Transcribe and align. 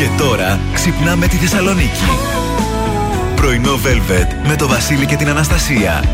Και 0.00 0.08
τώρα 0.18 0.60
ξυπνάμε 0.74 1.26
τη 1.26 1.36
Θεσσαλονίκη. 1.36 2.04
Πρωινό 3.36 3.74
Velvet 3.74 4.48
με 4.48 4.56
το 4.56 4.68
Βασίλη 4.68 5.06
και 5.06 5.16
την 5.16 5.28
Αναστασία. 5.28 6.04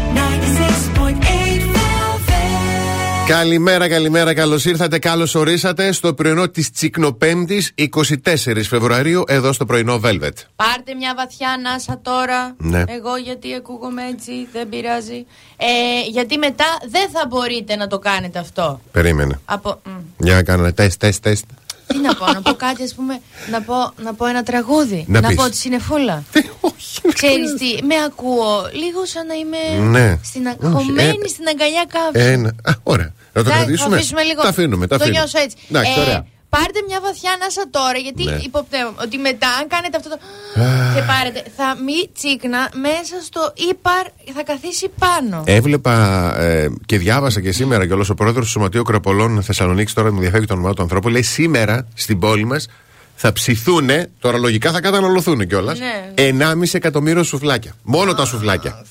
Καλημέρα, 3.27 3.89
καλημέρα, 3.89 4.35
καλώς 4.35 4.65
ήρθατε, 4.65 4.99
καλώς 4.99 5.35
ορίσατε 5.35 5.93
στο 5.93 6.15
πρωινό 6.15 6.49
της 6.49 6.71
Τσικνοπέμπτης 6.71 7.75
24 7.77 8.63
Φεβρουαρίου 8.69 9.23
εδώ 9.27 9.53
στο 9.53 9.65
πρωινό 9.65 10.01
Velvet. 10.05 10.35
Πάρτε 10.57 10.95
μια 10.99 11.15
βαθιά 11.17 11.51
ανάσα 11.51 12.01
τώρα. 12.03 12.55
Ναι. 12.59 12.83
Εγώ 12.87 13.17
γιατί 13.17 13.55
ακούγομαι 13.55 14.03
έτσι, 14.13 14.33
δεν 14.53 14.69
πειράζει. 14.69 15.27
Ε, 15.57 15.67
γιατί 16.11 16.39
μετά 16.39 16.79
δεν 16.89 17.11
θα 17.13 17.27
μπορείτε 17.29 17.77
να 17.77 17.87
το 17.87 17.99
κάνετε 17.99 18.39
αυτό. 18.39 18.81
Περίμενε. 18.93 19.41
Από... 19.45 19.81
μ. 19.85 19.91
Για 20.19 20.35
να 20.35 20.43
κάνουμε 20.43 20.73
τεστ, 20.73 21.01
τεστ, 21.01 21.23
τεστ. 21.23 21.45
Τι 21.87 21.99
να 21.99 22.15
πω, 22.15 22.27
να 22.33 22.43
πω 22.43 22.53
κάτι, 22.55 22.83
ας 22.83 22.95
πούμε, 22.95 23.21
να 23.51 23.63
πω, 23.63 23.75
να 24.03 24.15
πω 24.15 24.27
ένα 24.27 24.43
τραγούδι. 24.43 25.05
Να 25.09 25.21
πεις. 25.21 25.37
πω 25.37 25.49
τη 25.51 25.57
συνεφούλα. 25.57 26.23
Όχι. 26.61 27.01
Ξέρεις 27.13 27.55
τι, 27.59 27.85
με 27.87 27.95
ακούω 28.07 28.69
λίγο 28.73 29.05
σαν 29.07 29.27
να 29.27 29.35
είμαι 29.35 29.89
Ναι. 29.99 30.19
στην, 30.25 30.49
α- 30.49 30.57
Όχι, 30.63 30.73
χωμένη 30.73 31.19
ε, 31.25 31.29
στην 31.29 31.45
αγκαλιά 31.49 31.85
κάποιου. 31.89 32.21
Ένα. 32.33 32.49
Α, 32.65 32.73
ωραία. 32.83 33.13
Να 33.33 33.43
το 33.43 33.49
Εντάξει, 33.51 33.59
κρατήσουμε. 33.65 33.91
Θα 33.91 33.97
αφήσουμε 33.97 34.23
λίγο. 34.23 34.43
Τα 34.43 34.49
αφήνουμε, 34.49 34.87
τα 34.87 34.97
το 34.97 35.03
αφήνουμε. 35.03 35.21
νιώσω 35.23 35.39
έτσι. 35.39 35.57
Εντάξει, 35.71 35.93
Ε, 35.97 36.01
ωραία. 36.01 36.27
Πάρτε 36.57 36.81
μια 36.89 37.01
βαθιά 37.07 37.31
ανάσα 37.33 37.65
τώρα, 37.71 37.99
γιατί 38.07 38.25
Ναι. 38.25 38.39
υποπτεύω 38.49 38.93
ότι 39.05 39.17
μετά, 39.19 39.49
αν 39.61 39.65
κάνετε 39.69 39.97
αυτό 39.97 40.09
το. 40.09 40.19
και 40.95 41.03
πάρετε, 41.11 41.43
θα 41.57 41.67
μη 41.87 41.99
τσίκνα 42.15 42.71
μέσα 42.87 43.17
στο 43.29 43.53
ύπαρ, 43.71 44.05
θα 44.37 44.43
καθίσει 44.43 44.87
πάνω. 44.99 45.43
Έβλεπα 45.47 45.95
ε, 46.41 46.69
και 46.87 46.99
διάβασα 46.99 47.41
και 47.41 47.53
σήμερα 47.53 47.87
κιόλας 47.87 48.09
ο 48.09 48.15
πρόεδρος 48.15 48.45
του 48.45 48.51
Σωματείου 48.51 48.83
Κροπολών 48.83 49.43
Θεσσαλονίκης, 49.43 49.93
τώρα 49.93 50.13
μου 50.13 50.21
διαφεύγει 50.21 50.47
το 50.47 50.55
όνομά 50.55 50.73
του 50.75 50.83
ανθρώπου, 50.83 51.09
λέει 51.09 51.23
σήμερα 51.23 51.89
στην 51.95 52.19
πόλη 52.19 52.45
μας 52.45 52.67
θα 53.19 53.33
ψηθούν, 53.33 53.89
τώρα 54.19 54.39
λογικά 54.39 54.73
θα 54.73 54.81
καταναλωθούν 54.81 55.47
κιόλας, 55.47 55.79
Ναι. 55.79 56.13
1,5 56.15 56.75
εκατομμύριο 56.75 57.23
σουφλάκια. 57.23 57.73
Μόνο 57.83 58.15
τα 58.15 58.25
σουφλάκια. 58.25 58.85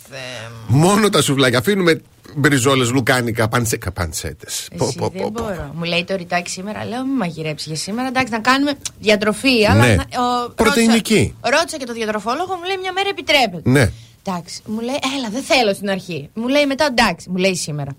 Μόνο 0.68 1.10
τα 1.10 1.22
σουφλάκια. 1.22 1.58
Αφήνουμε 1.60 2.02
μπριζόλες, 2.36 2.92
λουκάνικα, 2.92 3.48
παντσέκα, 3.48 3.92
παντσέτες. 3.92 4.68
Εσύ, 4.82 4.96
δεν 5.14 5.32
μπορώ. 5.32 5.72
Μου 5.76 5.84
λέει 5.84 6.04
το 6.04 6.16
ρητάκι 6.16 6.50
σήμερα, 6.50 6.86
λέω 6.86 7.06
μην 7.06 7.16
μαγειρέψεις 7.16 7.68
για 7.68 7.76
σήμερα. 7.76 8.08
Εντάξει, 8.08 8.32
να 8.32 8.40
κάνουμε 8.40 8.72
διατροφή. 9.00 9.66
Αλλά 9.70 9.86
Ναι. 9.86 9.96
να- 9.96 10.04
ο- 10.04 10.50
Πρωτεϊνική. 10.56 11.36
Ρώτησα, 11.42 11.58
ρώτησα 11.60 11.78
και 11.78 11.86
το 11.86 11.94
διατροφόλογο, 11.94 12.56
μου 12.56 12.64
λέει 12.64 12.78
μια 12.82 12.92
μέρα 12.92 13.10
επιτρέπεται. 13.10 13.70
Ναι. 13.70 13.92
Εντάξει, 14.28 14.62
μου 14.66 14.80
λέει, 14.80 15.00
έλα, 15.18 15.30
δεν 15.32 15.44
θέλω 15.44 15.74
στην 15.74 15.90
αρχή. 15.90 16.30
Μου 16.34 16.48
λέει 16.48 16.66
μετά, 16.66 16.86
εντάξει, 16.86 17.30
μου 17.30 17.38
λέει 17.38 17.56
σήμερα. 17.56 17.92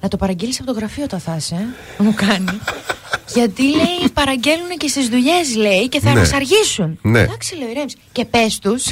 Να 0.00 0.08
το 0.08 0.16
παραγγείλεις 0.16 0.60
από 0.60 0.72
το 0.72 0.78
γραφείο 0.78 1.04
όταν 1.04 1.20
θας 1.20 1.44
είσαι, 1.44 1.54
ε; 1.98 2.02
μου 2.02 2.14
κάνει. 2.14 2.60
Γιατί 3.34 3.62
λέει, 3.62 4.08
παραγγέλνουν 4.14 4.68
και 4.76 4.88
στις 4.88 5.08
δουλειές, 5.08 5.54
λέει, 5.56 5.88
και 5.88 6.00
θα 6.00 6.12
Ναι. 6.12 6.18
μας 6.18 6.32
αργήσουν. 6.32 6.98
Ναι. 7.02 7.20
Εντάξει, 7.20 7.56
λέω, 7.56 7.68
ηρέμησε. 7.70 7.96
Και 8.12 8.24
πες 8.24 8.58
τους 8.58 8.86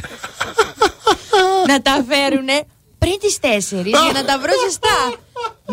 να 1.69 1.83
τα 1.83 2.05
φέρουν 2.09 2.47
πριν 3.05 3.19
τις 3.21 3.39
4 3.41 3.85
για 3.85 4.13
να 4.15 4.25
τα 4.25 4.39
βρω 4.39 4.53
ζεστά. 4.65 4.99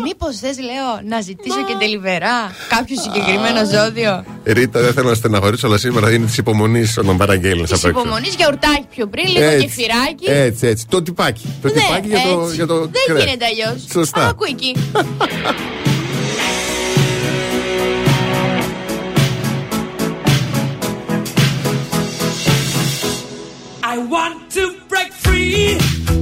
Μήπως 0.04 0.38
θες, 0.38 0.58
λέω, 0.58 0.90
να 1.08 1.20
ζητήσω 1.20 1.64
και 1.64 1.74
τελιβερά 1.78 2.54
κάποιο 2.68 2.96
συγκεκριμένο 3.00 3.60
ζώδιο; 3.74 4.24
Ρίτα, 4.44 4.80
δεν 4.80 4.92
θέλω 4.92 5.08
να 5.08 5.14
στεναχωρήσω, 5.14 5.66
αλλά 5.66 5.78
σήμερα 5.78 6.12
είναι 6.12 6.26
της 6.26 6.36
υπομονής 6.38 6.98
όταν 6.98 7.16
παραγγέλνεις 7.16 7.70
Της 7.70 7.82
υπομονής 7.82 8.34
για 8.34 8.48
ουρτάκι 8.52 8.86
πιο 8.90 9.06
πριν, 9.06 9.26
λίγο 9.28 9.60
κεφυράκι. 9.60 10.24
Έτσι, 10.26 10.66
έτσι. 10.66 10.86
Το 10.88 11.02
τυπάκι. 11.02 11.58
Το 11.62 11.68
Ναι, 11.68 11.74
τυπάκι 11.74 12.08
για 12.08 12.20
το, 12.22 12.40
έτσι. 12.42 12.54
για 12.54 12.66
το 12.66 12.78
Δεν 12.80 12.90
κρέας. 13.04 13.24
γίνεται 13.24 13.44
αλλιώς. 13.44 13.84
Σωστά. 13.92 14.26
Άκου 14.28 14.44
εκεί. 14.44 14.76
I 23.94 23.98
want 24.14 24.50
to 24.56 24.64
break 24.88 25.12
free. 25.24 26.21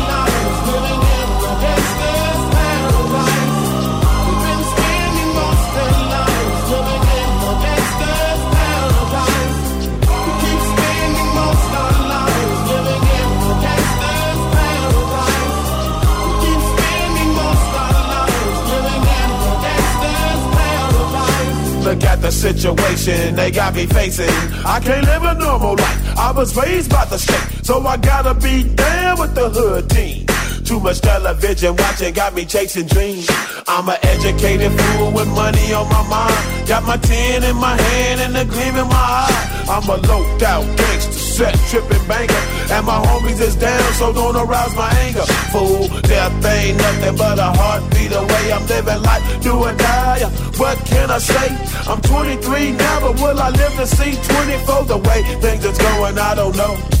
Situation 22.41 23.35
they 23.35 23.51
got 23.51 23.75
me 23.75 23.85
facing. 23.85 24.35
I 24.65 24.79
can't 24.79 25.05
live 25.05 25.23
a 25.23 25.35
normal 25.35 25.75
life. 25.75 26.17
I 26.17 26.31
was 26.31 26.57
raised 26.57 26.89
by 26.89 27.05
the 27.05 27.19
state, 27.19 27.63
so 27.63 27.85
I 27.85 27.97
gotta 27.97 28.33
be 28.33 28.63
down 28.63 29.19
with 29.19 29.35
the 29.35 29.47
hood 29.49 29.89
team. 29.91 30.25
Too 30.65 30.79
much 30.79 31.01
television 31.01 31.75
watching 31.75 32.13
got 32.13 32.33
me 32.33 32.45
chasing 32.45 32.87
dreams. 32.87 33.29
I'm 33.67 33.87
an 33.89 33.97
educated 34.01 34.71
fool 34.71 35.11
with 35.11 35.27
money 35.27 35.73
on 35.73 35.87
my 35.89 36.03
mind. 36.09 36.67
Got 36.67 36.83
my 36.83 36.97
tin 36.97 37.43
in 37.43 37.57
my 37.57 37.75
hand 37.79 38.21
and 38.21 38.35
a 38.37 38.45
gleam 38.45 38.75
in 38.75 38.87
my 38.87 39.05
eye. 39.25 39.51
I'm 39.69 39.87
a 39.87 39.97
low 40.07 40.23
out 40.43 40.65
gangster, 40.77 41.11
set 41.11 41.55
tripping 41.69 42.07
banker. 42.07 42.43
And 42.73 42.85
my 42.85 42.99
homies 43.05 43.39
is 43.39 43.55
down, 43.55 43.93
so 43.93 44.13
don't 44.13 44.35
arouse 44.35 44.75
my 44.75 44.89
anger. 45.05 45.25
Fool, 45.53 45.87
death 46.01 46.45
ain't 46.45 46.77
nothing 46.77 47.15
but 47.17 47.37
a 47.37 47.49
heartbeat 47.59 48.11
away. 48.11 48.51
I'm 48.51 48.65
living 48.67 49.01
life, 49.03 49.43
do 49.43 49.53
or 49.53 49.73
die. 49.73 50.23
What 50.57 50.77
can 50.85 51.11
I 51.11 51.19
say? 51.19 51.70
I'm 51.91 52.01
23 52.03 52.71
now, 52.71 53.01
but 53.01 53.15
will 53.21 53.37
I 53.37 53.49
live 53.49 53.73
to 53.73 53.85
see 53.85 54.13
24? 54.13 54.85
The 54.85 54.97
way 54.97 55.23
things 55.41 55.65
is 55.65 55.77
going, 55.77 56.17
I 56.17 56.35
don't 56.35 56.55
know. 56.55 57.00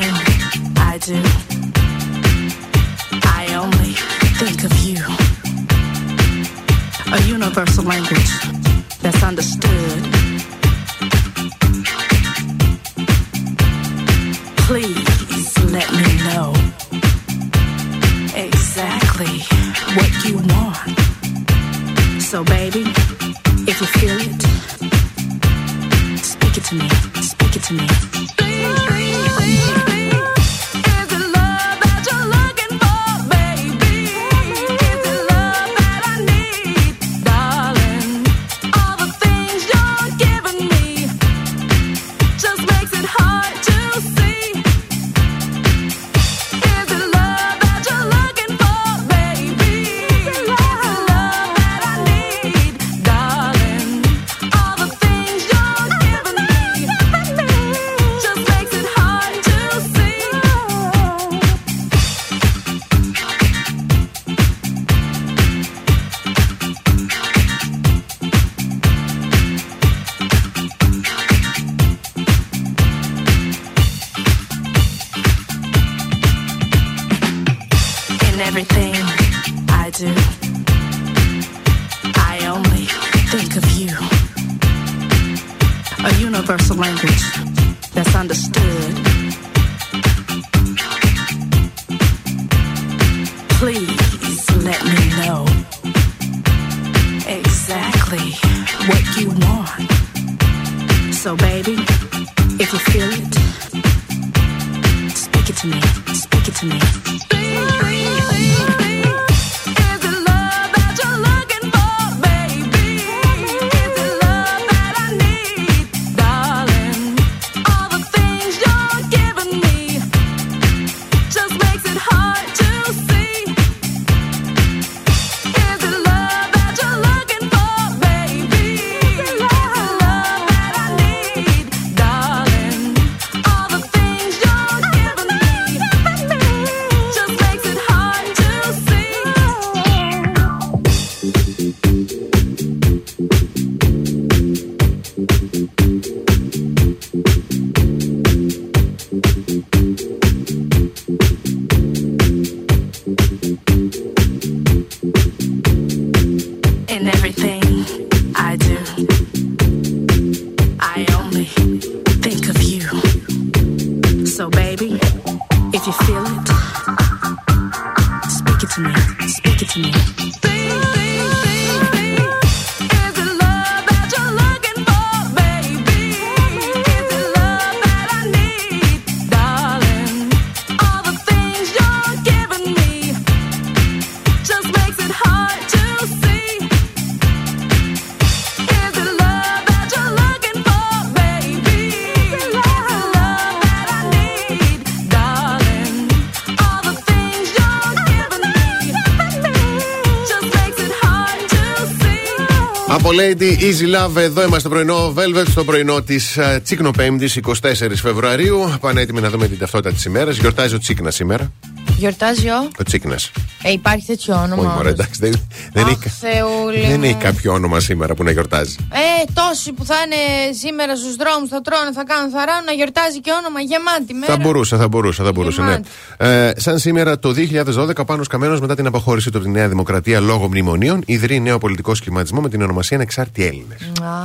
Lady 203.11 203.59
Easy 203.59 203.95
Love, 203.95 204.15
εδώ 204.15 204.41
είμαστε 204.41 204.59
στο 204.59 204.69
πρωινό 204.69 205.13
Velvet, 205.17 205.45
στο 205.49 205.63
πρωινό 205.63 206.01
της 206.01 206.37
Τσίκνο 206.63 206.91
Πέμπτης, 206.91 207.35
24 207.35 207.95
Φεβρουαρίου. 208.01 208.73
Πάνε 208.79 209.01
έτοιμοι 209.01 209.21
να 209.21 209.29
δούμε 209.29 209.47
την 209.47 209.57
ταυτότητα 209.57 209.93
της 209.93 210.05
ημέρας. 210.05 210.37
Γιορτάζει 210.37 210.75
ο 210.75 210.79
Τσίκνας 210.79 211.15
σήμερα. 211.15 211.51
Γιορτάζει 211.97 212.47
ο. 212.47 212.67
Ο 212.79 212.83
Τσίκνας. 212.83 213.31
Ε, 213.63 213.71
υπάρχει 213.71 214.05
τέτοιο 214.05 214.33
όνομα. 214.35 214.61
Όχι, 214.61 214.75
μωρέ, 214.75 214.89
όντως. 214.89 214.91
εντάξει. 214.91 215.19
Δεν, 215.23 215.33
δεν, 215.73 215.85
Αχ, 215.85 215.91
έχει, 215.91 216.09
Θεούλη 216.09 216.85
δεν 216.87 216.99
μου. 216.99 217.03
έχει 217.05 217.15
κάποιο 217.15 217.53
όνομα 217.53 217.79
σήμερα 217.79 218.13
που 218.13 218.23
να 218.23 218.31
γιορτάζει. 218.31 218.75
Ε, 218.91 219.31
τόσοι 219.33 219.71
που 219.73 219.85
θα 219.85 219.95
είναι 220.05 220.53
σήμερα 220.63 220.95
στους 220.95 221.15
δρόμους, 221.15 221.49
θα 221.49 221.61
τρώνε, 221.61 221.91
θα 221.93 222.03
κάνουν, 222.03 222.29
θα 222.31 222.45
ράνουν, 222.45 222.65
να 222.65 222.71
γιορτάζει 222.71 223.19
και 223.21 223.31
όνομα 223.39 223.59
γεμάτη 223.59 224.13
μέρα. 224.13 224.33
Θα 224.33 224.39
μπορούσε, 224.43 224.75
θα 224.77 224.87
μπορούσε, 224.87 225.23
θα 225.23 225.31
μπορούσε, 225.31 225.61
ναι. 225.61 225.77
Ε, 226.17 226.51
σαν 226.55 226.79
σήμερα 226.79 227.19
το 227.19 227.29
2012, 227.31 227.97
ο 227.97 228.05
Πάνος 228.05 228.27
Καμένος 228.27 228.59
μετά 228.59 228.75
την 228.75 228.85
αποχώρησή 228.85 229.29
του 229.31 229.37
από 229.37 229.45
τη 229.45 229.51
Νέα 229.51 229.67
Δημοκρατία 229.67 230.19
λόγω 230.19 230.47
μνημονίων, 230.47 231.01
ιδρύει 231.05 231.39
νέο 231.43 231.57
πολιτικό 231.57 231.95
σχηματισμό 231.95 232.41
με 232.41 232.49
την 232.49 232.61
ονομασία 232.61 232.97
Ανεξάρτητοι 232.97 233.45
Έλληνες. 233.45 233.81
Α, 234.01 234.20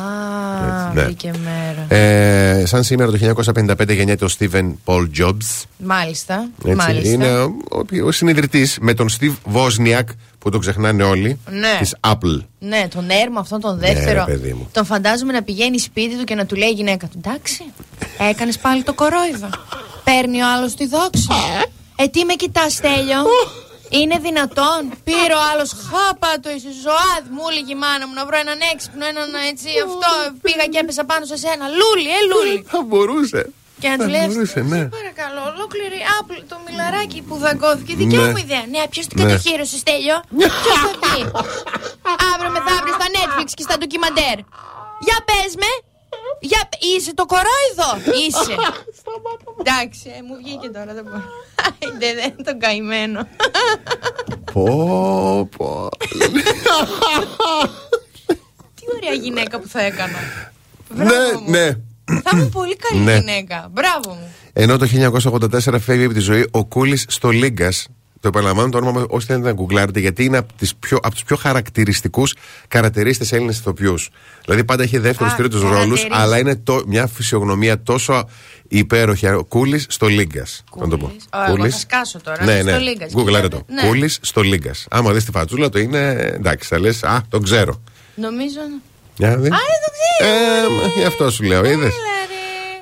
ναι. 0.95 1.03
βρήκε 1.03 1.33
μέρα. 1.45 2.01
Ε, 2.03 2.67
σαν 2.67 2.83
σήμερα 2.83 3.11
το 3.11 3.43
1955 3.55 3.89
γεννιέται 3.89 4.25
ο 4.25 4.29
Στίβεν 4.29 4.79
Πολ 4.85 5.11
Jobs. 5.19 5.65
Μάλιστα. 5.79 6.49
Έτσι, 6.65 6.77
μάλιστα. 6.77 7.09
είναι 7.09 7.39
ο, 7.39 7.55
ο, 7.71 8.07
ο 8.07 8.11
συνειδητής 8.11 8.79
με 8.81 8.95
τον 8.95 9.09
Στίβ 9.09 9.35
Βόσνιακ 9.45 10.09
που 10.39 10.51
τον 10.51 10.61
ξεχνάνε 10.61 11.03
όλοι. 11.03 11.39
Ναι. 11.51 11.77
Της 11.79 11.95
Apple. 12.01 12.45
Ναι, 12.59 12.89
τον 12.95 13.11
έρμο 13.11 13.39
αυτόν 13.39 13.61
τον 13.61 13.79
δεύτερο. 13.79 14.25
Ναι, 14.25 14.33
ρε, 14.33 14.39
παιδί 14.39 14.53
μου. 14.53 14.69
Τον 14.73 14.85
φαντάζομαι 14.85 15.33
να 15.33 15.43
πηγαίνει 15.43 15.79
σπίτι 15.79 16.17
του 16.17 16.25
και 16.25 16.35
να 16.35 16.47
του 16.47 16.55
λέει 16.55 16.69
η 16.69 16.73
γυναίκα 16.73 17.07
του: 17.07 17.21
Εντάξει, 17.25 17.65
έκανες 18.31 18.59
πάλι 18.59 18.83
το 18.83 18.95
κορόιδο. 18.95 19.49
Παίρνει 20.05 20.43
ο 20.43 20.47
άλλος 20.57 20.75
τη 20.75 20.87
δόξα. 20.87 21.35
Ε, 21.97 22.07
τι 22.07 22.25
με 22.25 22.35
κοιτάς, 22.35 22.73
Στέλιο; 22.73 23.17
Είναι 23.99 24.17
δυνατόν; 24.27 24.81
Πήρε 25.05 25.35
ο 25.41 25.43
άλλος 25.53 25.71
χάπα 25.91 26.31
το 26.43 26.49
είσαι 26.57 26.73
ζωάδι. 26.85 27.29
Μου 27.37 27.45
έλεγε 27.51 27.73
η 27.77 27.81
μάνα 27.85 28.05
μου 28.09 28.15
να 28.21 28.25
βρω 28.29 28.37
έναν 28.45 28.59
έξυπνο, 28.73 29.05
έναν 29.13 29.29
έτσι 29.51 29.69
αυτό. 29.87 30.11
Πήγα 30.45 30.65
και 30.73 30.79
έπεσα 30.83 31.05
πάνω 31.11 31.25
σε 31.33 31.37
σένα. 31.45 31.65
Λούλι, 31.79 32.11
ε, 32.19 32.21
λούλι. 32.31 32.57
Θα 32.75 32.81
μπορούσε. 32.89 33.41
Και 33.83 33.89
να 33.93 33.97
του 33.97 34.03
Θα 34.03 34.09
λέει: 34.15 34.27
μπορούσε, 34.27 34.61
ναι. 34.73 34.81
«Σε 34.85 34.89
Παρακαλώ, 34.99 35.41
ολόκληρη 35.53 35.99
Apple, 36.19 36.41
το 36.51 36.57
μιλαράκι 36.67 37.19
που 37.29 37.35
δαγκώθηκε. 37.45 37.93
Δικιά 38.03 38.21
Ναι. 38.21 38.31
μου 38.33 38.37
ιδέα. 38.47 38.65
Ναι, 38.75 38.83
ποιος 38.93 39.07
την 39.11 39.17
Ναι. 39.19 39.25
κατοχύρωσε, 39.25 39.77
Στέλιο; 39.85 40.17
Ποιο 40.39 40.75
θα 40.85 40.91
πει. 41.03 41.19
Αύριο 42.33 42.51
μεθαύριο 42.57 42.95
στα 42.99 43.07
Netflix 43.17 43.49
και 43.59 43.65
στα 43.69 43.75
ντοκιμαντέρ. 43.79 44.37
Για 45.07 45.19
πες 45.29 45.51
με. 45.63 45.71
Για... 46.41 46.69
Είσαι 46.97 47.15
το 47.15 47.25
κορόιδο; 47.27 48.11
Είσαι. 48.27 48.55
Εντάξει, 49.61 50.09
ε, 50.19 50.23
μου 50.23 50.37
βγήκε 50.43 50.69
τώρα. 50.69 50.95
Δεν 50.95 51.05
μπορώ. 51.05 51.23
Άιντε, 51.83 52.15
δεν 52.15 52.45
τον 52.45 52.59
καημένο. 52.59 53.29
Πω, 54.53 55.49
πω. 55.57 55.89
Τι 58.75 58.85
ωραία 58.97 59.13
γυναίκα 59.23 59.61
που 59.61 59.69
θα 59.69 59.81
έκανα. 59.83 60.19
ναι, 60.95 61.05
Μπράβο 61.05 61.41
μου. 61.41 61.51
ναι. 61.51 61.71
Θα 62.23 62.31
ήμουν 62.33 62.51
πολύ 62.51 62.77
καλή 62.77 63.01
Ναι. 63.03 63.15
γυναίκα. 63.17 63.69
Μπράβο 63.73 64.11
μου. 64.15 64.35
Ενώ 64.53 64.77
το 64.79 64.87
1984 64.87 65.77
φεύγει 65.81 66.05
από 66.05 66.15
τη 66.15 66.21
ζωή 66.21 66.49
ο 66.51 66.65
Κούλης 66.65 67.05
στο 67.09 67.31
Λίγκας. 67.31 67.87
Το 68.21 68.29
επαναλαμβάνω 68.29 68.69
το 68.69 68.79
όνομα 68.79 69.07
όσοι 69.09 69.27
θέλετε 69.27 69.47
να 69.47 69.53
γκουγκλάρετε, 69.53 70.01
γιατί 70.01 70.25
είναι 70.25 70.37
από, 70.37 70.53
τις 70.57 70.75
πιο, 70.77 70.97
από 70.97 71.15
τους 71.15 71.25
πιο 71.25 71.37
χαρακτηριστικούς 71.37 72.35
καρατερίστε 72.69 73.27
Έλληνες 73.37 73.59
ηθοποιούς. 73.59 74.09
Δηλαδή 74.45 74.65
πάντα 74.65 74.83
έχει 74.83 74.99
δεύτερους 74.99 75.33
Α, 75.33 75.37
τρίτους 75.37 75.61
ρόλους, 75.61 75.77
χαρακτηρίζει. 75.79 76.21
αλλά 76.21 76.39
είναι 76.39 76.57
το, 76.57 76.83
μια 76.87 77.07
φυσιογνωμία 77.07 77.83
τόσο 77.83 78.29
υπέροχη. 78.69 79.27
Ο 79.27 79.45
Κούλης 79.45 79.87
στο 79.89 80.07
Λίγκας. 80.07 80.65
Να 80.77 80.89
το 80.89 80.97
πω. 80.97 81.07
Κούλης. 81.07 81.25
Α, 81.31 81.45
εγώ 81.49 81.71
θα 81.71 81.79
σκάσω 81.79 82.21
τώρα. 82.21 82.45
Ναι, 82.45 82.61
Στο 82.61 82.71
ναι. 82.71 82.79
Λίγκας. 82.79 83.13
Γκουγκλάρε 83.13 83.49
το. 83.49 83.63
Ναι. 83.67 83.89
Κούλης 83.89 84.19
στο 84.23 84.41
Λίγκας. 84.43 84.87
Άμα 84.91 85.13
δεις 85.13 85.25
τη 85.25 85.31
φατσούλα, 85.31 85.69
το 85.69 85.79
είναι. 85.79 86.11
Εντάξει, 86.35 86.69
θα 86.69 86.79
λες, 86.81 87.03
Α, 87.03 87.23
τον 87.29 87.43
ξέρω. 87.43 87.83
Νομίζω. 88.15 88.61
Για 89.17 89.29
να 89.29 89.37
δεις. 89.37 89.51
Α, 89.51 89.57
δεν 89.57 89.81
το 89.85 89.91
ξέρω. 89.97 90.83
Ε, 90.97 91.01
γι' 91.01 91.05
αυτό 91.07 91.31
σου 91.31 91.43
λέω, 91.43 91.65
είδες. 91.65 91.93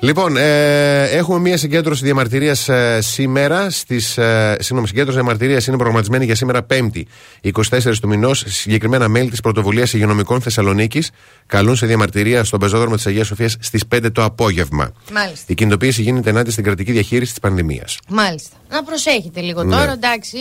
Έλα, 0.07 0.13
ρε. 0.13 0.21
Λοιπόν, 0.21 0.37
ε, 0.37 1.03
έχουμε 1.03 1.39
μια 1.39 1.57
συγκέντρωση 1.57 2.03
διαμαρτυρίας 2.03 2.69
ε, 2.69 2.99
σήμερα. 3.01 3.69
Στις, 3.69 4.17
ε, 4.17 4.55
συγγνώμη, 4.59 4.87
συγκέντρωση 4.87 5.17
διαμαρτυρίας 5.17 5.67
είναι 5.67 5.75
προγραμματισμένη 5.77 6.25
για 6.25 6.35
σήμερα 6.35 6.65
5η, 6.69 7.03
24 7.41 7.99
του 8.01 8.07
μηνός. 8.07 8.43
Συγκεκριμένα 8.47 9.07
μέλη 9.07 9.29
της 9.29 9.41
Πρωτοβουλίας 9.41 9.93
Υγειονομικών 9.93 10.41
Θεσσαλονίκης 10.41 11.11
καλούν 11.45 11.75
σε 11.75 11.85
διαμαρτυρία 11.85 12.43
στον 12.43 12.59
πεζόδρομο 12.59 12.95
της 12.95 13.07
Αγίας 13.07 13.27
Σοφίας 13.27 13.55
στις 13.59 13.83
5 13.87 14.11
το 14.11 14.23
απόγευμα. 14.23 14.91
Μάλιστα. 15.11 15.45
Η 15.47 15.53
κινητοποίηση 15.53 16.01
γίνεται 16.01 16.29
ενάντια 16.29 16.51
στην 16.51 16.63
κρατική 16.63 16.91
διαχείριση 16.91 17.31
της 17.31 17.39
πανδημίας. 17.39 17.97
Μάλιστα. 18.09 18.55
Να 18.69 18.83
προσέχετε 18.83 19.41
λίγο 19.41 19.63
Ναι. 19.63 19.75
τώρα, 19.75 19.91
εντάξει, 19.91 20.37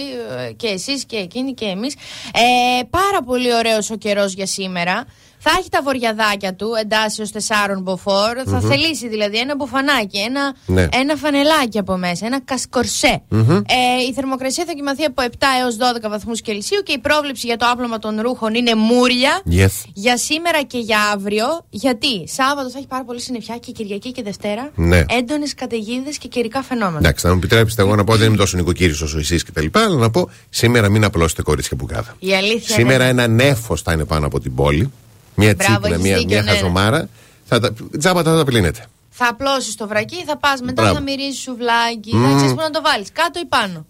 ε, 0.48 0.52
και 0.52 0.66
εσείς 0.66 1.04
και 1.04 1.16
εκείνοι 1.16 1.54
και 1.54 1.64
εμείς. 1.64 1.94
Ε, 2.34 2.82
πάρα 2.90 3.22
πολύ 3.26 3.54
ωραίος 3.54 3.90
ο 3.90 3.96
καιρός 3.96 4.32
για 4.34 4.46
σήμερα. 4.46 5.04
Θα 5.46 5.56
έχει 5.58 5.68
τα 5.68 5.82
βοριαδάκια 5.82 6.54
του 6.54 6.68
εντάσσεως 6.80 7.30
τεσσάρων 7.30 7.82
μποφόρ. 7.82 8.32
Mm-hmm. 8.36 8.50
Θα 8.50 8.60
θελήσει 8.60 9.08
δηλαδή 9.08 9.38
ένα 9.38 9.56
μπουφανάκι, 9.56 10.18
ένα, 10.18 10.54
ναι. 10.66 10.86
ένα 10.92 11.16
φανελάκι 11.16 11.78
από 11.78 11.96
μέσα, 11.96 12.26
ένα 12.26 12.40
κασκορσέ. 12.40 13.22
Mm-hmm. 13.30 13.62
Ε, 13.66 14.02
η 14.08 14.12
θερμοκρασία 14.14 14.64
θα 14.66 14.72
κοιμαθεί 14.72 15.04
από 15.04 15.22
7 15.22 15.26
έως 15.60 15.76
12 16.04 16.10
βαθμούς 16.10 16.40
Κελσίου 16.40 16.80
και 16.82 16.92
η 16.92 16.98
πρόβλεψη 16.98 17.46
για 17.46 17.56
το 17.56 17.66
άπλωμα 17.72 17.98
των 17.98 18.20
ρούχων 18.20 18.54
είναι 18.54 18.74
μούρια. 18.74 19.42
Yes. 19.50 19.82
Για 19.92 20.16
σήμερα 20.16 20.62
και 20.62 20.78
για 20.78 20.98
αύριο. 21.14 21.46
Γιατί 21.70 22.28
Σάββατο 22.28 22.70
θα 22.70 22.78
έχει 22.78 22.86
πάρα 22.86 23.04
πολύ 23.04 23.20
συννεφιά 23.20 23.56
και 23.58 23.72
Κυριακή 23.72 24.12
και 24.12 24.22
Δευτέρα. 24.22 24.70
Ναι. 24.74 25.04
Έντονες 25.08 25.54
καταιγίδες 25.54 26.18
και 26.18 26.28
καιρικά 26.28 26.62
φαινόμενα. 26.62 26.98
Εντάξει, 26.98 27.26
θα 27.26 27.32
μου 27.32 27.38
επιτρέψετε 27.38 27.82
εγώ 27.82 27.96
να 27.96 28.04
πω 28.04 28.16
δεν 28.16 28.26
είμαι 28.26 28.36
τόσο 28.36 28.56
νοικοκύρη 28.56 28.92
όσο 28.92 29.18
εσείς 29.18 29.42
κτλ. 29.42 29.66
Αλλά 29.72 29.96
να 29.96 30.10
πω 30.10 30.30
σήμερα 30.50 30.88
μην 30.88 31.04
απλώσετε 31.04 31.42
κορίτσια 31.42 31.76
που 31.76 31.86
κάθε. 31.86 32.12
Η 32.18 32.34
αλήθεια 32.34 32.74
Σήμερα 32.74 33.08
είναι... 33.08 33.22
ένα 33.22 33.32
νέφο 33.32 33.76
θα 33.76 33.92
είναι 33.92 34.04
πάνω 34.04 34.26
από 34.26 34.40
την 34.40 34.54
πόλη. 34.54 34.92
Μια 35.34 35.56
τσίπλα, 35.56 35.98
μια, 35.98 36.16
μια 36.26 36.26
ναι, 36.26 36.40
ναι. 36.40 36.50
χαζομάρα. 36.50 36.98
Ναι. 36.98 37.08
Θα 37.44 37.60
τα, 37.60 37.72
τζάμπα 37.98 38.22
θα 38.22 38.36
τα 38.36 38.44
πλύνετε. 38.44 38.86
Θα 39.16 39.28
απλώσεις 39.28 39.74
το 39.74 39.88
βρακί, 39.88 40.24
θα 40.24 40.36
πας 40.36 40.60
μετά, 40.60 40.82
Μπράβο. 40.82 40.94
θα 40.94 41.00
μυρίζεις 41.02 41.40
σουβλάκι. 41.40 42.12
Mm. 42.14 42.22
Θα 42.22 42.34
ξέρεις 42.36 42.54
πού 42.54 42.60
να 42.60 42.70
το 42.70 42.82
βάλεις. 42.82 43.08
Κάτω 43.12 43.40
ή 43.40 43.44
πάνω. 43.44 43.86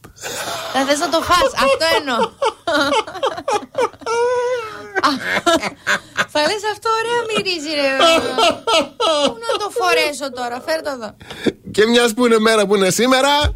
θα 0.73 0.85
θες 0.87 0.99
να 0.99 1.09
το 1.09 1.21
φας 1.21 1.51
Αυτό 1.65 1.87
εννοώ. 1.99 2.19
θα 6.33 6.41
λες 6.41 6.63
αυτό 6.73 6.89
ωραία 7.01 7.21
μυρίζει, 7.29 7.75
ρε. 7.75 7.87
Ε, 7.87 7.97
πού 9.27 9.37
να 9.47 9.59
το 9.59 9.69
φορέσω 9.79 10.33
τώρα, 10.33 10.61
φέρτο 10.67 10.91
εδώ. 10.91 11.17
Και 11.71 11.87
μιας 11.87 12.15
που 12.15 12.27
είναι 12.27 12.39
μέρα 12.39 12.67
που 12.67 12.75
είναι 12.77 12.91
σήμερα. 12.91 13.55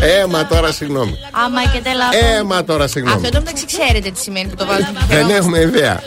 Έμα 0.00 0.46
τώρα, 0.46 0.72
συγγνώμη. 0.72 1.16
Άμα 1.44 1.62
και 1.72 1.80
τελαβώ. 1.80 2.10
Έμα 2.36 2.64
τώρα, 2.64 2.86
συγγνώμη. 2.86 3.16
Αυτό 3.16 3.28
το 3.28 3.38
μεταξύ 3.38 3.66
ξέρετε 3.66 4.10
τι 4.10 4.20
σημαίνει 4.20 4.48
που 4.48 4.56
το 4.56 4.66
βάζουμε. 4.66 5.00
Δεν 5.08 5.30
έχουμε 5.30 5.58
ιδέα. 5.60 6.02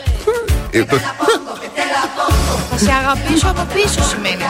Θα 2.70 2.78
σε 2.78 2.92
αγαπήσω 2.92 3.48
από 3.48 3.66
πίσω 3.74 4.02
σημαίνει. 4.02 4.42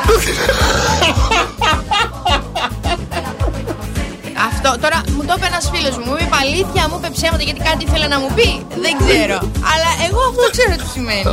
Αυτό 4.49 4.79
τώρα 4.81 5.01
μου 5.17 5.25
το 5.25 5.35
είπε 5.37 5.47
ένας 5.47 5.71
φίλος 5.73 5.97
μου. 5.99 6.05
Μου 6.05 6.17
είπε 6.21 6.37
αλήθεια, 6.41 6.89
μου 6.89 6.97
είπε 6.99 7.09
ψέματα 7.13 7.43
γιατί 7.43 7.61
κάτι 7.61 7.85
ήθελε 7.85 8.07
να 8.07 8.19
μου 8.21 8.31
πει. 8.35 8.67
Δεν 8.85 8.95
ξέρω. 9.07 9.39
Αλλά 9.73 9.91
εγώ 10.07 10.21
αυτό 10.31 10.43
ξέρω 10.51 10.75
τι 10.83 10.89
σημαίνει. 10.93 11.25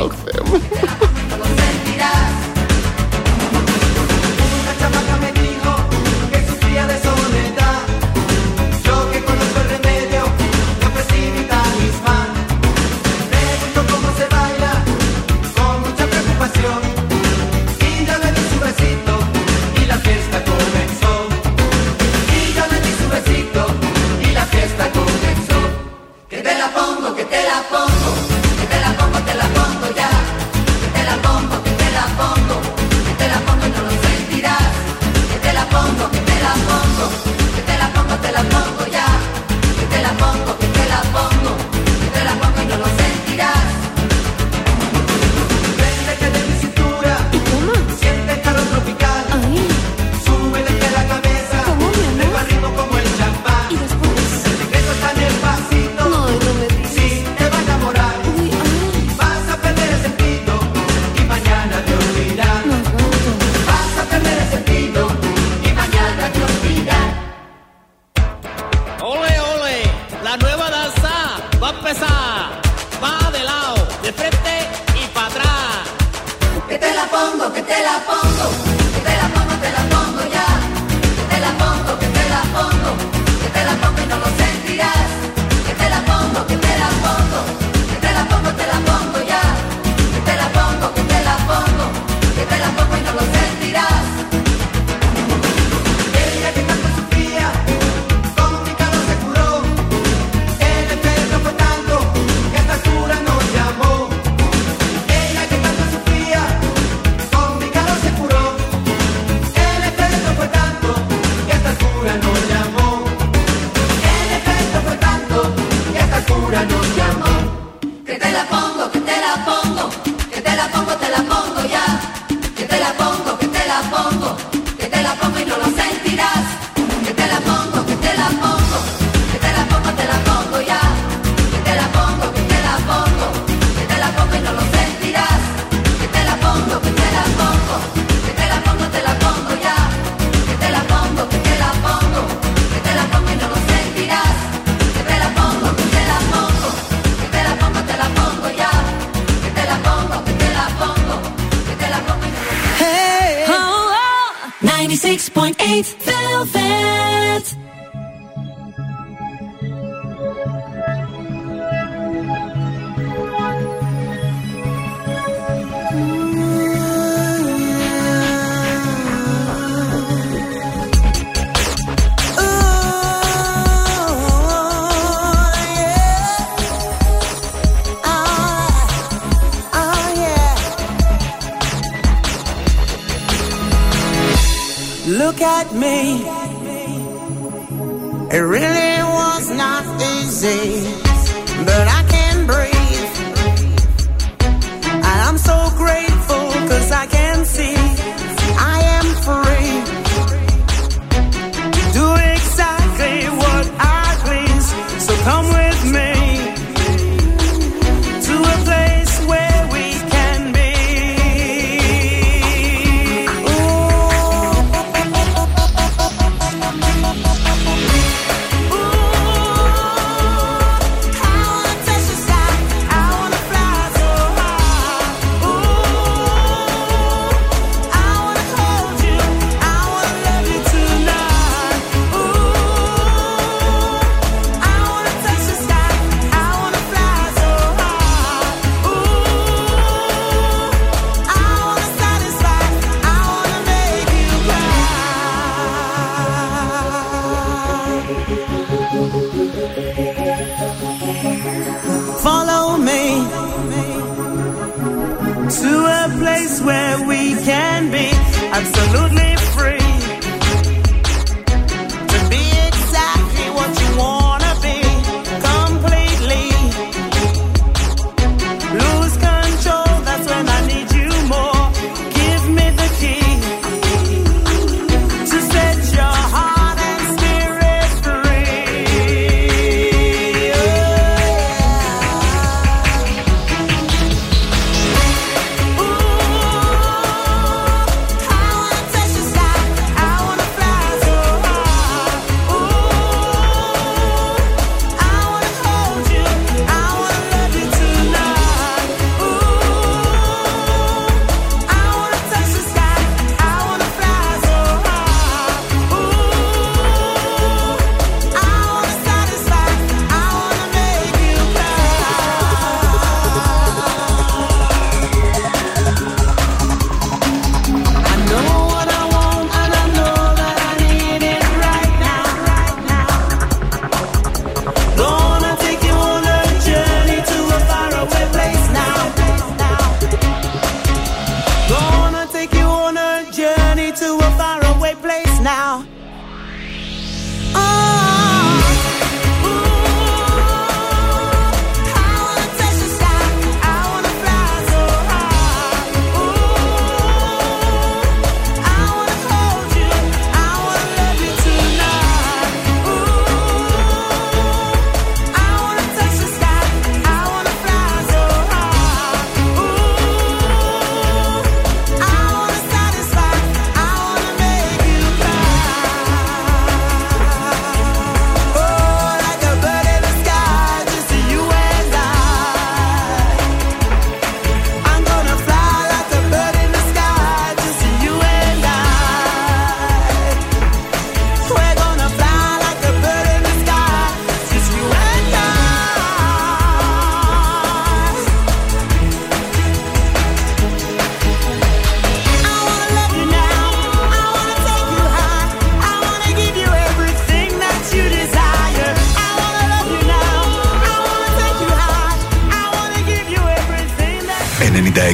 te 27.31 27.43
la 27.43 27.63
pongo. 27.69 27.90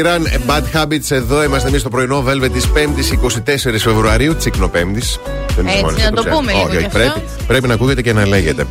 τραγουδάρα 0.00 0.14
από 0.14 0.24
Ed 0.24 0.26
Sheeran. 0.26 0.32
Ε, 0.32 0.38
Bad 0.46 0.76
Habits 0.82 1.10
εδώ 1.10 1.42
είμαστε 1.44 1.68
εμείς 1.68 1.80
στο 1.80 1.88
πρωινό 1.88 2.24
Velvet 2.28 2.50
της 2.52 2.66
5η 2.66 3.12
24 3.12 3.78
Φεβρουαρίου, 3.78 4.36
τσίκνο 4.36 4.68
Πέμπτης. 4.68 5.18
Έτσι, 5.58 6.02
να 6.04 6.10
το 6.12 6.22
πούμε 6.22 6.52
λίγο 6.52 6.64
Όχι, 6.64 6.70
γι' 6.70 6.76
όχι, 6.76 6.86
αυτό. 6.86 6.98
πρέπει, 6.98 7.20
πρέπει 7.46 7.68
να 7.68 7.74
ακούγεται 7.74 8.02
και 8.02 8.12
να 8.12 8.26
λέγεται. 8.26 8.66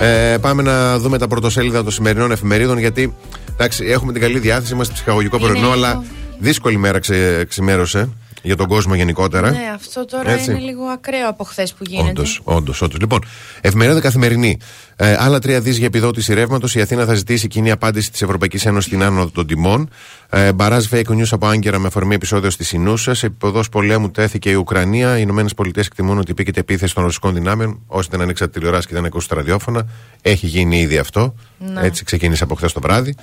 Ε, 0.00 0.36
πάμε 0.40 0.62
να 0.62 0.98
δούμε 0.98 1.18
τα 1.18 1.28
πρωτοσέλιδα 1.28 1.82
των 1.82 1.92
σημερινών 1.92 2.30
εφημερίδων 2.30 2.78
γιατί 2.78 3.14
εντάξει, 3.52 3.84
έχουμε 3.84 4.12
την 4.12 4.20
καλή 4.20 4.38
διάθεση, 4.38 4.72
είμαστε 4.72 4.94
ψυχαγωγικό 4.94 5.38
πρωινό, 5.38 5.58
λίγο- 5.58 5.72
αλλά 5.72 6.04
δύσκολη 6.38 6.76
μέρα 6.76 6.98
ξε, 6.98 7.44
ξημέρωσε 7.48 8.08
για 8.42 8.56
τον 8.56 8.66
κόσμο 8.66 8.94
γενικότερα. 8.94 9.50
Ναι, 9.50 9.58
αυτό 9.74 10.04
τώρα 10.04 10.30
Έτσι. 10.30 10.50
είναι 10.50 10.60
λίγο 10.60 10.84
ακραίο 10.84 11.28
από 11.28 11.44
χθες 11.44 11.72
που 11.72 11.84
γίνεται. 11.86 12.08
Όντως, 12.08 12.40
όντως, 12.44 12.82
όντως. 12.82 13.00
Λοιπόν, 13.00 13.24
εφημερίδα 13.60 14.00
καθημερινή. 14.00 14.58
Ε, 14.96 15.16
άλλα 15.18 15.38
τρία 15.38 15.60
δις 15.60 15.76
για 15.76 15.86
επιδότηση 15.86 16.34
ρεύματος. 16.34 16.74
Η 16.74 16.80
Αθήνα 16.80 17.04
θα 17.04 17.14
ζητήσει 17.14 17.48
κοινή 17.48 17.70
απάντηση 17.70 18.10
της 18.10 18.22
Ευρωπαϊκής 18.22 18.66
Ένωσης 18.66 18.84
στην 18.90 19.02
άνοδο 19.02 19.30
των 19.30 19.46
τιμών. 19.46 19.88
Ε, 20.30 20.52
Μπαράζ 20.52 20.86
fake 20.90 21.08
news 21.08 21.28
από 21.30 21.46
Άγκυρα 21.46 21.78
με 21.78 21.86
αφορμή 21.86 22.14
επεισόδιο 22.14 22.50
στη 22.50 22.64
Συνούσα. 22.64 23.14
Σε 23.14 23.26
επίπεδο 23.26 23.62
πολέμου 23.70 24.10
τέθηκε 24.10 24.50
η 24.50 24.54
Ουκρανία. 24.54 25.18
Οι 25.18 25.20
Ηνωμένες 25.22 25.54
Πολιτείες 25.54 25.86
εκτιμούν 25.86 26.18
ότι 26.18 26.30
επίκειται 26.30 26.60
επίθεση 26.60 26.94
των 26.94 27.04
ρωσικών 27.04 27.34
δυνάμεων. 27.34 27.80
Όσοι 27.86 28.08
δεν 28.10 28.20
ανοίξατε 28.20 28.50
τηλεοράση 28.50 28.86
και 28.86 28.94
δεν 28.94 29.04
ακούσατε 29.04 29.34
ραδιόφωνα, 29.34 29.86
έχει 30.22 30.46
γίνει 30.46 30.80
ήδη 30.80 30.98
αυτό. 30.98 31.34
Ναι. 31.58 31.80
Έτσι 31.80 32.04
ξεκίνησε 32.04 32.44
από 32.44 32.54
χθες 32.54 32.72
το 32.72 32.80
βράδυ. 32.80 33.14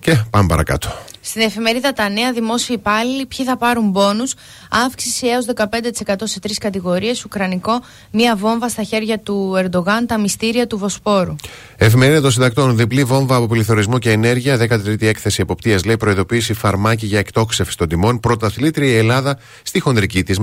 Και 0.00 0.24
πάμε 0.30 0.46
παρακάτω. 0.46 0.88
Στην 1.30 1.42
εφημερίδα 1.42 1.92
Τα 1.92 2.08
Νέα, 2.08 2.32
δημόσιοι 2.32 2.76
υπάλληλοι, 2.78 3.26
ποιοι 3.26 3.46
θα 3.46 3.56
πάρουν 3.56 3.92
πόνου. 3.92 4.24
Αύξηση 4.70 5.26
έως 5.26 5.46
15% 5.54 6.14
σε 6.22 6.40
τρεις 6.40 6.58
κατηγορίες. 6.58 7.24
Ουκρανικό, 7.24 7.80
μία 8.10 8.36
βόμβα 8.36 8.68
στα 8.68 8.82
χέρια 8.82 9.18
του 9.18 9.54
Ερντογάν, 9.56 10.06
τα 10.06 10.18
μυστήρια 10.18 10.66
του 10.66 10.78
Βοσπόρου. 10.78 11.36
Εφημερίδα 11.76 12.20
των 12.20 12.30
συντακτών. 12.30 12.76
Διπλή 12.76 13.04
βόμβα 13.04 13.36
από 13.36 13.46
πληθωρισμό 13.46 13.98
και 13.98 14.10
ενέργεια. 14.10 14.56
13η 14.56 15.02
έκθεση 15.02 15.40
εποπτείας 15.40 15.84
λέει 15.84 15.96
προειδοποίηση 15.96 16.54
φαρμάκι 16.54 17.06
για 17.06 17.18
εκτόξευση 17.18 17.76
των 17.76 17.88
τιμών. 17.88 18.20
Πρωταθλήτρια 18.20 18.92
η 18.92 18.96
Ελλάδα 18.96 19.38
στη 19.62 19.80
χονδρική 19.80 20.22
της 20.22 20.38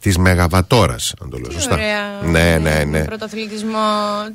της 0.00 0.18
Μεγαβατόρας. 0.18 1.14
Αν 1.22 1.30
το 1.30 1.38
λέω 1.38 1.50
σωστά. 1.50 1.74
Ωραία. 1.74 2.30
Ναι, 2.30 2.58
ναι, 2.58 2.84
ναι. 2.84 3.04
Πρωταθλητισμό. 3.04 3.78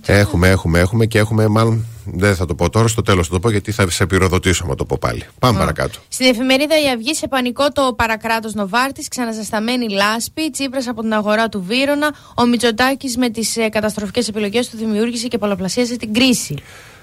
Έχουμε, 0.05 0.49
έχουμε, 0.49 0.79
έχουμε 0.79 1.05
και 1.05 1.17
έχουμε 1.17 1.47
μάλλον. 1.47 1.85
Δεν 2.05 2.35
θα 2.35 2.45
το 2.45 2.55
πω 2.55 2.69
τώρα, 2.69 2.87
στο 2.87 3.01
τέλος 3.01 3.27
θα 3.27 3.33
το 3.33 3.39
πω 3.39 3.49
γιατί 3.49 3.71
θα 3.71 3.89
σε 3.89 4.05
πυροδοτήσω 4.05 4.65
να 4.67 4.75
το 4.75 4.85
πω 4.85 4.97
πάλι. 4.99 5.23
Πάμε 5.39 5.59
παρακάτω. 5.59 5.99
Στην 6.07 6.25
εφημερίδα 6.25 6.81
Η 6.81 6.89
Αυγή 6.93 7.13
σε 7.13 7.27
πανικό 7.27 7.67
το 7.71 7.93
παρακράτος 7.97 8.53
Νοβάρτης, 8.53 9.07
ξαναζεσταμένη 9.07 9.89
λάσπη, 9.89 10.49
Τσίπρας 10.49 10.87
από 10.87 11.01
την 11.01 11.13
αγορά 11.13 11.49
του 11.49 11.63
Βύρονα, 11.67 12.15
ο 12.35 12.45
Μητσοτάκης 12.45 13.17
με 13.17 13.29
τις 13.29 13.57
ε, 13.57 13.69
καταστροφικές 13.69 14.27
επιλογές 14.27 14.69
του 14.69 14.77
δημιούργησε 14.77 15.27
και 15.27 15.37
πολλαπλασίασε 15.37 15.95
την 15.95 16.13
κρίση. 16.13 16.55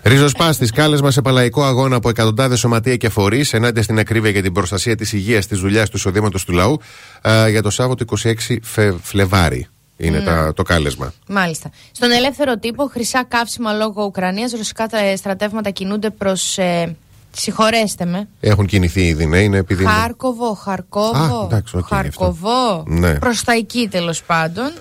Ριζοσπάστης, 0.03 0.71
κάλεσμα 0.71 1.11
σε 1.11 1.23
παλλαϊκό 1.23 1.65
αγώνα 1.65 1.97
από 1.97 2.09
εκατοντάδες 2.09 2.59
σωματεία 2.59 2.97
και 2.97 3.09
φορείς 3.09 3.53
ενάντια 3.53 3.83
στην 3.83 3.99
ακρίβεια 3.99 4.31
για 4.31 4.43
την 4.43 4.53
προστασία 4.53 4.97
της 4.97 5.13
υγείας, 5.13 5.47
της 5.47 5.61
δουλειάς, 5.61 5.91
του 5.91 5.97
εισοδήματος 5.97 6.45
του 6.45 6.53
λαού 6.53 6.81
ε, 7.23 7.51
για 7.51 7.63
το 7.63 7.71
Σάββατο 7.71 8.05
26 8.23 8.57
Φε, 8.63 8.95
Φλεβάρι. 9.03 9.69
Είναι 10.01 10.19
Ναι. 10.19 10.25
τα, 10.25 10.53
το 10.57 10.63
κάλεσμα. 10.63 11.13
Μάλιστα. 11.29 11.71
Στον 11.93 12.11
ελεύθερο 12.11 12.59
τύπο, 12.59 12.87
χρυσά 12.87 13.25
καύσιμα 13.29 13.73
λόγω 13.73 14.05
Ουκρανίας, 14.05 14.53
ρωσικά 14.53 14.87
τα 14.87 15.17
στρατεύματα 15.17 15.71
κινούνται 15.71 16.11
προς. 16.11 16.59
Ε, 16.59 16.97
συγχωρέστε 17.37 18.05
με. 18.05 18.29
Έχουν 18.41 18.67
κινηθεί 18.67 19.01
ήδη, 19.07 19.27
ναι, 19.27 19.39
είναι 19.39 19.57
επειδή. 19.59 19.83
είναι- 19.83 19.93
Χάρκοβο, 19.93 20.55
Χαρκόβο. 20.55 21.41
Α, 21.41 21.45
εντάξει, 21.45 21.77
οκ, 21.77 21.87
Χαρκοβό. 21.87 22.85
Ναι. 22.87 23.15
Προς 23.15 23.43
τα 23.45 23.53
εκεί 23.53 23.89
τέλος 23.91 24.23
πάντων. 24.23 24.73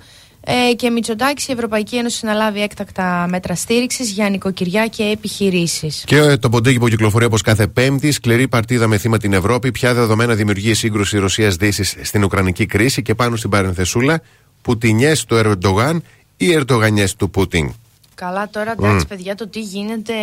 Ε, 0.43 0.73
και 0.73 0.89
Μητσοτάκης, 0.89 1.47
η 1.47 1.51
Ευρωπαϊκή 1.51 1.95
Ένωση 1.95 2.17
συναλάβει 2.17 2.61
έκτακτα 2.61 3.25
μέτρα 3.29 3.55
στήριξης 3.55 4.11
για 4.11 4.29
νοικοκυριά 4.29 4.87
και 4.87 5.03
επιχειρήσεις. 5.03 6.03
Και 6.05 6.17
ε, 6.17 6.37
το 6.37 6.49
ποντίκι 6.49 6.79
που 6.79 6.87
κυκλοφορεί 6.87 7.25
όπως 7.25 7.41
κάθε 7.41 7.67
Πέμπτη, 7.67 8.11
σκληρή 8.11 8.47
παρτίδα 8.47 8.87
με 8.87 8.97
θύμα 8.97 9.17
την 9.17 9.33
Ευρώπη. 9.33 9.71
Ποια 9.71 9.93
δεδομένα 9.93 10.35
δημιουργεί 10.35 10.69
η 10.69 10.73
σύγκρουση 10.73 11.17
Ρωσία-Δύση 11.17 11.83
στην 12.05 12.23
Ουκρανική 12.23 12.65
κρίση 12.65 13.01
και 13.01 13.15
πάνω 13.15 13.35
στην 13.35 13.49
παρενθεσούλα, 13.49 14.21
Πουτινιές 14.61 15.25
του 15.25 15.35
Ερντογάν 15.35 16.01
ή 16.37 16.51
Ερντογανιές 16.53 17.15
του 17.15 17.29
Πούτιν. 17.29 17.71
Καλά, 18.15 18.49
τώρα 18.49 18.71
εντάξει, 18.71 18.95
Μμ. 18.95 19.07
παιδιά, 19.07 19.35
το 19.35 19.47
τι 19.47 19.59
γίνεται. 19.61 20.13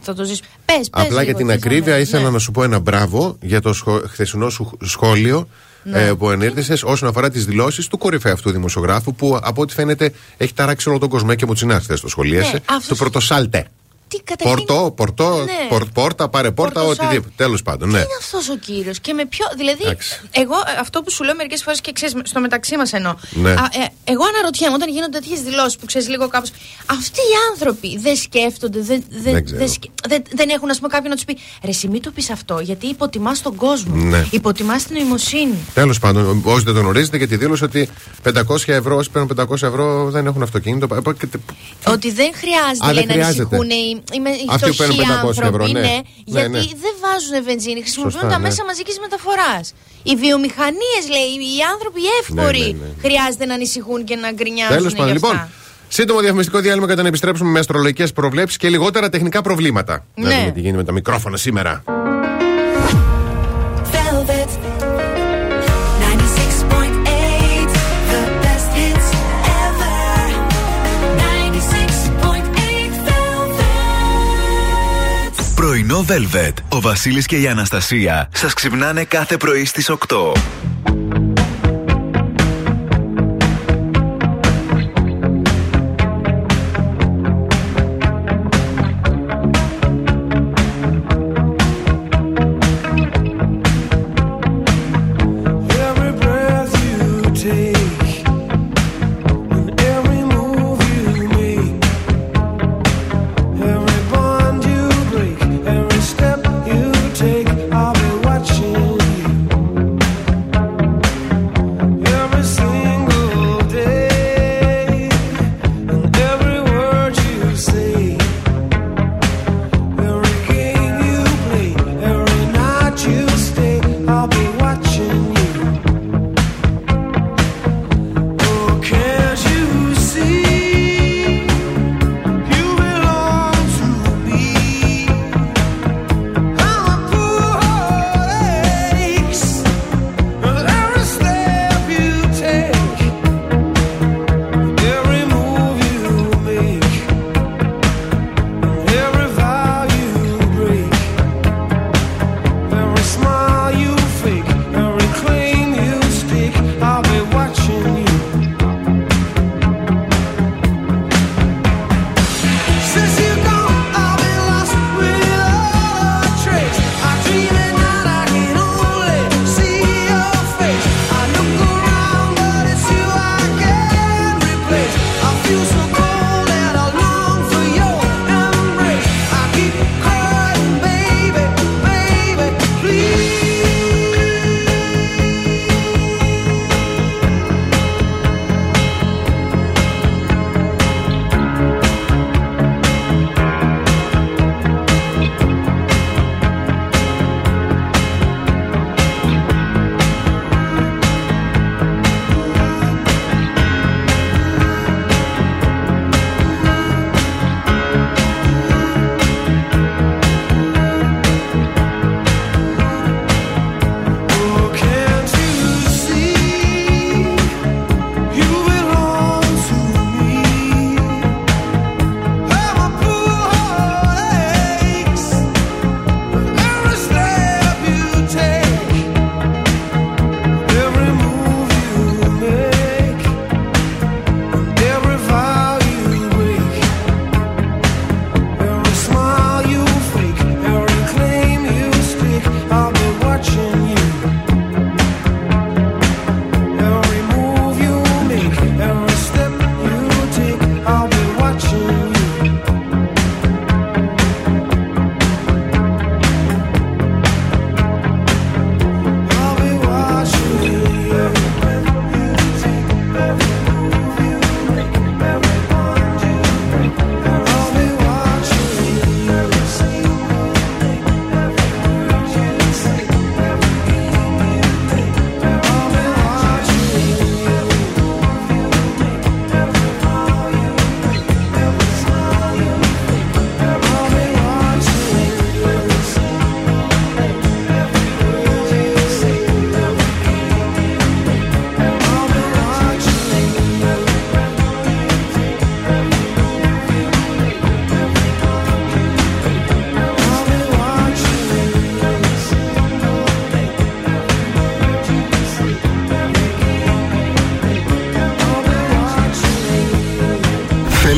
Θα 0.00 0.14
το 0.14 0.24
ζήσουμε. 0.24 0.48
Πες, 0.64 0.76
πες 0.76 0.88
Απλά 0.90 1.06
λίγο, 1.08 1.20
για 1.22 1.34
την 1.34 1.46
τι 1.46 1.52
θα 1.52 1.58
ακρίβεια 1.58 1.92
λέει. 1.92 2.02
ήθελα 2.02 2.22
Ναι. 2.24 2.30
να 2.30 2.38
σου 2.38 2.50
πω 2.50 2.62
ένα 2.62 2.78
μπράβο 2.78 3.36
για 3.40 3.60
το 3.60 3.72
σχο... 3.72 4.02
χθεσινό 4.08 4.48
σου 4.48 4.70
σχόλιο 4.84 5.48
Ναι. 5.82 6.04
ε, 6.06 6.12
που 6.14 6.30
ενήρθησε 6.30 6.86
όσον 6.86 7.08
αφορά 7.08 7.30
τις 7.30 7.44
δηλώσεις 7.44 7.86
του 7.86 7.98
κορυφαίου 7.98 8.32
αυτού 8.32 8.50
δημοσιογράφου 8.50 9.14
που 9.14 9.38
από 9.42 9.62
ό,τι 9.62 9.74
φαίνεται 9.74 10.12
έχει 10.36 10.54
ταράξει 10.54 10.88
όλο 10.88 10.98
τον 10.98 11.08
κόσμο 11.08 11.34
και 11.34 11.46
μου 11.46 11.54
τσινάστε 11.54 11.94
το 11.96 12.08
σχολίασε. 12.08 12.52
Ναι, 12.52 12.58
αυτός- 12.66 12.86
Του 12.86 12.96
Πρωτοσάλτε. 12.96 13.66
Τι 14.16 14.22
καταρχήν- 14.22 14.64
Πορτό, 14.66 14.90
πορτό, 14.90 15.36
Ναι. 15.44 15.66
πορ- 15.68 15.92
πόρτα, 15.92 16.28
πάρε 16.28 16.50
πόρτα, 16.50 16.72
Πορτοσάλτε. 16.80 17.04
οτιδήποτε. 17.04 17.32
Τέλος 17.44 17.62
πάντων, 17.62 17.88
ναι. 17.88 17.98
Τι 17.98 18.04
είναι 18.04 18.16
αυτός 18.20 18.48
ο 18.48 18.56
κύριος 18.56 19.00
και 19.00 19.12
με 19.12 19.24
ποιο. 19.26 19.46
Δηλαδή, 19.56 19.82
Εντάξει. 19.82 20.20
εγώ 20.30 20.54
ε, 20.54 20.80
αυτό 20.80 21.02
που 21.02 21.10
σου 21.10 21.24
λέω 21.24 21.34
μερικές 21.34 21.62
φορές 21.62 21.80
και 21.80 21.92
ξέρεις, 21.92 22.14
στο 22.24 22.40
μεταξύ 22.40 22.76
μας 22.76 22.92
εννοώ. 22.92 23.14
Ναι. 23.30 23.50
Α, 23.50 23.54
ε, 23.82 23.86
εγώ 24.12 24.22
αναρωτιέμαι 24.34 24.74
όταν 24.74 24.88
γίνονται 24.88 25.18
τέτοιες 25.18 25.40
δηλώσεις 25.42 25.76
που 25.76 25.86
ξέρεις 25.86 26.08
λίγο 26.08 26.28
κάπως. 26.28 26.50
Αυτοί 26.86 27.20
οι 27.20 27.34
άνθρωποι 27.52 27.98
δεν 27.98 28.16
σκέφτονται, 28.16 28.80
δεν, 28.80 29.04
δεν, 29.08 29.32
Δεν 29.32 29.44
ξέρω. 29.44 29.58
δεν, 29.60 29.68
σκε- 29.68 29.90
δεν, 30.08 30.22
δεν 30.32 30.48
έχουν, 30.48 30.70
ας 30.70 30.76
πούμε, 30.76 30.88
κάποιον 30.88 31.08
να 31.10 31.14
τους 31.14 31.24
πει 31.24 31.36
Ρε, 31.62 31.70
εσύ 31.70 31.88
μην 31.88 32.02
το 32.02 32.10
πεις 32.10 32.30
αυτό, 32.30 32.58
γιατί 32.60 32.86
υποτιμάς 32.86 33.42
τον 33.42 33.54
κόσμο. 33.54 33.94
Ναι. 33.96 34.26
Υποτιμάς 34.30 34.84
την 34.84 34.96
νοημοσύνη. 34.96 35.54
Τέλος 35.74 35.98
πάντων, 35.98 36.42
όσοι 36.44 36.64
δεν 36.64 36.74
το 36.74 36.80
γνωρίζετε, 36.80 37.16
γιατί 37.16 37.36
δήλωσε 37.36 37.64
ότι 37.64 37.88
500 38.22 38.72
ευρώ, 38.72 38.96
όσοι 38.96 39.10
παίρνουν 39.10 39.28
500 39.36 39.66
ευρώ 39.66 40.10
δεν 40.10 40.26
έχουν 40.26 40.42
αυτοκίνητο. 40.42 40.94
Ε, 40.94 41.00
και- 41.26 41.38
Ότι 41.86 42.10
δεν 42.12 42.30
χρειάζεται, 42.34 42.86
Α, 42.86 42.92
λέει, 42.92 43.04
δεν 43.06 43.16
να 43.18 43.24
χρειάζεται. 43.24 43.56
ανησυχούν 43.56 43.70
οι, 43.70 44.02
οι, 44.12 44.20
με- 44.20 44.30
οι 44.30 44.46
Αυτοί 44.48 44.66
που 44.68 44.72
φτωχοί 44.74 44.96
παίρνουν 44.98 45.14
500 45.14 45.26
άνθρωποι, 45.28 45.46
ευρώ, 45.54 45.66
ναι. 45.66 45.72
ναι, 45.72 45.80
Ναι, 45.88 46.00
γιατί 46.24 46.48
ναι. 46.50 46.58
δεν 46.84 46.94
βάζουν 47.04 47.44
βενζίνη, 47.48 47.80
χρησιμοποιούν 47.80 48.12
Σωστά, 48.20 48.28
τα 48.34 48.38
ναι. 48.38 48.46
μέσα 48.48 48.64
μαζικής 48.64 48.98
μεταφοράς. 49.00 49.74
Οι 50.02 50.14
βιομηχανίες, 50.16 51.02
λέει, 51.14 51.30
οι 51.56 51.60
άνθρωποι 51.74 52.00
εύκολοι 52.20 52.66
Ναι, 52.72 52.78
ναι, 52.80 52.86
ναι. 52.86 53.00
χρειάζεται 53.04 53.44
να 53.50 53.54
ανησυχούν 53.54 54.04
και 54.04 54.16
να 54.16 54.28
γκρινιάζουν. 54.32 54.76
Τέλος 54.76 54.92
για 54.92 55.00
πάντων, 55.02 55.16
αυτά. 55.16 55.28
λοιπόν. 55.28 55.48
Σύντομο 55.88 56.20
διαφημιστικό 56.20 56.58
διάλειμμα 56.60 56.86
κατά 56.86 57.02
να 57.02 57.08
επιστρέψουμε 57.08 57.50
με 57.50 57.58
αστρολογικές 57.58 58.12
προβλέψεις 58.12 58.56
και 58.56 58.68
λιγότερα 58.68 59.08
τεχνικά 59.08 59.40
προβλήματα. 59.42 60.06
Να 60.14 60.28
Ναι. 60.28 60.34
δούμε 60.38 60.50
τι 60.50 60.60
γίνεται 60.60 60.76
με 60.76 60.84
τα 60.84 60.92
μικρόφωνα 60.92 61.36
σήμερα. 61.36 61.82
Πρωινό 76.04 76.28
Velvet. 76.28 76.52
Ο 76.68 76.80
Βασίλης 76.80 77.26
και 77.26 77.40
η 77.40 77.48
Αναστασία 77.48 78.28
σας 78.32 78.54
ξυπνάνε 78.54 79.04
κάθε 79.04 79.36
πρωί 79.36 79.64
στις 79.64 79.90
8. 79.90 80.32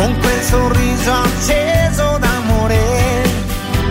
Con 0.00 0.18
quel 0.18 0.42
sorriso 0.42 1.12
acceso 1.12 2.16
d'amore, 2.18 2.80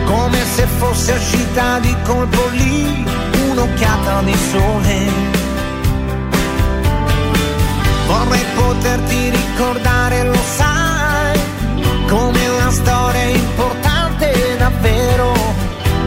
come 0.06 0.44
se 0.56 0.66
fosse 0.66 1.12
uscita 1.12 1.78
di 1.78 1.96
colpo 2.04 2.48
lì 2.48 3.06
un'occhiata 3.52 4.22
di 4.24 4.36
sole. 4.50 4.98
Vorrei 8.08 8.46
poterti 8.56 9.30
ricordare, 9.30 10.24
lo 10.24 10.40
sai, 10.58 11.40
come 12.08 12.48
una 12.48 12.72
storia 12.72 13.26
importante 13.26 14.56
davvero, 14.58 15.32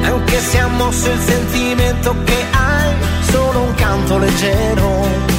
anche 0.03 0.41
se 0.41 0.59
ha 0.59 0.67
mosso 0.67 1.13
il 1.13 1.21
sentimento 1.21 2.17
che 2.25 2.45
hai, 2.51 2.93
solo 3.31 3.61
un 3.61 3.75
canto 3.75 4.19
leggero. 4.19 5.31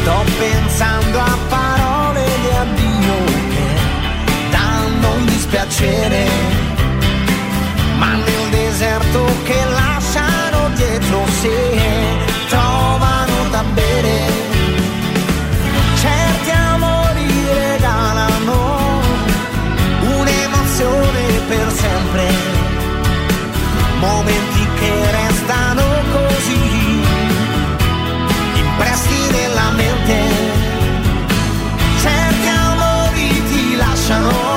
Sto 0.00 0.24
pensando 0.38 1.18
a 1.18 1.49
un 5.70 5.76
dispiacere, 5.76 6.26
ma 7.98 8.14
nel 8.14 8.48
deserto 8.50 9.24
che 9.44 9.64
lasciano 9.64 10.70
dietro 10.74 11.24
sé 11.40 11.78
trovano 12.48 13.48
da 13.50 13.62
bere. 13.74 14.48
Certi 16.00 16.50
amori 16.50 17.26
regalano 17.52 19.00
un'emozione 20.18 21.22
per 21.48 21.72
sempre, 21.72 22.26
momenti 24.00 24.66
che 24.78 25.10
restano 25.10 25.82
così 26.12 27.02
impressi 28.54 29.30
nella 29.30 29.70
mente. 29.76 30.18
Certi 32.00 32.48
amori 32.48 33.42
ti 33.48 33.76
lasciano 33.76 34.49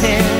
pretend 0.00 0.37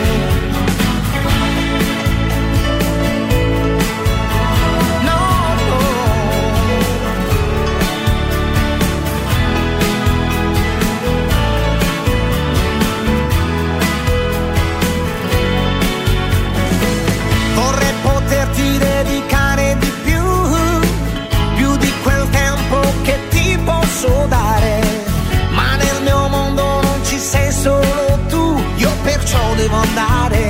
live 29.58 29.72
on 29.72 29.94
that 29.96 30.47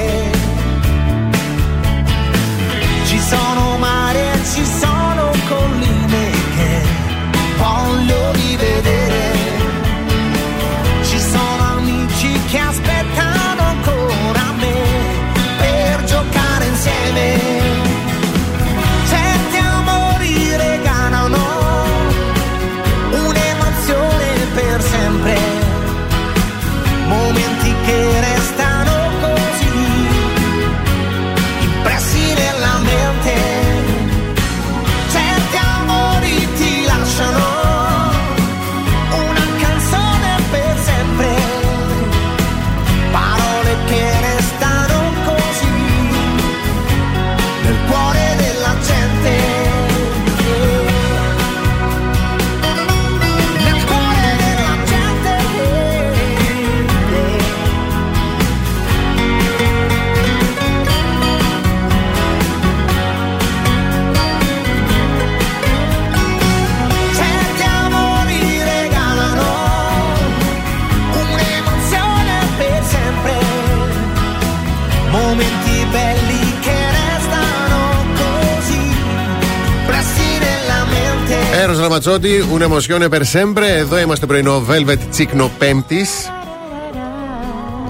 Έρο 82.08 82.16
Ραματσότη, 82.16 82.52
Ουνεμοσιόνε 82.54 83.08
Περσέμπρε. 83.08 83.76
Εδώ 83.76 83.98
είμαστε 83.98 84.26
πρωινό 84.26 84.62
Velvet 84.70 84.98
Τσίκνο 85.10 85.50
Πέμπτης. 85.58 86.30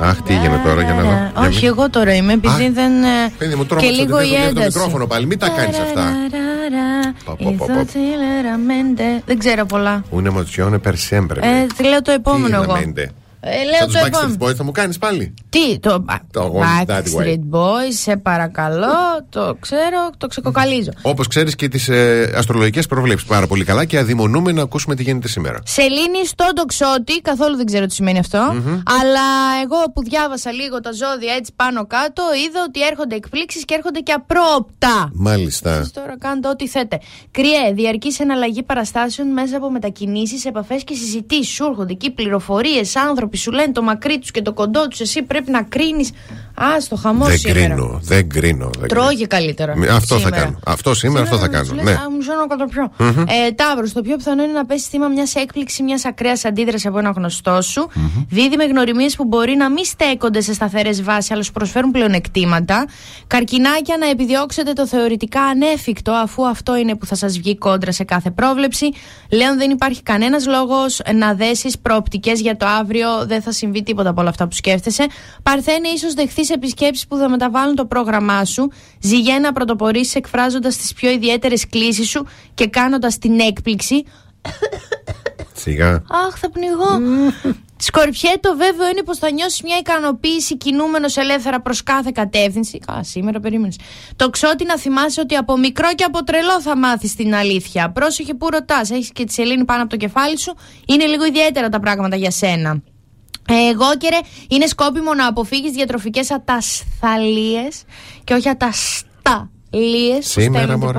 Αχ, 0.01 0.23
τι 0.23 0.35
έγινε 0.35 0.61
τώρα 0.64 0.83
για 0.83 0.95
να 0.95 1.03
δω. 1.03 1.09
Για 1.09 1.33
Όχι, 1.49 1.61
μη- 1.62 1.66
εγώ 1.69 1.91
τώρα 1.91 2.14
είμαι, 2.14 2.33
επειδή 2.33 2.64
Α, 2.64 2.71
δεν. 2.73 3.03
ε, 3.03 3.33
Παιδί 3.39 3.55
μου, 3.55 3.62
και 3.62 3.69
τρόμαξα 3.69 3.91
λίγο 4.03 4.16
ότι 4.16 4.27
η 4.27 4.31
δεν 4.31 4.41
το 4.43 4.47
ένταση. 4.49 4.66
μικρόφωνο 4.66 5.07
πάλι. 5.07 5.27
Μην 5.27 5.39
τα 5.39 5.49
κάνεις 5.49 5.79
αυτά. 5.79 6.03
Πα, 7.25 7.37
πα, 7.37 7.51
πα, 7.59 7.64
πα. 7.66 7.85
Δεν 9.25 9.39
ξέρω 9.39 9.64
πολλά. 9.66 10.05
Ουνεμοσιόνε 10.11 10.79
Περσέμπρε. 10.79 11.41
Ε, 11.41 11.66
τι 11.77 11.85
λέω 11.85 12.03
το 12.03 12.11
επόμενο 12.11 12.62
εγώ. 12.62 12.77
Ε, 13.49 13.64
λέω 13.64 13.78
Θα 13.78 13.84
τους 13.84 13.94
το 13.94 14.01
Backstreet 14.01 14.07
επόμενο. 14.07 14.36
Boys 14.40 14.55
θα 14.55 14.64
μου 14.64 14.70
κάνεις 14.70 14.99
πάλι. 14.99 15.34
Τι, 15.49 15.78
το, 15.78 16.05
Το 16.30 16.53
Going 16.55 16.90
That 16.90 16.94
Way. 16.94 17.01
Backstreet 17.01 17.55
Boys, 17.57 17.92
σε 18.01 18.16
παρακαλώ, 18.16 19.26
το 19.28 19.57
ξέρω, 19.61 20.11
το 20.16 20.26
ξεκοκαλίζω. 20.26 20.90
Όπως 21.03 21.26
ξέρεις 21.26 21.55
και 21.55 21.68
τις 21.68 21.88
ε, 21.88 22.32
αστρολογικές 22.36 22.86
προβλέψεις 22.86 23.28
πάρα 23.28 23.46
πολύ 23.46 23.64
καλά 23.64 23.84
και 23.84 23.99
αδειμονούμε 23.99 24.53
να 24.53 24.62
ακούσουμε 24.62 24.94
τι 24.94 25.03
γίνεται 25.03 25.28
σήμερα. 25.28 25.59
Σελήνη 25.64 26.26
στον 26.26 26.55
τοξότη, 26.55 27.20
καθόλου 27.20 27.57
δεν 27.57 27.66
ξέρω 27.66 27.86
τι 27.86 27.94
σημαίνει 27.94 28.18
αυτό. 28.18 28.38
Αλλά 29.01 29.26
εγώ 29.64 29.92
που 29.94 30.03
διάβασα 30.03 30.53
λίγο 30.53 30.80
τα 30.80 30.92
ζώδια 30.92 31.34
έτσι 31.34 31.53
πάνω 31.57 31.86
κάτω, 31.86 32.22
είδα 32.46 32.64
ότι 32.68 32.82
έρχονται 32.86 33.16
εκπλήξεις 33.16 33.64
και 33.64 33.74
έρχονται 33.74 34.01
και 34.01 34.12
απρόπτα. 34.12 35.11
Μάλιστα. 35.12 35.70
Εσείς 35.70 35.92
τώρα 35.92 36.18
κάντε 36.18 36.49
ό,τι 36.49 36.68
θέτε. 36.68 36.99
Κριέ, 37.30 37.72
διαρκής 37.74 38.20
εναλλαγή 38.20 38.62
παραστάσεων 38.62 39.28
μέσα 39.28 39.57
από 39.57 39.70
μετακινήσεις, 39.70 40.44
επαφές 40.44 40.84
και 40.84 40.94
συζητήσεις. 40.94 41.55
Σου 41.55 41.64
έρχονται 41.64 41.92
εκεί 41.92 42.11
πληροφορίες, 42.11 42.96
άνθρωποι 42.96 43.36
σου 43.39 43.51
λένε 43.51 43.72
το 43.72 43.82
μακρύ 43.82 44.18
τους 44.18 44.30
και 44.30 44.43
το 44.43 44.53
κοντό 44.53 44.89
τους. 44.89 45.01
Εσύ 45.01 45.22
πρέπει 45.22 45.51
να 45.51 45.62
κρίνεις. 45.62 46.11
Α, 46.63 46.81
στο 46.81 46.97
χαμό 46.97 47.25
Δεν 47.25 47.39
σήμερα. 47.39 47.61
κρίνω, 47.67 47.99
δεν 48.03 48.29
κρίνω. 48.29 48.71
δεν 48.79 48.89
Τρώγε 48.89 49.27
καλύτερα. 49.27 49.73
κρίνω. 49.73 49.95
Αυτό 49.95 50.15
θα 50.15 50.21
σήμερα. 50.21 50.37
κάνω. 50.43 50.59
Αυτό 50.67 50.95
σήμερα, 50.95 51.23
αυτό 51.25 51.39
θα 51.39 51.49
κάνω. 51.49 51.65
Σου 51.65 51.75
λέει, 51.75 51.85
Ναι. 51.85 51.91
«Α, 51.91 52.11
μισό 52.17 52.33
να 52.35 52.47
καταπιώ». 52.47 52.91
Μμμ. 52.99 53.21
Ε, 53.47 53.53
Ταύρος, 53.53 53.93
το 53.93 54.03
πιο 54.03 54.17
πιθανό 54.17 54.43
είναι 54.43 54.53
να 54.53 54.67
πέσει 54.67 54.89
θύμα 54.89 55.09
μιας 55.09 55.35
έκπληξης, 55.35 55.81
μιας 55.81 56.05
ακραίας 56.05 56.45
αντίδρασης 56.45 56.87
από 56.87 56.99
ένα 56.99 57.11
γνωστό 57.11 57.63
σου. 57.63 57.89
Δίδει 58.29 58.57
με 58.57 58.65
γνωριμίες 58.65 59.17
που 59.17 59.25
μπορεί 59.25 59.55
να 59.57 59.71
μην 59.71 59.85
στέκονται 59.85 60.41
σε 60.41 60.53
σταθερές 60.53 61.03
βάσεις, 61.03 61.31
αλλά 61.31 61.43
σου 61.43 61.53
προσφέρουν 61.53 61.91
πλεονεκτήματα. 61.91 62.87
Καρκινάκια 63.27 63.97
να 64.01 64.09
επιδιώξετε 64.09 64.73
το 64.73 64.87
θεωρητικά 64.87 65.41
ανέφικτο, 65.43 66.13
αφού 66.13 66.47
αυτό 66.47 66.77
είναι 66.77 66.95
που 66.97 67.07
θα 67.07 67.15
σας 67.15 67.39
βγει 67.39 67.57
κόντρα 67.57 67.93
σε 67.93 68.05
κάθε 68.05 68.31
πρόβλεψη. 68.31 68.89
Λέων 69.31 69.57
δεν 69.59 69.71
υπάρχει 69.71 70.03
κανένας 70.03 70.47
λόγος 70.47 71.01
να 71.15 71.35
δέσεις 71.35 71.79
προοπτικές 71.79 72.41
για 72.41 72.57
το 72.57 72.67
αύριο, 72.67 73.09
δεν 73.27 73.43
θα 73.43 73.53
συμβεί 73.53 73.83
τίποτα 73.83 74.09
από 74.11 74.21
όλα 74.21 74.31
αυτά 74.31 74.49
που 74.49 74.55
σκέφτεσαι. 74.55 75.07
Παρθένε, 75.43 75.89
ίσως 75.89 76.15
δεχθείς 76.15 76.47
επισκέψεις 76.51 77.07
που 77.07 77.16
θα 77.16 77.28
μεταβάλουν 77.28 77.74
το 77.74 77.86
πρόγραμμά 77.86 78.44
σου. 78.44 78.70
Ζυγέ 79.01 79.38
να 79.38 79.53
πρωτοπορήσεις 79.53 80.14
εκφράζοντας 80.14 80.76
τις 80.76 80.92
πιο 80.92 81.11
ιδιαίτερες 81.11 81.68
κλήσεις 81.68 82.09
σου 82.09 82.26
και 82.55 82.66
κάνοντας 82.66 83.18
την 83.18 83.40
έκπληξη. 83.40 84.05
Σιγά. 85.55 85.90
Αχ, 86.26 86.38
θα 86.38 86.51
πνιγώ. 86.51 87.01
Σκορπιέ, 87.80 88.30
το 88.40 88.57
βέβαιο 88.57 88.88
είναι 88.88 89.03
πως 89.03 89.18
θα 89.18 89.30
νιώσεις 89.30 89.62
μια 89.62 89.76
ικανοποίηση 89.78 90.57
κινούμενος 90.57 91.16
ελεύθερα 91.16 91.61
προς 91.61 91.82
κάθε 91.82 92.11
κατεύθυνση. 92.14 92.80
Α, 92.92 93.03
σήμερα 93.03 93.40
περίμενες. 93.40 93.76
Το 94.16 94.30
ξότι 94.30 94.64
να 94.64 94.78
θυμάσαι 94.78 95.20
ότι 95.20 95.36
από 95.36 95.57
μικρό 95.57 95.88
και 95.94 96.05
από 96.05 96.24
τρελό 96.24 96.61
θα 96.61 96.76
μάθεις 96.76 97.14
την 97.14 97.34
αλήθεια. 97.34 97.90
Πρόσεχε 97.90 98.34
που 98.34 98.51
ρωτάς. 98.51 98.90
Έχεις 98.90 99.12
και 99.12 99.24
τη 99.24 99.32
σελήνη 99.32 99.64
πάνω 99.64 99.80
από 99.80 99.90
το 99.90 99.96
κεφάλι 99.96 100.38
σου. 100.38 100.55
Είναι 100.86 101.07
λίγο 101.07 101.24
ιδιαίτερα 101.24 101.68
τα 101.68 101.80
πράγματα 101.80 102.16
για 102.16 102.30
σένα. 102.30 102.82
Ε, 103.49 103.68
Εγώ 103.68 103.96
και 103.99 104.09
ρε, 104.09 104.18
είναι 104.49 104.66
σκόπιμο 104.66 105.14
να 105.14 105.26
αποφύγεις 105.26 105.72
διατροφικές 105.72 106.30
ατασθαλίες 106.30 107.82
και 108.24 108.34
όχι 108.34 108.49
ατασταλίες. 108.49 110.26
Σήμερα, 110.26 110.78
μωρέ. 110.78 110.99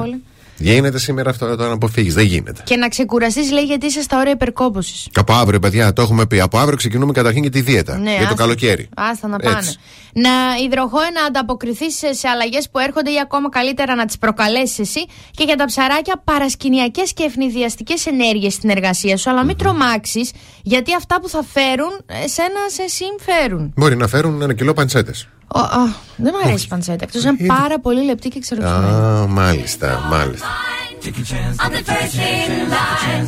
Γίνεται 0.59 0.99
σήμερα 0.99 1.29
αυτό 1.29 1.55
το 1.55 1.67
να 1.67 1.73
αποφύγεις. 1.73 2.13
Δεν 2.13 2.25
γίνεται. 2.25 2.61
Και 2.65 2.75
να 2.75 2.87
ξεκουραστείς, 2.87 3.51
λέει, 3.51 3.63
γιατί 3.63 3.85
είσαι 3.85 4.01
στα 4.01 4.19
όρια 4.19 4.31
υπερκόπωσης. 4.31 5.07
Από 5.13 5.33
αύριο, 5.33 5.59
παιδιά, 5.59 5.93
το 5.93 6.01
έχουμε 6.01 6.25
πει. 6.25 6.39
Από 6.39 6.57
αύριο 6.57 6.77
ξεκινούμε 6.77 7.11
καταρχήν 7.11 7.43
και 7.43 7.49
τη 7.49 7.61
δίαιτα. 7.61 7.97
Ναι, 7.97 8.09
για 8.09 8.17
το 8.19 8.23
άστα. 8.23 8.35
καλοκαίρι. 8.35 8.89
Άστα 8.95 9.27
να 9.27 9.35
Έτσι. 9.39 9.53
πάνε. 9.53 9.71
Να 10.13 10.29
υδροχώε 10.65 11.09
να 11.09 11.23
ανταποκριθείς 11.25 11.97
σε, 11.97 12.13
σε 12.13 12.27
αλλαγές 12.27 12.69
που 12.69 12.79
έρχονται 12.79 13.11
ή 13.11 13.19
ακόμα 13.23 13.49
καλύτερα 13.49 13.95
να 13.95 14.05
τις 14.05 14.17
προκαλέσεις 14.17 14.79
εσύ. 14.79 15.05
Και 15.31 15.43
για 15.43 15.55
τα 15.55 15.65
ψαράκια, 15.65 16.21
παρασκηνιακές 16.23 17.13
και 17.13 17.23
ευνηδιαστικές 17.23 18.05
ενέργειες 18.05 18.53
στην 18.53 18.69
εργασία 18.69 19.17
σου. 19.17 19.29
Αλλά 19.29 19.43
μην 19.43 19.57
τρομάξεις, 19.57 20.31
γιατί 20.63 20.95
αυτά 20.95 21.19
που 21.21 21.29
θα 21.29 21.43
φέρουν, 21.53 21.91
εσένα 22.23 22.59
σε 22.67 22.83
συμφέρουν. 22.87 23.73
Μπορεί 23.75 23.95
να 23.97 24.07
φέρουν 24.07 24.41
ένα 24.41 24.53
κιλό 24.53 24.73
παντσέτες. 24.73 25.27
Ο, 25.53 25.59
α, 25.59 25.93
δεν 26.15 26.33
μου 26.35 26.47
αρέσει 26.47 26.65
η 26.65 26.67
παντσέτα. 26.67 27.05
Εκτό 27.13 27.19
είναι 27.27 27.47
πάρα 27.47 27.79
πολύ 27.79 28.03
λεπτή 28.05 28.29
και 28.29 28.37
εξορροπημένη. 28.37 28.85
Α, 28.85 29.27
μάλιστα, 29.27 30.07
μάλιστα. 30.09 30.47
I'm 31.01 31.71
the 31.71 31.83
first 31.89 32.15
in 32.15 32.69
line. 32.75 33.25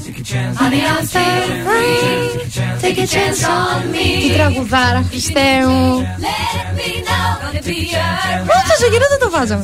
Honey, 0.61 0.81
I'm 0.93 1.05
so 1.15 1.23
free. 1.65 2.81
Take 2.83 2.99
a 3.05 3.07
chance 3.07 3.43
on 3.43 3.81
me. 3.93 4.21
Τι 4.21 4.33
τραγουδάρα, 4.33 5.05
Χριστέ 5.09 5.65
μου. 5.67 5.99
Let 6.01 6.77
me 6.77 6.89
know. 7.07 7.27
Gonna 7.41 7.61
be 7.67 7.77
your 7.93 8.45
Πού 8.45 8.53
τόσο 8.69 8.91
καιρό 8.91 9.05
δεν 9.09 9.19
το 9.19 9.29
βάζαμε. 9.29 9.63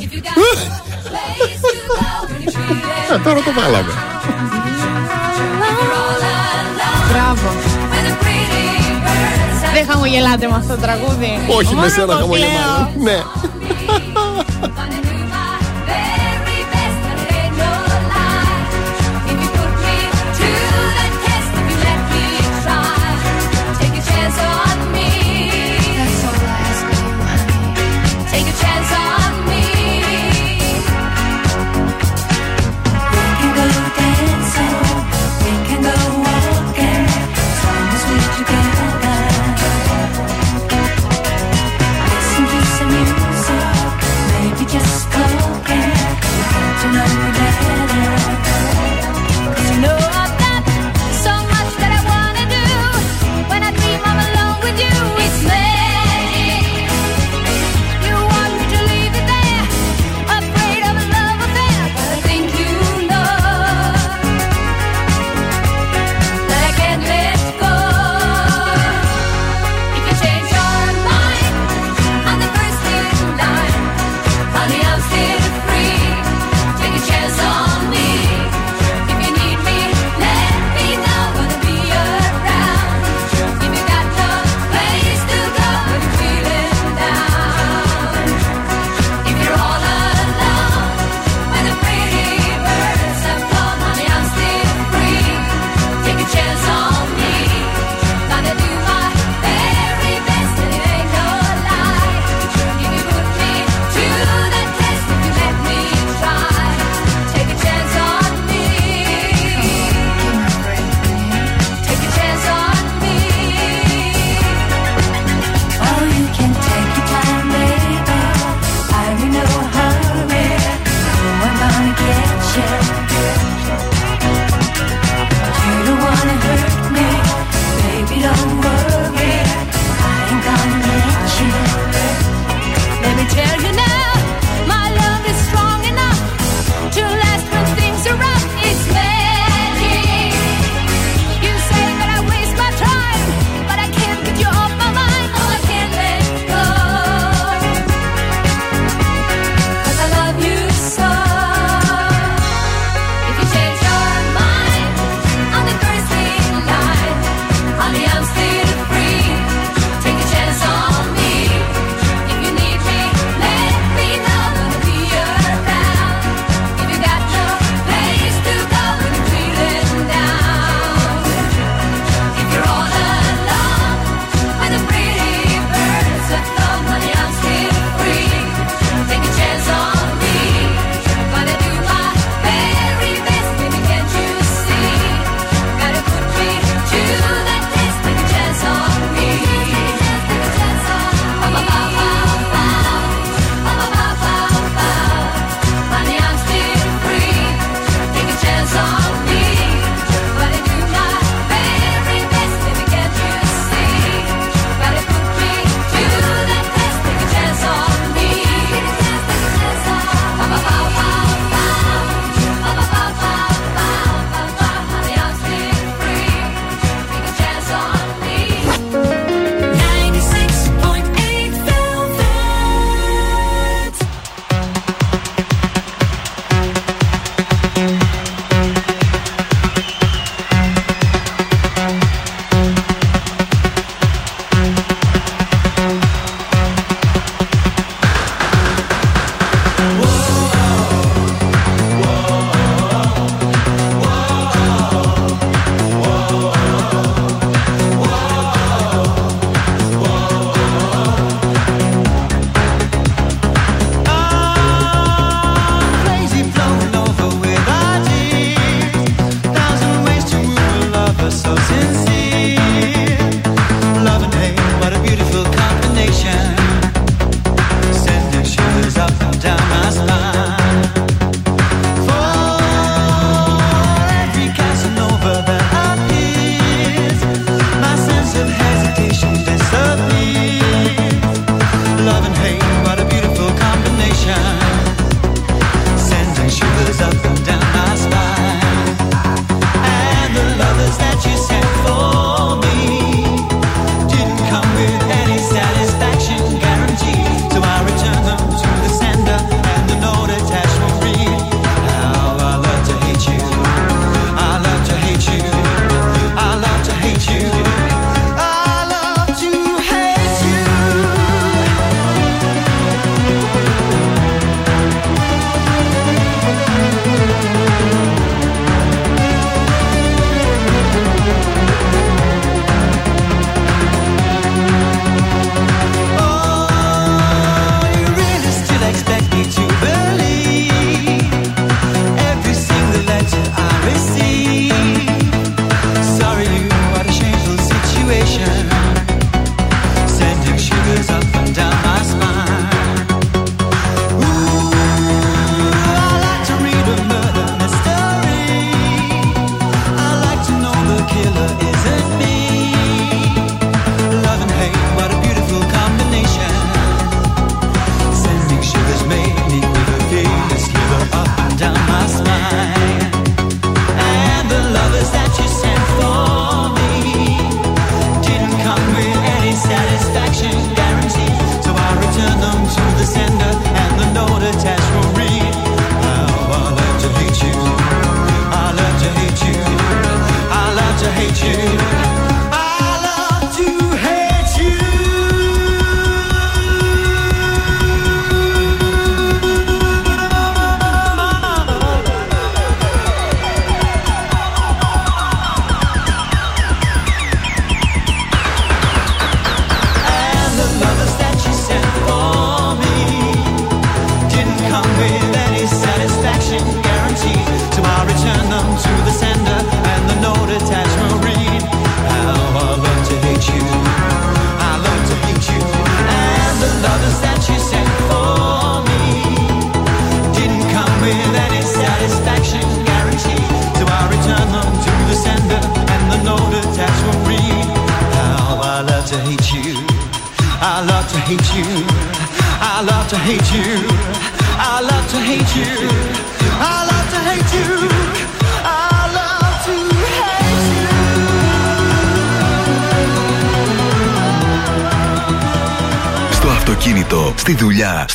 Α, 3.13 3.21
τώρα 3.23 3.41
το 3.41 3.51
βάλαμε. 3.59 3.91
Μπράβο. 7.11 7.76
Δεν 9.77 9.85
χαμογελάτε 9.89 10.47
με 10.47 10.55
αυτό 10.55 10.75
το 10.75 10.81
τραγούδι. 10.81 11.39
Όχι, 11.47 11.73
Μόνο 11.73 11.81
με 11.81 11.89
σένα 11.89 12.05
το 12.05 12.13
χαμογελάω. 12.13 12.49
κλαίω. 12.51 13.03
Ναι. 13.03 13.17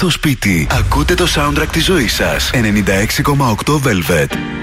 Το 0.03 0.11
σπίτι. 0.11 0.67
Ακούτε 0.71 1.15
το 1.15 1.27
soundtrack 1.35 1.69
της 1.73 1.85
ζωής 1.85 2.15
σας. 2.15 2.51
96,8 2.53 3.81
Velvet. 3.83 4.62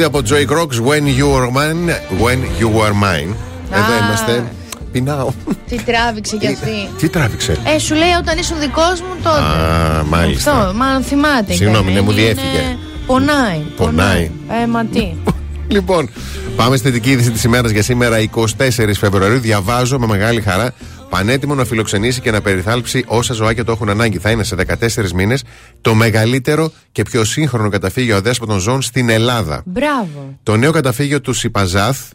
τραγούδι 0.00 0.04
από 0.04 0.20
Joy 0.28 0.52
Crocs 0.52 0.88
When 0.88 1.04
You 1.18 1.26
Were 1.34 1.50
Mine. 1.56 1.88
When 2.22 2.38
You 2.60 2.66
Were 2.66 2.94
Mine. 3.02 3.34
Ah. 3.70 3.76
Εδώ 3.76 4.04
είμαστε. 4.04 4.44
Πεινάω. 4.92 5.30
Τι 5.68 5.76
τράβηξε 5.76 6.36
για 6.36 6.50
αυτή. 6.50 6.88
Τι 6.98 7.08
τράβηξε; 7.08 7.56
Ε, 7.74 7.78
σου 7.78 7.94
λέει 7.94 8.10
όταν 8.18 8.38
ήσουν 8.38 8.58
δικός 8.60 9.00
μου 9.00 9.14
τότε. 9.22 9.40
Α, 9.40 10.04
μάλιστα. 10.08 10.52
Αυτό, 10.52 10.74
μάλλον 10.74 11.02
θυμάται. 11.02 11.52
Συγγνώμη, 11.52 11.92
ναι, 11.92 12.00
μου 12.00 12.12
διέφυγε. 12.12 12.76
Πονάει. 13.06 13.58
Πονάει. 13.76 14.30
Ε, 14.62 14.66
μα 14.66 14.84
τι. 14.84 15.12
λοιπόν, 15.76 16.10
πάμε 16.56 16.76
στη 16.76 16.90
δική 16.90 17.10
είδηση 17.10 17.30
της 17.30 17.44
ημέρας 17.44 17.70
για 17.70 17.82
σήμερα, 17.82 18.16
24 18.34 18.46
Φεβρουαρίου. 18.98 19.38
Διαβάζω 19.38 19.98
με 19.98 20.06
μεγάλη 20.06 20.40
χαρά 20.40 20.72
πανέτοιμο 21.10 21.54
να 21.54 21.64
φιλοξενήσει 21.64 22.20
και 22.20 22.30
να 22.30 22.40
περιθάλψει 22.40 23.04
όσα 23.06 23.34
ζωάκια 23.34 23.64
το 23.64 23.72
έχουν 23.72 23.88
ανάγκη. 23.88 24.18
Θα 24.18 24.30
είναι 24.30 24.44
σε 24.44 24.56
14 24.56 25.10
μήνες 25.14 25.44
το 25.80 25.94
μεγαλύτερο 25.94 26.72
και 26.92 27.02
πιο 27.02 27.24
σύγχρονο 27.24 27.68
καταφύγιο 27.68 28.16
αδέσποτων 28.16 28.58
ζώων 28.58 28.82
στην 28.82 29.08
Ελλάδα. 29.08 29.62
Μπράβο. 29.66 30.38
Το 30.42 30.56
νέο 30.56 30.72
καταφύγιο 30.72 31.20
του 31.20 31.32
Σιπαζάθ 31.32 32.10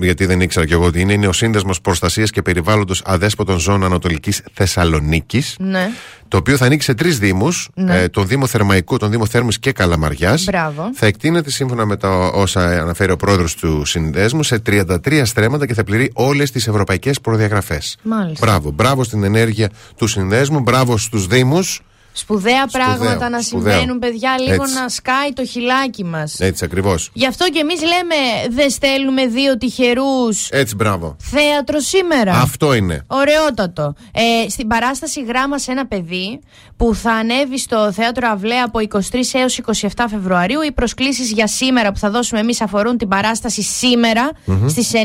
γιατί 0.00 0.26
δεν 0.26 0.40
ήξερα 0.40 0.66
κι 0.66 0.72
εγώ 0.72 0.84
ότι 0.84 1.00
είναι, 1.00 1.12
είναι 1.12 1.26
ο 1.26 1.32
Σύνδεσμος 1.32 1.80
Προστασίας 1.80 2.30
και 2.30 2.42
Περιβάλλοντος 2.42 3.02
Αδέσποτων 3.04 3.58
Ζώων 3.58 3.84
Ανατολικής 3.84 4.42
Θεσσαλονίκης. 4.52 5.56
Ναι. 5.58 5.88
Το 6.28 6.36
οποίο 6.36 6.56
θα 6.56 6.64
ανοίξει 6.64 6.86
σε 6.86 6.94
τρεις 6.94 7.18
Δήμους, 7.18 7.68
Ναι. 7.74 8.00
ε, 8.02 8.08
τον 8.08 8.26
Δήμο 8.26 8.46
Θερμαϊκού, 8.46 8.96
τον 8.96 9.10
Δήμο 9.10 9.26
Θέρμης 9.26 9.58
και 9.58 9.72
Καλαμαριάς. 9.72 10.44
Μπράβο. 10.44 10.90
Θα 10.94 11.06
εκτείνεται 11.06 11.50
σύμφωνα 11.50 11.84
με 11.86 11.96
τα 11.96 12.08
όσα 12.26 12.60
αναφέρει 12.80 13.12
ο 13.12 13.16
πρόεδρος 13.16 13.54
του 13.54 13.84
συνδέσμου 13.84 14.42
σε 14.42 14.58
33 14.58 15.24
στρέμματα 15.24 15.66
και 15.66 15.74
θα 15.74 15.84
πληρεί 15.84 16.10
όλες 16.14 16.50
τις 16.50 16.66
ευρωπαϊκές 16.66 17.20
προδιαγραφές. 17.20 17.96
Μάλιστα. 18.02 18.46
Μπράβο, 18.46 18.70
μπράβο 18.70 19.04
στην 19.04 19.24
ενέργεια 19.24 19.70
του 19.96 20.06
συνδέσμου, 20.06 20.60
μπράβο 20.60 20.96
στους 20.98 21.26
Δήμους. 21.26 21.80
Σπουδαία 22.16 22.66
πράγματα 22.66 23.28
να 23.28 23.40
σπουδαίο. 23.42 23.72
συμβαίνουν, 23.72 23.98
παιδιά, 23.98 24.34
λίγο 24.40 24.62
Έτσι. 24.62 24.74
να 24.74 24.88
σκάει 24.88 25.32
το 25.32 25.44
χιλάκι 25.46 26.04
μας. 26.04 26.40
Έτσι 26.40 26.64
ακριβώς. 26.64 27.10
Γι' 27.12 27.26
αυτό 27.26 27.48
και 27.48 27.58
εμείς 27.58 27.80
λέμε 27.82 28.14
δεν 28.50 28.70
στέλνουμε 28.70 29.26
δύο 29.26 29.56
τυχερούς 29.58 30.48
Έτσι, 30.50 30.74
μπράβο. 30.74 31.16
θέατρο 31.20 31.80
σήμερα. 31.80 32.32
Αυτό 32.32 32.74
είναι. 32.74 33.04
Ωραιότατο. 33.06 33.94
Ε, 34.12 34.48
στην 34.48 34.66
παράσταση 34.66 35.22
γράμμα 35.24 35.58
σε 35.58 35.70
ένα 35.70 35.86
παιδί 35.86 36.40
που 36.76 36.94
θα 36.94 37.12
ανέβει 37.12 37.58
στο 37.58 37.92
θέατρο 37.92 38.28
Αυλαία 38.28 38.64
από 38.64 38.78
23 38.78 38.98
έως 39.32 39.60
27 39.80 40.04
Φεβρουαρίου. 40.10 40.60
Οι 40.62 40.72
προσκλήσεις 40.72 41.30
για 41.32 41.46
σήμερα 41.46 41.92
που 41.92 41.98
θα 41.98 42.10
δώσουμε 42.10 42.40
εμείς 42.40 42.60
αφορούν 42.60 42.96
την 42.98 43.08
παράσταση 43.08 43.62
σήμερα 43.62 44.30
Μμμ. 44.44 44.68
στις 44.68 44.90
9 44.92 44.96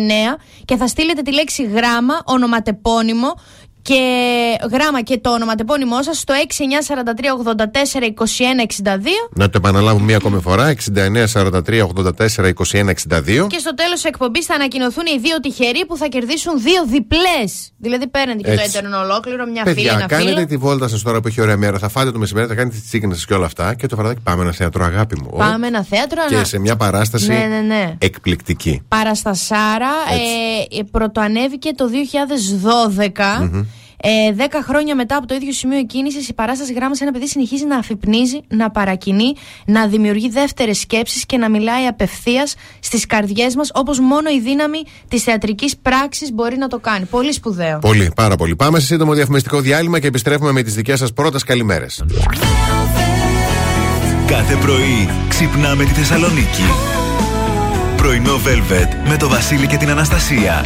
και 0.65 0.75
θα 0.75 0.87
στείλετε 0.87 1.21
τη 1.21 1.33
λέξη 1.33 1.63
γράμμα, 1.63 2.21
ονοματεπώνυμο 2.25 3.33
και 3.81 3.99
γράμμα 4.71 5.01
και 5.01 5.17
το 5.17 5.29
ονοματεπώνυμό 5.29 6.03
σας 6.03 6.17
στο 6.19 6.33
6943842162 6.33 6.37
Να 9.33 9.45
το 9.49 9.57
επαναλάβουμε 9.57 10.05
μία 10.05 10.17
ακόμη 10.17 10.41
φορά. 10.41 10.73
69 10.95 11.25
43 11.33 11.87
84 11.87 12.35
21 12.35 12.51
62. 13.09 13.47
και 13.47 13.57
στο 13.57 13.73
τέλος 13.73 13.93
της 13.93 14.03
εκπομπής 14.03 14.45
θα 14.45 14.53
ανακοινωθούν 14.55 15.03
οι 15.15 15.19
δύο 15.19 15.39
τυχεροί 15.39 15.85
που 15.85 15.97
θα 15.97 16.07
κερδίσουν 16.07 16.61
δύο 16.61 16.85
διπλές. 16.85 17.71
Δηλαδή 17.77 18.07
παίρνετε 18.07 18.41
και 18.41 18.51
Έτσι. 18.51 18.71
το 18.71 18.77
έτερνο 18.77 18.99
ολόκληρο, 18.99 19.45
μια 19.45 19.63
φίλη, 19.63 19.75
Παιδιά, 19.75 19.91
ένα 19.93 20.05
κάνετε 20.05 20.29
φίλο. 20.33 20.45
τη 20.45 20.57
βόλτα 20.57 20.87
σας 20.87 21.01
τώρα 21.01 21.21
που 21.21 21.27
έχει 21.27 21.41
ωραία 21.41 21.57
μέρα. 21.57 21.77
Θα 21.79 21.89
φάτε 21.89 22.11
το 22.11 22.19
μεσημέρι, 22.19 22.47
θα 22.47 22.55
κάνετε 22.55 22.75
τις 22.75 22.85
τσίκνε 22.87 23.13
σα 23.15 23.25
και 23.25 23.33
όλα 23.33 23.45
αυτά. 23.45 23.73
Και 23.73 23.87
το 23.87 23.95
βραδάκι 23.95 24.19
πάμε 24.23 24.43
ένα 24.43 24.51
θέατρο, 24.51 24.83
αγάπη 24.85 25.15
μου. 25.21 25.29
Πάμε 25.37 25.67
ένα 25.67 25.83
θέατρο 25.83 26.21
Και 26.29 26.35
να- 26.35 26.43
σε 26.43 26.59
μια 26.59 26.75
παράσταση 26.75 27.27
Ναι, 27.27 27.45
ναι, 27.49 27.59
ναι. 27.59 27.95
εκπληκτική. 27.97 28.81
Παραστασάρα 28.87 29.91
ε, 30.71 30.77
ε, 30.79 30.83
πρωτοανέβηκε 30.91 31.71
το 31.75 31.87
2012. 31.87 33.49
Μμμ. 33.51 33.63
Ε, 34.01 34.33
δέκα 34.33 34.63
χρόνια 34.63 34.95
μετά 34.95 35.15
από 35.15 35.27
το 35.27 35.35
ίδιο 35.35 35.51
σημείο 35.51 35.85
κίνησης, 35.85 36.27
η 36.27 36.33
παράσταση 36.33 36.73
γράμμα 36.73 36.95
σε 36.95 37.03
ένα 37.03 37.13
παιδί 37.13 37.27
συνεχίζει 37.27 37.65
να 37.65 37.77
αφυπνίζει, 37.77 38.39
να 38.47 38.71
παρακινεί, 38.71 39.33
να 39.65 39.87
δημιουργεί 39.87 40.29
δεύτερες 40.29 40.79
σκέψεις 40.79 41.25
και 41.25 41.37
να 41.37 41.49
μιλάει 41.49 41.85
απευθείας 41.85 42.55
στις 42.79 43.05
καρδιές 43.05 43.55
μας, 43.55 43.71
όπως 43.73 43.99
μόνο 43.99 44.29
η 44.29 44.39
δύναμη 44.39 44.83
της 45.07 45.23
θεατρικής 45.23 45.77
πράξης 45.77 46.31
μπορεί 46.33 46.57
να 46.57 46.67
το 46.67 46.79
κάνει. 46.79 47.05
Πολύ 47.05 47.33
σπουδαίο. 47.33 47.79
Πολύ, 47.79 48.11
πάρα 48.15 48.35
πολύ. 48.35 48.55
Πάμε 48.55 48.79
σε 48.79 48.85
σύντομο 48.85 49.13
διαφημιστικό 49.13 49.59
διάλειμμα 49.59 49.99
και 49.99 50.07
επιστρέφουμε 50.07 50.51
με 50.51 50.61
τις 50.61 50.75
δικές 50.75 50.99
σας 50.99 51.13
πρώτες 51.13 51.43
καλημέρες. 51.43 52.03
Κάθε 54.27 54.55
πρωί 54.55 55.09
ξυπνάμε 55.29 55.83
τη 55.83 55.91
Θεσσαλονίκη. 55.91 56.63
Πρωινό 57.97 58.35
Velvet 58.35 59.09
με 59.09 59.17
το 59.17 59.29
Βασίλη 59.29 59.67
και 59.67 59.77
την 59.77 59.89
Αναστασία. 59.89 60.65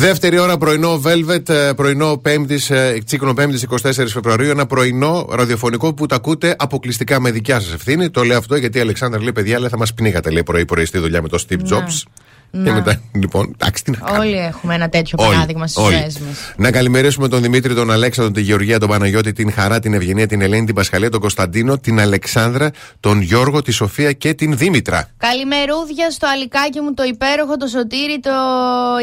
Δεύτερη 0.00 0.38
ώρα 0.38 0.56
πρωινό 0.56 1.00
Velvet, 1.04 1.48
ε, 1.48 1.72
πρωινό 1.76 2.16
πέμπτης, 2.16 2.70
ε, 2.70 2.98
τσίκνο 3.04 3.34
πέμπτης 3.34 3.62
24 3.62 4.12
Φεβρουαρίου. 4.12 4.50
Ένα 4.50 4.66
πρωινό 4.66 5.28
ραδιοφωνικό 5.30 5.94
που 5.94 6.06
το 6.06 6.14
ακούτε 6.14 6.54
αποκλειστικά 6.58 7.20
με 7.20 7.30
δικιά 7.30 7.60
σας 7.60 7.72
ευθύνη. 7.72 8.10
Το 8.10 8.22
λέω 8.22 8.38
αυτό 8.38 8.56
γιατί 8.56 8.78
η 8.78 8.80
Αλεξάνδρα 8.80 9.20
λέει: 9.20 9.32
Παιδιά, 9.32 9.58
λέει, 9.58 9.68
θα 9.68 9.78
μας 9.78 9.94
πνίγατε 9.94 10.30
λέει 10.30 10.42
πρωί-πρωί 10.42 10.84
στη 10.84 10.98
δουλειά 10.98 11.22
με 11.22 11.28
τον 11.28 11.38
Steve 11.38 11.58
Να. 11.58 11.78
Jobs. 11.78 11.92
Και 11.92 12.39
Να. 12.50 12.72
μετά, 12.72 13.00
λοιπόν, 13.12 13.54
εντάξει, 13.60 13.84
τι 13.84 13.90
να 13.90 13.96
κάνουμε. 13.96 14.18
Όλοι 14.26 14.36
έχουμε 14.38 14.74
ένα 14.74 14.88
τέτοιο 14.88 15.18
Όλοι, 15.20 15.30
παράδειγμα 15.30 15.66
στις 15.66 15.84
όλοι. 15.84 15.96
ζωές 15.96 16.18
μας. 16.18 16.52
Να 16.56 16.70
καλημερίσουμε 16.70 17.28
τον 17.28 17.42
Δημήτρη, 17.42 17.74
τον 17.74 17.90
Αλέξανδρο, 17.90 18.32
την 18.34 18.42
Γεωργία, 18.42 18.78
τον 18.78 18.88
Παναγιώτη, 18.88 19.32
την 19.32 19.52
Χαρά, 19.52 19.78
την 19.80 19.94
Ευγενία, 19.94 20.26
την 20.26 20.40
Ελένη, 20.40 20.66
την 20.66 20.74
Πασχαλία, 20.74 21.10
τον 21.10 21.20
Κωνσταντίνο, 21.20 21.78
την 21.78 22.00
Αλεξάνδρα, 22.00 22.70
τον 23.00 23.20
Γιώργο, 23.20 23.62
τη 23.62 23.70
Σοφία 23.72 24.12
και 24.12 24.34
την 24.34 24.56
Δήμητρα. 24.56 25.08
Καλημερούδια 25.16 26.10
στο 26.10 26.26
αλικάκι 26.34 26.80
μου 26.80 26.94
το 26.94 27.02
υπέροχο, 27.02 27.56
το 27.56 27.66
Σωτήρι, 27.66 28.20
το 28.20 28.30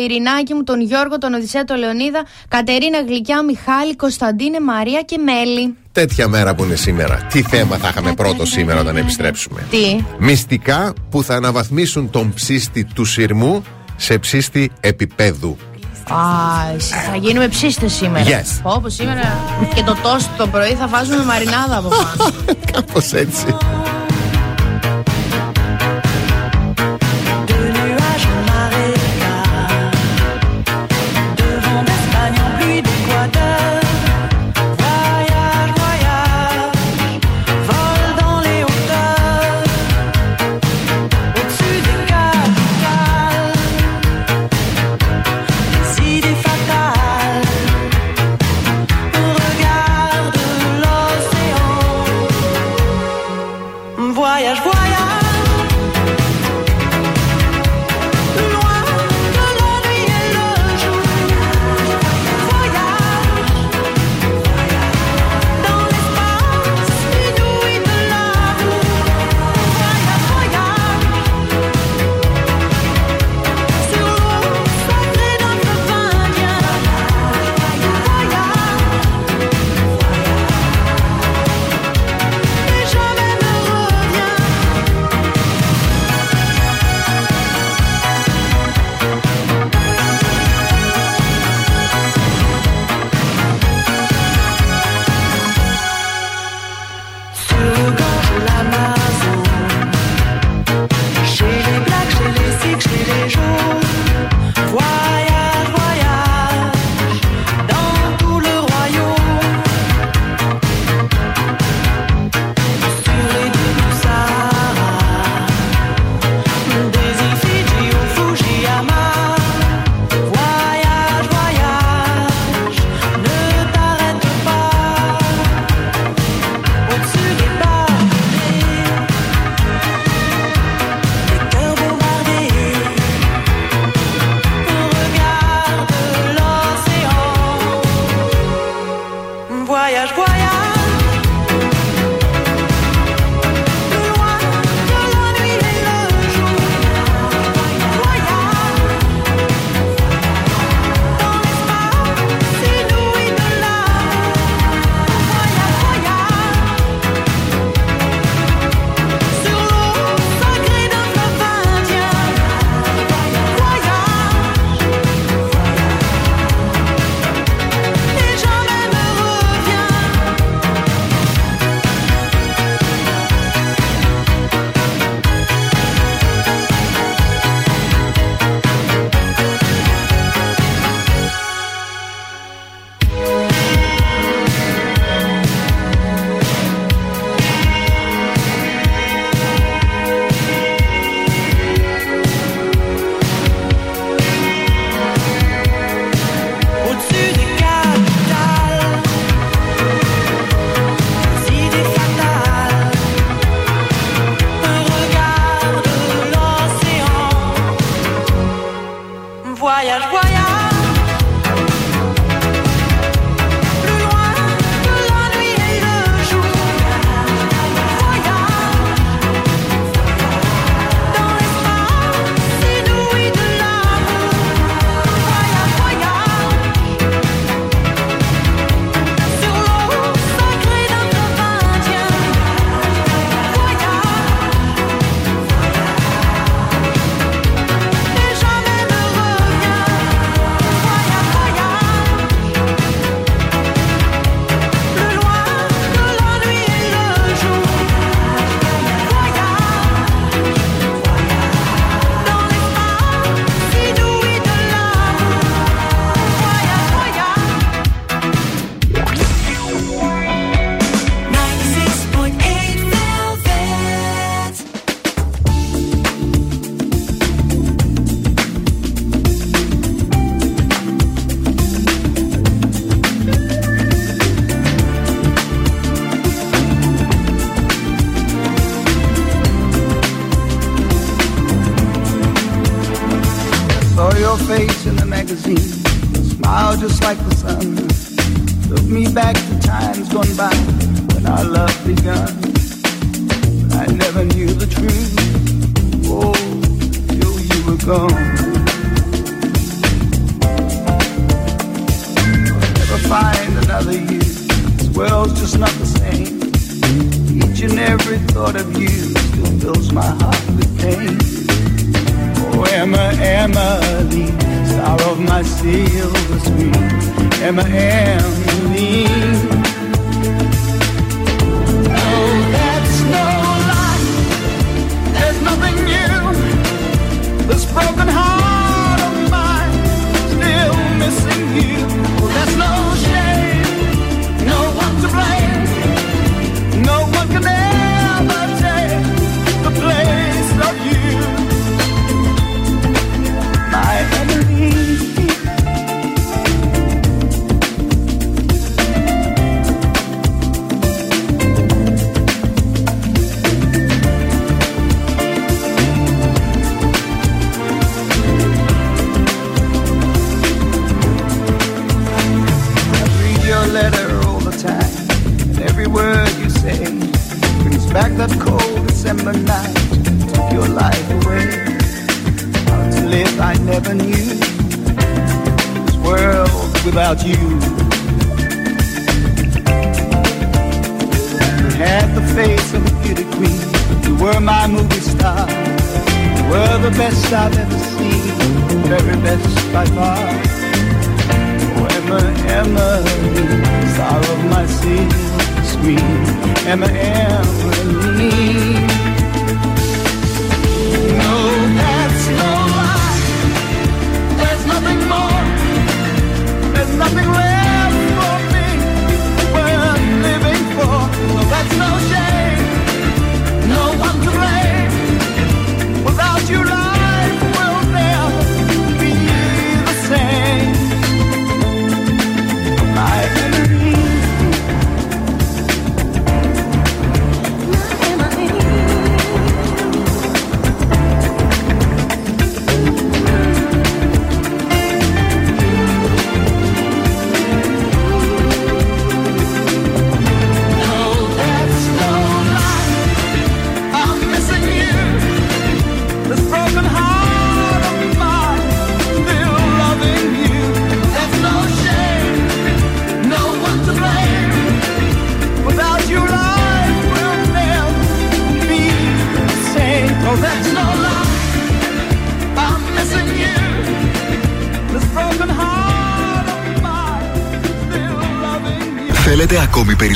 Ειρηνάκι 0.03 0.53
μου, 0.53 0.63
τον 0.63 0.81
Γιώργο, 0.81 1.17
τον 1.17 1.33
Οδυσσέα, 1.33 1.63
τον 1.63 1.77
Λεωνίδα, 1.77 2.25
Κατερίνα 2.47 3.01
Γλυκιά, 3.01 3.43
Μιχάλη, 3.43 3.95
Κωνσταντίνε, 3.95 4.59
Μαρία 4.59 5.01
και 5.01 5.17
Μέλη. 5.17 5.75
Τέτοια 5.97 6.27
μέρα 6.27 6.55
που 6.55 6.63
είναι 6.63 6.75
σήμερα. 6.75 7.15
Τι 7.15 7.41
θέμα 7.41 7.77
θα 7.77 7.87
είχαμε 7.87 8.13
πρώτο 8.13 8.45
σήμερα 8.45 8.79
όταν 8.79 8.97
επιστρέψουμε; 8.97 9.67
Τι; 9.69 10.05
Μυστικά 10.19 10.93
που 11.09 11.23
θα 11.23 11.35
αναβαθμίσουν 11.35 12.09
τον 12.09 12.33
ψήστη 12.33 12.83
του 12.83 13.05
σειρμού 13.05 13.63
σε 13.95 14.17
ψήστη 14.17 14.71
επίπεδου. 14.79 15.57
Α, 16.09 16.17
εσύ, 16.75 16.93
θα 16.93 17.15
γίνουμε 17.15 17.47
ψήστες 17.47 17.93
σήμερα. 17.93 18.25
Yes. 18.25 18.59
Πω, 18.63 18.79
πω 18.81 18.89
σήμερα 18.89 19.37
και 19.75 19.83
το 19.83 19.97
τόστ 20.03 20.27
το 20.37 20.47
πρωί 20.47 20.73
θα 20.73 20.87
βάζουμε 20.87 21.23
μαρινάδα 21.23 21.77
από 21.77 21.89
πάνω. 21.89 22.33
Κάπως 22.71 23.13
έτσι. 23.13 23.45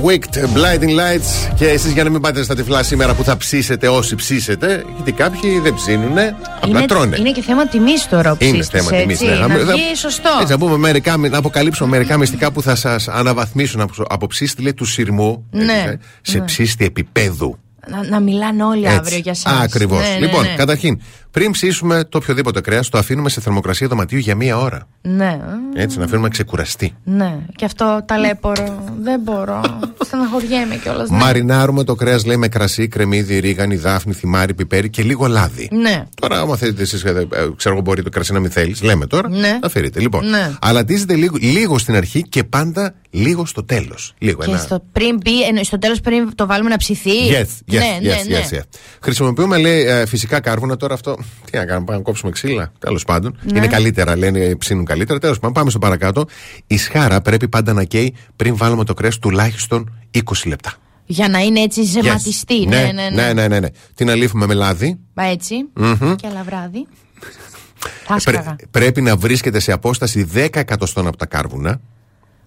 The 0.00 0.06
Wicked, 0.08 0.44
Blinding 0.56 0.94
Lights. 0.98 1.52
Και 1.56 1.66
εσείς 1.68 1.92
για 1.92 2.04
να 2.04 2.10
μην 2.10 2.20
πάτε 2.20 2.42
στα 2.42 2.54
τυφλά 2.54 2.82
σήμερα 2.82 3.14
που 3.14 3.24
θα 3.24 3.36
ψήσετε 3.36 3.88
όσοι 3.88 4.14
ψήσετε, 4.14 4.84
γιατί 4.94 5.12
κάποιοι 5.12 5.58
δεν 5.58 5.74
ψήνουνε, 5.74 6.36
απλά 6.60 6.78
Είναι, 6.78 6.86
τρώνε. 6.86 7.16
είναι 7.18 7.30
και 7.30 7.42
θέμα 7.42 7.66
τιμής 7.66 8.08
τώρα 8.08 8.30
ο 8.30 8.36
Είναι 8.38 8.52
ψήστης, 8.52 8.80
θέμα 8.82 9.00
τιμής. 9.00 9.20
έτσι, 9.20 9.34
Να 9.40 9.48
βγει 9.48 9.94
σωστό. 9.96 10.30
Έτσι, 10.40 10.52
να, 10.52 10.58
πούμε 10.58 10.76
μερικά, 10.76 11.16
να 11.16 11.38
αποκαλύψουμε 11.38 11.88
μερικά 11.90 12.16
μυστικά 12.16 12.52
που 12.52 12.62
θα 12.62 12.74
σας 12.74 13.08
αναβαθμίσουν 13.08 13.80
από, 13.80 13.92
από 14.08 14.26
ψήστη 14.26 14.62
λέει, 14.62 14.74
του 14.74 14.84
σειρμού 14.84 15.46
Ναι, 15.50 15.62
έτσι, 15.72 15.88
ε, 15.88 15.98
σε 16.22 16.38
ναι. 16.38 16.44
ψήστη 16.44 16.84
επίπεδου. 16.84 17.58
Να, 17.88 18.04
να 18.08 18.20
μιλάνε 18.20 18.64
όλοι 18.64 18.88
αύριο 18.88 19.18
για 19.18 19.34
σας. 19.34 19.60
Ακριβώς. 19.62 20.02
Ναι, 20.02 20.08
ναι, 20.08 20.18
λοιπόν, 20.26 20.42
ναι. 20.44 20.54
καταρχήν, 20.56 21.00
πριν 21.30 21.50
ψήσουμε 21.50 22.04
το 22.08 22.18
οποιοδήποτε 22.18 22.60
κρέας, 22.60 22.88
το 22.88 22.98
αφήνουμε 22.98 23.28
σε 23.28 23.40
θερμοκρασία 23.40 23.88
δωματίου 23.88 24.18
για 24.18 24.34
μία 24.34 24.58
ώρα. 24.58 24.86
Ναι, 25.02 25.38
Έτσι, 25.74 25.98
να 25.98 26.04
αφήνουμε 26.04 26.26
να 26.26 26.32
ξεκουραστεί. 26.32 26.94
ναι. 27.04 27.38
Και 27.56 27.64
αυτό 27.64 28.02
ταλέπορο. 28.06 28.84
Δεν 29.02 29.20
μπορώ. 29.20 29.60
Στεναχωριέμαι 30.04 30.74
κιόλας. 30.76 31.10
Ναι. 31.10 31.16
Μαρινάρουμε 31.16 31.84
το 31.84 31.94
κρέας, 31.94 32.24
λέει, 32.24 32.36
με 32.36 32.48
κρασί, 32.48 32.88
κρεμμύδι, 32.88 33.38
ρίγανη, 33.38 33.76
δάφνη, 33.76 34.12
θυμάρι, 34.12 34.54
πιπέρι 34.54 34.90
και 34.90 35.02
λίγο 35.02 35.26
λάδι. 35.26 35.68
Ναι. 35.72 36.04
Τώρα, 36.20 36.40
άμα 36.40 36.56
θέλετε 36.56 36.82
εσείς, 36.82 37.02
ξέρω 37.56 37.74
εγώ, 37.74 37.80
μπορεί 37.80 38.02
το 38.02 38.10
κρασί 38.10 38.32
να 38.32 38.40
μην 38.40 38.50
θέλεις, 38.50 38.82
λέμε 38.82 39.06
τώρα. 39.06 39.28
Ναι. 39.28 39.58
Θα 39.62 39.68
φέρετε. 39.68 40.00
Λοιπόν, 40.00 40.28
Ναι. 40.28 40.50
αλατίζετε 40.60 41.14
λίγο, 41.14 41.36
λίγο 41.40 41.78
στην 41.78 41.94
αρχή 41.96 42.22
και 42.22 42.44
πάντα 42.44 42.94
λίγο 43.10 43.46
στο 43.46 43.64
τέλος. 43.64 44.14
Λίγο. 44.18 44.42
Και 44.44 44.50
ένα... 44.50 44.58
στο, 44.58 44.82
πριν 44.92 45.18
πει, 45.18 45.42
εννο- 45.44 45.62
στο 45.64 45.78
τέλος 45.78 46.00
πριν 46.00 46.34
το 46.34 46.46
βάλουμε 46.46 46.68
να 46.70 46.76
ψηθεί. 46.76 47.10
Yes, 47.30 47.72
yes, 47.72 47.78
ναι, 47.78 47.98
yes, 47.98 48.02
ναι, 48.02 48.36
ναι. 48.36 48.46
yes, 48.50 48.54
yes. 48.56 48.62
Χρησιμοποιούμε, 49.00 49.58
λέει, 49.58 49.82
ε, 49.86 50.06
φυσικά 50.06 50.40
κάρβουνα. 50.40 50.76
Τώρα 50.76 50.94
αυτό. 50.94 51.16
Τι 51.50 51.56
να 51.58 51.64
κάνουμε, 51.64 51.84
πάμε 51.86 51.98
να 51.98 52.04
κόψουμε 52.04 52.30
ξύλα. 52.30 52.72
Τέλος 52.78 53.04
πάντων. 53.04 53.38
Ναι. 53.42 53.58
Είναι 53.58 53.66
καλύτερα, 53.66 54.16
λένε, 54.16 54.56
ψήνουν 54.56 54.84
καλύτερα. 54.84 55.18
Τέλος 55.18 55.38
πάντων, 55.38 55.52
πάμε 55.54 55.70
στο 55.70 55.78
παρακάτω. 55.78 56.24
Η 56.66 56.76
σχάρα 56.78 57.20
πρέπει 57.20 57.48
πάντα 57.48 57.72
να 57.72 57.84
καίει 57.84 58.14
πριν 58.36 58.56
βάλουμε 58.56 58.84
το 58.84 58.94
κρέας 58.94 59.18
τουλάχιστον 59.18 59.98
20 60.14 60.20
λεπτά. 60.46 60.72
Για 61.06 61.28
να 61.28 61.38
είναι 61.38 61.60
έτσι 61.60 61.82
ζεματιστή. 61.82 62.62
Yes. 62.64 62.68
Ναι, 62.68 62.90
ναι, 62.94 63.08
ναι. 63.08 63.10
ναι, 63.10 63.32
ναι, 63.32 63.48
ναι, 63.48 63.60
ναι. 63.60 63.68
Την 63.94 64.10
αλήφουμε 64.10 64.46
με 64.46 64.54
λάδι. 64.54 64.98
Μα 65.14 65.24
έτσι. 65.24 65.54
Μμμ. 65.74 66.14
Και 66.14 66.26
άλλα 66.26 66.42
βράδυ. 66.46 66.86
Θα 68.04 68.16
Πρέ- 68.24 68.36
σκάγα. 68.42 68.56
πρέπει 68.70 69.00
να 69.00 69.16
βρίσκεται 69.16 69.58
σε 69.58 69.72
απόσταση 69.72 70.28
10 70.34 70.48
εκατοστών 70.56 71.06
από 71.06 71.16
τα 71.16 71.26
κάρβουνα. 71.26 71.80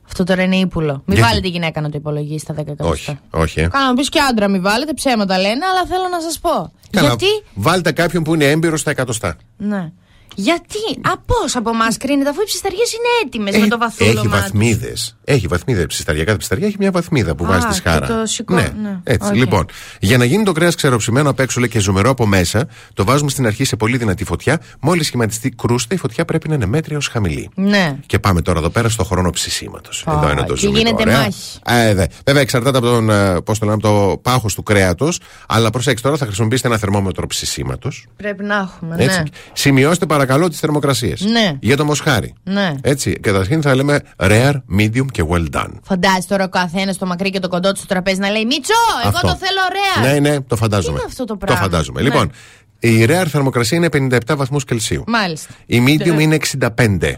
Αυτό 0.06 0.24
τώρα 0.24 0.44
είναι 0.44 0.56
ύπουλο. 0.56 0.94
Μην 0.94 1.18
Γιατί; 1.18 1.22
βάλετε 1.22 1.48
γυναίκα 1.48 1.82
να 1.82 1.90
το 1.90 1.98
υπολογίσει 1.98 2.46
τα 2.46 2.54
10 2.54 2.58
εκατοστά. 2.58 2.90
Όχι, 2.90 3.20
όχι. 3.30 3.60
Ε. 3.60 3.68
Κάνω 3.68 3.88
να 3.88 3.94
πεις 3.94 4.10
και 4.10 4.20
άντρα, 4.20 4.48
μην 4.48 4.62
βάλετε 4.62 4.94
ψέματα 4.94 5.38
λένε, 5.38 5.66
αλλά 5.66 5.86
θέλω 5.86 6.08
να 6.12 6.22
σας 6.22 6.40
πω. 6.40 6.72
Καλά, 6.90 7.08
Γιατί; 7.08 7.26
Βάλτε 7.54 7.92
κάποιον 7.92 8.24
που 8.24 8.34
είναι 8.34 8.46
έμπειρος 8.46 8.80
στα 8.80 8.92
εκατοστά. 8.92 9.36
Ναι. 9.58 9.92
Γιατί, 10.36 10.84
α, 11.02 11.18
πώ 11.18 11.36
από 11.54 11.70
εμάς 11.70 11.98
κρίνεται, 11.98 12.30
αφού 12.30 12.42
οι 12.42 12.46
ψισταριές 12.46 12.92
είναι 12.94 13.08
έτοιμες 13.26 13.58
με 13.58 13.68
το 13.68 13.78
βαθούλωμα. 13.78 14.12
Έχει 14.20 14.28
τους. 14.28 14.32
βαθμίδες. 14.40 15.16
Έχει 15.24 15.48
βαθμίδες. 15.48 15.86
Ψισταριά, 15.86 16.24
κάθε 16.24 16.38
ψισταριά 16.38 16.68
έχει 16.68 16.76
μια 16.80 16.92
βαθμίδα 16.92 17.36
που 17.36 17.44
Α, 17.46 17.48
βάζει 17.48 17.62
τη 17.62 17.68
και 17.68 17.74
σχάρα. 17.74 18.08
το 18.08 18.26
σηκώ- 18.26 18.56
ναι, 18.56 18.68
ναι, 18.82 19.00
έτσι. 19.04 19.30
οκ. 19.30 19.36
Λοιπόν, 19.36 19.66
για 20.00 20.18
να 20.18 20.26
γίνει 20.26 20.44
το 20.44 20.52
κρέας 20.52 20.76
ξεροψημένο 20.76 21.30
απ' 21.30 21.40
έξω 21.40 21.60
λέει, 21.60 21.70
και 21.70 21.80
ζουμερό 21.80 22.10
από 22.10 22.26
μέσα, 22.26 22.68
το 22.94 23.06
βάζουμε 23.06 23.30
στην 23.30 23.46
αρχή 23.46 23.64
σε 23.64 23.76
πολύ 23.76 23.98
δυνατή 23.98 24.24
φωτιά. 24.24 24.60
Μόλις 24.80 25.06
σχηματιστεί 25.08 25.50
κρούστα, 25.50 25.96
η 25.96 25.98
φωτιά 25.98 26.26
πρέπει 26.26 26.48
να 26.50 26.56
είναι 26.56 26.66
μέτρια 26.66 26.98
ως 26.98 27.08
χαμηλή. 27.08 27.50
Ναι. 27.56 27.96
Και 28.06 28.20
πάμε 28.20 28.42
τώρα 28.42 28.60
εδώ 28.60 28.70
πέρα 28.70 28.90
στο 28.90 29.04
χρόνο 29.04 29.30
ψησίματος. 29.30 30.04
Α, 30.08 30.14
Εδώ 30.14 30.32
είναι 30.32 30.44
το 30.44 30.54
και 30.54 30.60
ζουμί. 30.60 30.78
γίνεται 30.78 31.02
ωραία. 31.02 31.18
μάχη. 31.18 31.60
Ε, 31.66 31.94
δε. 31.94 32.06
Βέβαια, 32.26 32.42
εξαρτάται 32.42 32.78
από, 32.78 32.88
τον, 32.88 33.10
ε, 33.10 33.42
πώς 33.42 33.60
το, 33.60 33.66
λένε, 33.66 33.78
από 33.84 33.88
το 34.12 34.18
πάχος 34.18 34.54
του 34.56 34.64
κρέατος. 34.64 35.20
Αλλά 35.48 35.70
προσέξτε 35.70 36.08
τώρα, 36.08 36.20
θα 36.20 36.26
χρησιμοποιήσετε 36.26 36.68
ένα 36.68 36.78
θερμόμετρο 36.78 37.28
ψησίματος. 37.28 38.08
Πρέπει 38.16 38.44
να 38.44 38.56
έχουμε, 38.56 38.96
Έτσι. 39.00 39.18
ναι. 39.18 39.24
Σημειώστε 39.54 40.06
παρακαλώ 40.06 40.23
τις 40.50 40.60
θερμοκρασίες. 40.60 41.22
Ναι. 41.22 41.58
Για 41.60 41.78
το 41.78 41.86
μοσχάρι. 41.86 42.34
Ναι. 42.44 42.74
Έτσι. 42.82 43.12
Καταρχήν 43.12 43.62
θα 43.62 43.76
λέμε 43.76 44.00
rare, 44.18 44.54
medium 44.80 45.06
και 45.12 45.24
well 45.30 45.46
done. 45.56 45.72
Φαντάζει 45.84 46.28
τώρα 46.28 46.44
ο 46.44 46.50
καθένας 46.50 46.98
το 46.98 47.06
μακρύ 47.06 47.30
και 47.30 47.40
το 47.40 47.48
κοντό 47.48 47.72
του 47.72 47.78
στο 47.78 47.88
τραπέζι 47.88 48.20
να 48.20 48.30
λέει 48.30 48.46
Μίτσο, 48.46 48.74
εγώ 49.06 49.16
Αυτό. 49.16 49.28
το 49.28 49.36
θέλω 49.36 49.60
ωραία. 49.70 50.14
Ναι, 50.14 50.30
ναι, 50.30 50.42
το 50.42 50.56
φαντάζομαι. 50.56 50.96
Τι 50.98 51.02
είναι 51.02 51.12
αυτό 51.12 51.26
το 51.26 51.36
πράγμα; 51.36 51.62
φαντάζομαι. 51.62 52.02
Ναι. 52.02 52.08
Λοιπόν, 52.08 52.32
η 52.80 53.06
rare 53.08 53.26
θερμοκρασία 53.28 53.78
είναι 53.78 53.90
57 54.28 54.36
βαθμούς 54.36 54.66
Κελσίου. 54.66 55.04
Μάλιστα. 55.08 55.54
Η 55.66 55.84
medium 55.88 56.20
είναι 56.20 56.38
65. 56.76 57.14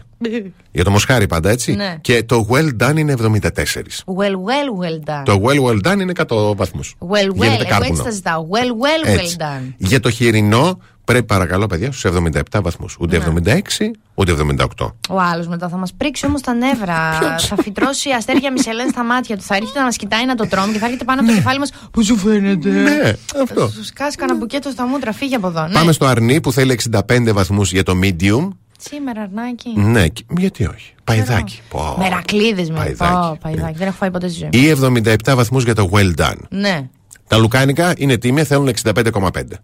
Για 0.72 0.84
το 0.84 0.90
μοσχάρι 0.90 1.26
πάντα, 1.26 1.50
έτσι. 1.50 1.74
Ναι. 1.74 1.96
Και 2.00 2.22
το 2.22 2.48
well 2.50 2.82
done 2.82 2.96
είναι 2.96 3.14
74. 3.22 3.40
Well, 3.40 4.30
well, 4.30 4.84
well 4.84 5.10
done. 5.10 5.22
Το 5.24 5.42
well 5.44 5.64
well 5.66 5.92
done 5.92 6.00
είναι 6.00 6.12
100 6.28 6.54
βαθμούς. 6.56 6.94
Well, 6.98 7.40
well, 7.40 7.66
εγώ 7.70 7.84
έτσι 7.84 8.02
τα 8.02 8.10
ζητάω. 8.10 8.46
Well, 8.50 9.06
well, 9.06 9.08
Έτσι. 9.08 9.36
well 9.38 9.42
done. 9.42 9.74
Για 9.76 10.00
το 10.00 10.10
χοιρινό 10.10 10.80
πρέπει 11.06 11.24
παρακαλώ 11.26 11.66
παιδιά 11.66 11.92
στους 11.92 12.04
77 12.04 12.60
βαθμούς. 12.62 12.96
Ούτε 13.00 13.18
Ναι. 13.18 13.24
76 13.24 13.90
ούτε 14.14 14.32
78. 14.32 14.94
Ο 15.10 15.20
άλλος 15.20 15.46
μετά 15.48 15.68
θα 15.68 15.76
μας 15.76 15.92
πρίξει 15.96 16.26
όμως 16.26 16.40
τα 16.40 16.52
νεύρα. 16.54 17.18
θα 17.38 17.56
φυτρώσει 17.62 18.10
αστέρια 18.10 18.52
Μισελέν 18.52 18.88
στα 18.88 19.04
μάτια 19.04 19.36
του. 19.36 19.42
Θα 19.42 19.56
έρχεται 19.56 19.78
να 19.78 19.84
μας 19.84 19.96
κοιτάει 19.96 20.26
να 20.26 20.34
το 20.34 20.46
τρώμε 20.48 20.72
και 20.72 20.78
θα 20.78 20.84
έρχεται 20.84 21.04
πάνω 21.04 21.20
από 21.20 21.30
το 21.30 21.34
κεφάλι 21.36 21.58
μας. 21.58 21.70
Πώς 21.90 22.06
σου 22.06 22.16
φαίνεται; 22.16 22.68
Ναι, 22.70 23.12
αυτό. 23.42 23.68
Σου 23.68 23.84
σκάσει 23.84 24.16
κανένα 24.16 24.38
μπουκέτο 24.38 24.70
στα 24.70 24.86
μούτρα, 24.86 25.12
φύγε 25.12 25.34
από 25.36 25.46
εδώ. 25.46 25.60
Πάμε 25.72 25.84
Ναι. 25.84 25.92
στο 25.92 26.06
αρνί 26.06 26.40
που 26.40 26.52
θέλει 26.52 26.72
65 26.72 27.32
βαθμούς 27.32 27.72
για 27.72 27.82
το 27.82 27.92
medium. 28.02 28.48
Σήμερα, 28.78 29.20
αρνάκι. 29.22 29.72
Ναι, 29.76 30.08
και- 30.08 30.24
γιατί 30.38 30.64
όχι. 30.66 30.94
Παϊδάκι. 31.04 31.60
Πω. 31.68 31.96
Μερακλείδες 31.98 32.70
με. 32.70 32.76
Παϊδάκι. 32.76 33.12
Πω, 33.12 33.38
παϊδάκι. 33.42 33.78
Δεν 33.78 33.86
έχω 33.86 33.96
φάει 33.96 34.10
ποτέ 34.10 34.28
στη 34.28 34.38
ζωή. 34.38 34.48
μου. 34.52 34.60
Ή 34.62 34.68
77 35.24 35.34
βαθμούς 35.34 35.64
για 35.64 35.74
το 35.74 35.90
well 35.92 36.12
done. 36.20 36.36
Ναι. 36.48 36.88
Τα 37.28 37.36
λουκάνικα 37.36 37.92
είναι 37.96 38.16
τίμια, 38.16 38.44
θέλουν 38.44 38.68
65,5. 38.68 38.92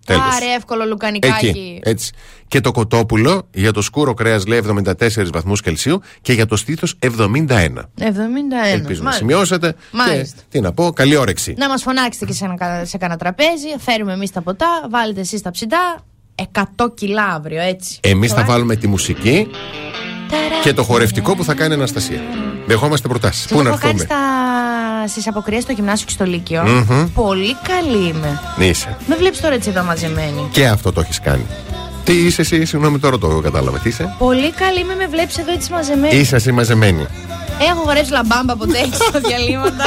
Τέλος. 0.06 0.22
Άρε, 0.36 0.54
εύκολο 0.56 0.84
λουκανικάκι. 0.84 1.46
Εκεί. 1.46 1.80
Έτσι. 1.82 2.12
Και 2.48 2.60
το 2.60 2.70
κοτόπουλο 2.70 3.48
για 3.52 3.72
το 3.72 3.82
σκούρο 3.82 4.14
κρέας 4.14 4.46
λέει 4.46 4.62
74 4.66 5.30
βαθμούς 5.32 5.60
Κελσίου 5.60 6.00
και 6.20 6.32
για 6.32 6.46
το 6.46 6.56
στήθος 6.56 6.94
71. 7.00 7.08
71. 7.08 7.08
Ελπίζω 8.72 8.98
να 8.98 9.04
Μάλιστα. 9.04 9.10
σημειώσετε. 9.12 9.74
Μάλιστα. 9.90 10.36
Και, 10.36 10.42
τι 10.48 10.60
να 10.60 10.72
πω, 10.72 10.92
καλή 10.92 11.16
όρεξη. 11.16 11.54
Να 11.58 11.68
μας 11.68 11.82
φωνάξετε 11.82 12.24
και 12.24 12.32
σε, 12.32 12.44
ένα, 12.44 12.84
σε 12.84 12.98
κανένα 12.98 13.18
τραπέζι. 13.18 13.68
Φέρουμε 13.78 14.12
εμείς 14.12 14.30
τα 14.30 14.40
ποτά. 14.42 14.66
Βάλετε 14.90 15.20
εσείς 15.20 15.42
τα 15.42 15.50
ψητά. 15.50 16.04
100 16.52 16.64
κιλά 16.94 17.24
αύριο, 17.24 17.60
έτσι. 17.60 17.98
Εμείς 18.02 18.32
θα 18.32 18.44
βάλουμε 18.44 18.76
τη 18.76 18.86
μουσική 18.86 19.48
και 20.62 20.72
το 20.72 20.82
χορευτικό 20.82 21.36
που 21.36 21.44
θα 21.44 21.54
κάνει 21.54 21.72
η 21.72 21.76
Αναστασία. 21.76 22.20
Δεχόμαστε 22.66 23.08
προτάσεις. 23.08 23.42
Σα 23.48 23.54
Πού 23.54 23.62
να 23.62 23.68
έχω 23.68 23.78
κάνει 23.78 24.00
έρθουμε. 24.00 24.14
στα... 24.20 24.20
στις 25.06 25.28
αποκρίε 25.28 25.60
στο 25.60 25.72
γυμνάσιο 25.72 26.06
και 26.06 26.12
στο 26.12 26.24
λύκειο. 26.24 26.62
Μμμ. 26.62 27.08
Πολύ 27.14 27.56
καλή 27.68 28.08
είμαι. 28.08 28.40
Είσαι. 28.58 28.96
Με 29.06 29.16
βλέπεις 29.16 29.40
τώρα 29.40 29.54
έτσι 29.54 29.68
εδώ 29.70 29.82
μαζεμένη. 29.82 30.48
Και 30.52 30.66
αυτό 30.66 30.92
το 30.92 31.00
έχεις 31.00 31.20
κάνει. 31.20 31.46
Τι 32.04 32.12
είσαι 32.12 32.40
εσύ, 32.40 32.64
συγγνώμη 32.64 32.98
τώρα 32.98 33.18
το 33.18 33.28
κατάλαβα. 33.28 33.78
Τι 33.78 33.88
είσαι; 33.88 34.14
Πολύ 34.18 34.52
καλή 34.52 34.80
είμαι, 34.80 34.94
με 34.94 35.06
βλέπεις 35.06 35.38
εδώ 35.38 35.52
έτσι 35.52 35.72
μαζεμένη. 35.72 36.16
Είσαι 36.18 36.36
εσύ 36.36 36.52
μαζεμένη. 36.52 37.06
Έχω 37.70 37.80
χορέψει 37.84 38.10
λαμπάμπα 38.12 38.56
ποτέ 38.56 38.78
έτσι 38.78 38.98
στα 39.08 39.18
διαλύματα. 39.28 39.84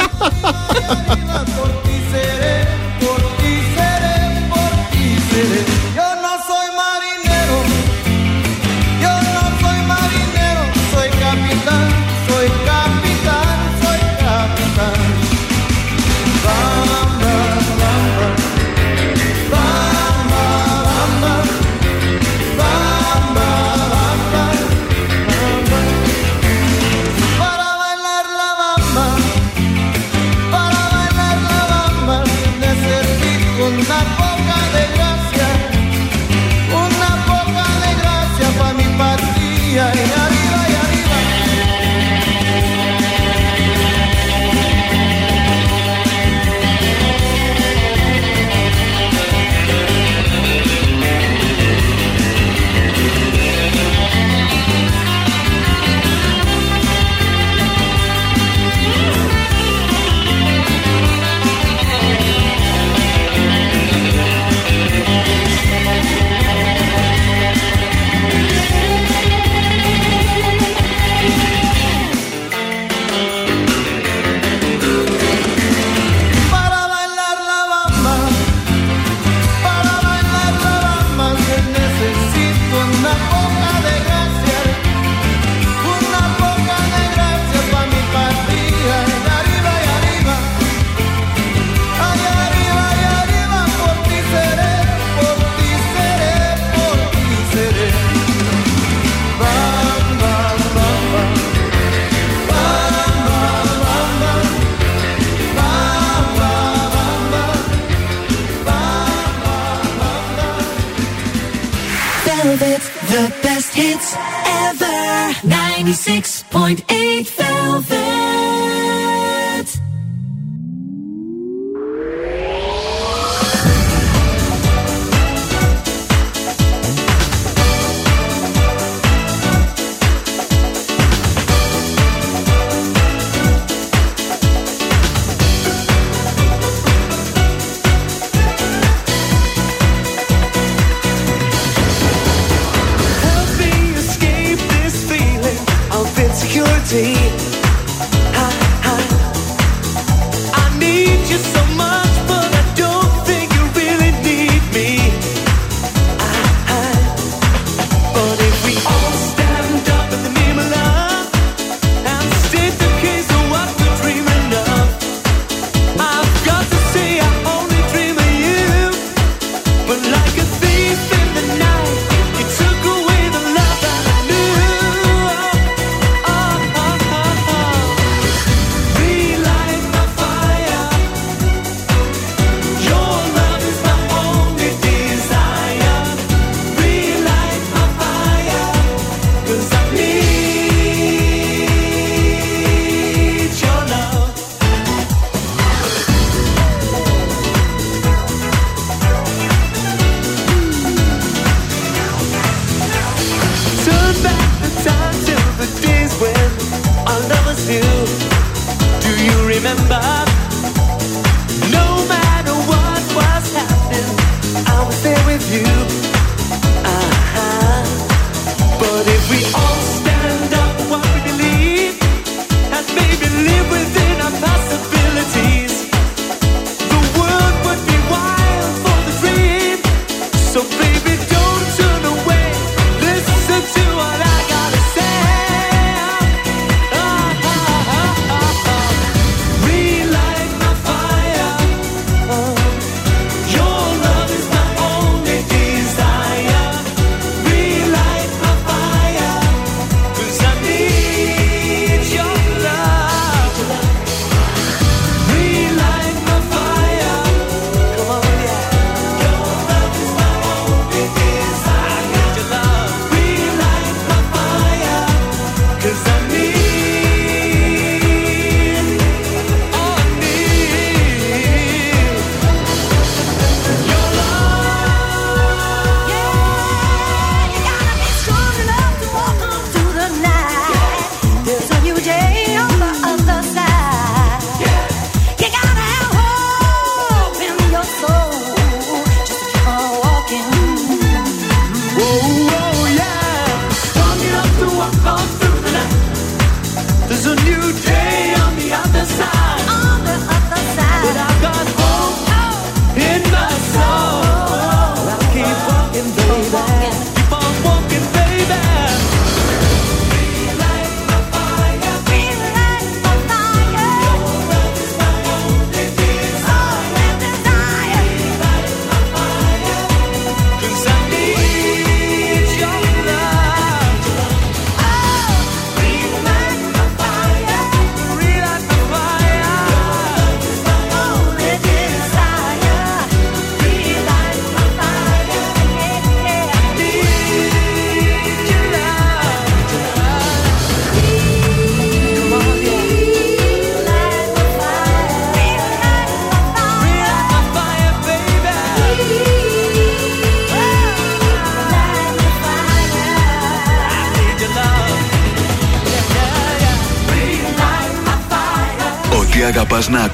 best 113.56 113.74
hits 113.74 114.14
ever. 114.14 115.32
96.8 115.42 117.30
velvet. 117.38 117.85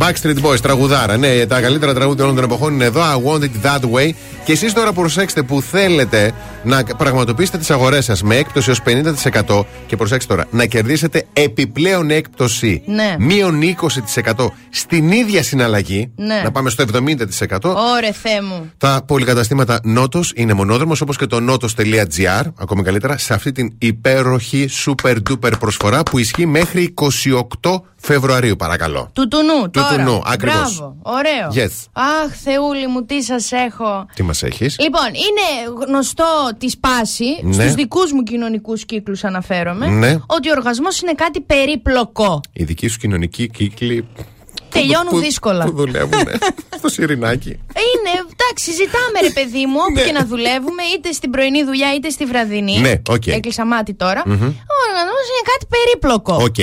Backstreet 0.00 0.42
Boys, 0.42 0.60
τραγουδάρα. 0.62 1.16
Ναι, 1.16 1.46
τα 1.46 1.60
καλύτερα 1.60 1.94
τραγούδια 1.94 2.24
όλων 2.24 2.36
των 2.36 2.44
εποχών 2.44 2.72
είναι 2.74 2.84
εδώ. 2.84 3.00
I 3.02 3.16
want 3.32 3.42
it 3.42 3.66
that 3.66 3.80
way. 3.80 4.10
Και 4.44 4.52
εσείς 4.52 4.72
τώρα 4.72 4.92
προσέξτε 4.92 5.42
που 5.42 5.62
θέλετε 5.62 6.32
να 6.64 6.82
πραγματοποιήσετε 6.96 7.58
τις 7.58 7.70
αγορές 7.70 8.04
σας 8.04 8.22
με 8.22 8.36
έκπτωση 8.36 8.70
ως 8.70 8.80
50% 8.82 9.64
και 9.86 9.96
προσέξτε 9.96 10.34
τώρα, 10.34 10.46
να 10.50 10.64
κερδίσετε 10.66 11.26
επιπλέον 11.32 12.10
έκπτωση 12.10 12.82
Ναι. 12.86 13.16
μείον 13.18 13.60
20% 13.62 14.46
στην 14.78 15.12
ίδια 15.12 15.42
συναλλαγή. 15.42 16.12
Ναι. 16.16 16.40
Να 16.44 16.50
πάμε 16.50 16.70
στο 16.70 16.84
70%. 16.92 17.58
Ωρε 17.62 18.12
Θεέ 18.12 18.42
μου. 18.42 18.70
Τα 18.78 19.02
πολυκαταστήματα 19.06 19.80
Νότος 19.82 20.32
είναι 20.36 20.52
μονόδρομος 20.52 21.00
όπως 21.00 21.16
και 21.16 21.26
το 21.26 21.36
notos.gr, 21.50 22.42
ακόμη 22.58 22.82
καλύτερα, 22.82 23.18
σε 23.18 23.34
αυτή 23.34 23.52
την 23.52 23.72
υπέροχη 23.78 24.68
super 24.86 25.16
duper 25.30 25.52
προσφορά 25.60 26.02
που 26.02 26.18
ισχύει 26.18 26.46
μέχρι 26.46 26.94
28 27.62 27.80
Φεβρουαρίου, 28.00 28.56
παρακαλώ. 28.56 29.10
Του 29.12 29.28
τουνού, 29.28 29.70
τώρα. 29.70 29.88
τουνού, 29.96 30.22
ακριβώς. 30.26 30.76
Μπράβο, 30.76 30.96
ωραίο. 31.02 31.48
Yes. 31.66 31.72
Αχ, 31.92 32.34
Θεούλη 32.42 32.86
μου, 32.86 33.04
τι 33.04 33.22
σας 33.22 33.52
έχω. 33.52 34.06
Τι 34.14 34.22
μας 34.22 34.42
έχεις; 34.42 34.76
Λοιπόν, 34.80 35.06
είναι 35.06 35.76
γνωστό 35.86 36.24
τοις 36.58 36.68
πάσι, 36.68 37.24
Ναι. 37.42 37.52
στους 37.52 37.74
δικούς 37.74 38.12
μου 38.12 38.22
κοινωνικούς 38.22 38.84
κύκλους 38.84 39.24
αναφέρομαι, 39.24 39.86
Ναι. 39.86 40.16
ότι 40.26 40.48
ο 40.48 40.52
οργασμός 40.56 41.00
είναι 41.00 41.12
κάτι 41.14 41.40
περίπλοκο. 41.40 42.40
Οι 42.52 42.64
δικοί 42.64 42.88
σου 42.88 42.98
κοινωνικοί 42.98 43.48
κύκλοι. 43.48 44.08
Τελειώνουν 44.68 45.10
που- 45.10 45.18
δύσκολα. 45.18 45.64
Που 45.64 45.72
δουλεύουν 45.72 46.26
στο 46.78 46.88
Σιρινάκι. 46.88 47.48
Είναι, 47.90 48.12
εντάξει, 48.34 48.72
ζητάμε 48.72 49.18
ρε 49.22 49.30
παιδί 49.30 49.66
μου, 49.66 49.78
όπου 49.88 50.00
και 50.06 50.12
να 50.12 50.24
δουλεύουμε, 50.26 50.82
είτε 50.96 51.12
στην 51.12 51.30
πρωινή 51.30 51.64
δουλειά 51.64 51.94
είτε 51.94 52.10
στη 52.10 52.24
βραδινή. 52.24 52.78
Ναι, 52.78 52.92
οκ. 53.08 53.26
Έκλεισα 53.26 53.64
μάτι 53.66 53.94
τώρα. 53.94 54.22
Μμμ. 54.26 54.32
Ο 54.72 54.76
οργασμός 54.88 55.26
είναι 55.32 55.44
κάτι 55.52 55.66
περίπλοκο. 55.74 56.34
Οκ. 56.48 56.60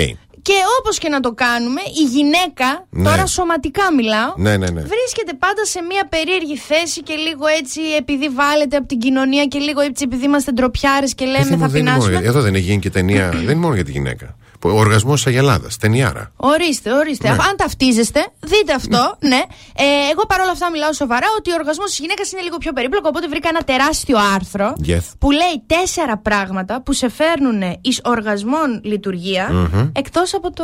Και 0.47 0.53
όπως 0.79 0.97
και 0.97 1.09
να 1.09 1.19
το 1.19 1.31
κάνουμε, 1.31 1.81
η 2.01 2.03
γυναίκα, 2.15 2.85
Ναι. 2.89 3.03
τώρα 3.09 3.25
σωματικά 3.25 3.93
μιλάω, 3.93 4.33
Ναι, 4.35 4.57
ναι, 4.57 4.69
ναι. 4.69 4.81
βρίσκεται 4.81 5.33
πάντα 5.39 5.65
σε 5.65 5.81
μια 5.81 6.07
περίεργη 6.09 6.57
θέση 6.57 7.01
και 7.01 7.13
λίγο 7.15 7.45
έτσι 7.59 7.81
επειδή 7.97 8.29
βάλλεται 8.29 8.75
από 8.77 8.87
την 8.87 8.99
κοινωνία 8.99 9.45
και 9.45 9.59
λίγο 9.59 9.81
έτσι 9.81 10.03
επειδή 10.07 10.25
είμαστε 10.25 10.51
ντροπιάρες 10.51 11.15
και 11.15 11.25
λέμε 11.25 11.37
Παιδί 11.37 11.55
μου, 11.55 11.59
θα 11.61 11.67
δεν 11.67 11.81
είναι 11.81 11.89
μόνο 11.89 12.01
πεινάσουμε. 12.03 12.21
για- 12.21 12.29
Εδώ 12.29 12.41
δεν 12.41 12.55
έχει 12.55 12.63
γίνει 12.63 12.79
και 12.79 12.89
ταινία. 12.89 13.29
δεν 13.33 13.41
είναι 13.41 13.55
μόνο 13.55 13.73
για 13.75 13.83
τη 13.85 13.91
γυναίκα. 13.91 14.35
Ο 14.73 14.79
οργασμός 14.79 15.23
της 15.23 15.27
Αγελάδας. 15.33 15.77
Ταινιάρα. 15.77 16.31
Ορίστε, 16.35 16.91
ορίστε. 16.93 17.27
Ναι. 17.29 17.33
Αν 17.33 17.55
ταυτίζεστε, 17.57 18.27
δείτε 18.39 18.73
αυτό. 18.73 19.15
ναι. 19.19 19.41
Ε, 19.77 19.83
εγώ 20.11 20.25
παρόλα 20.27 20.51
αυτά 20.51 20.69
μιλάω 20.71 20.93
σοβαρά 20.93 21.27
ότι 21.37 21.51
ο 21.51 21.53
οργασμός 21.59 21.89
της 21.89 21.99
γυναίκας 21.99 22.31
είναι 22.31 22.41
λίγο 22.41 22.57
πιο 22.57 22.73
περίπλοκο. 22.73 23.07
Οπότε 23.07 23.27
βρήκα 23.27 23.49
ένα 23.49 23.61
τεράστιο 23.63 24.17
άρθρο 24.35 24.73
Yes. 24.87 24.99
που 25.19 25.31
λέει 25.31 25.55
τέσσερα 25.67 26.17
πράγματα 26.17 26.81
που 26.81 26.93
σε 26.93 27.09
φέρνουν 27.09 27.61
εις 27.81 28.01
οργασμόν 28.03 28.81
λειτουργία 28.83 29.49
Μμμ. 29.51 29.89
εκτός 29.93 30.33
από 30.33 30.51
το. 30.53 30.63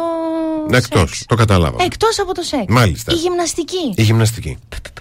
Εκτός. 0.72 1.24
Το 1.28 1.36
κατάλαβα. 1.36 1.84
Εκτός 1.84 2.20
από 2.20 2.34
το 2.34 2.42
σεξ. 2.42 2.64
Μάλιστα. 2.68 3.12
Η 3.14 3.16
γυμναστική. 3.16 3.94
Η 3.96 4.02
γυμναστική. 4.02 4.58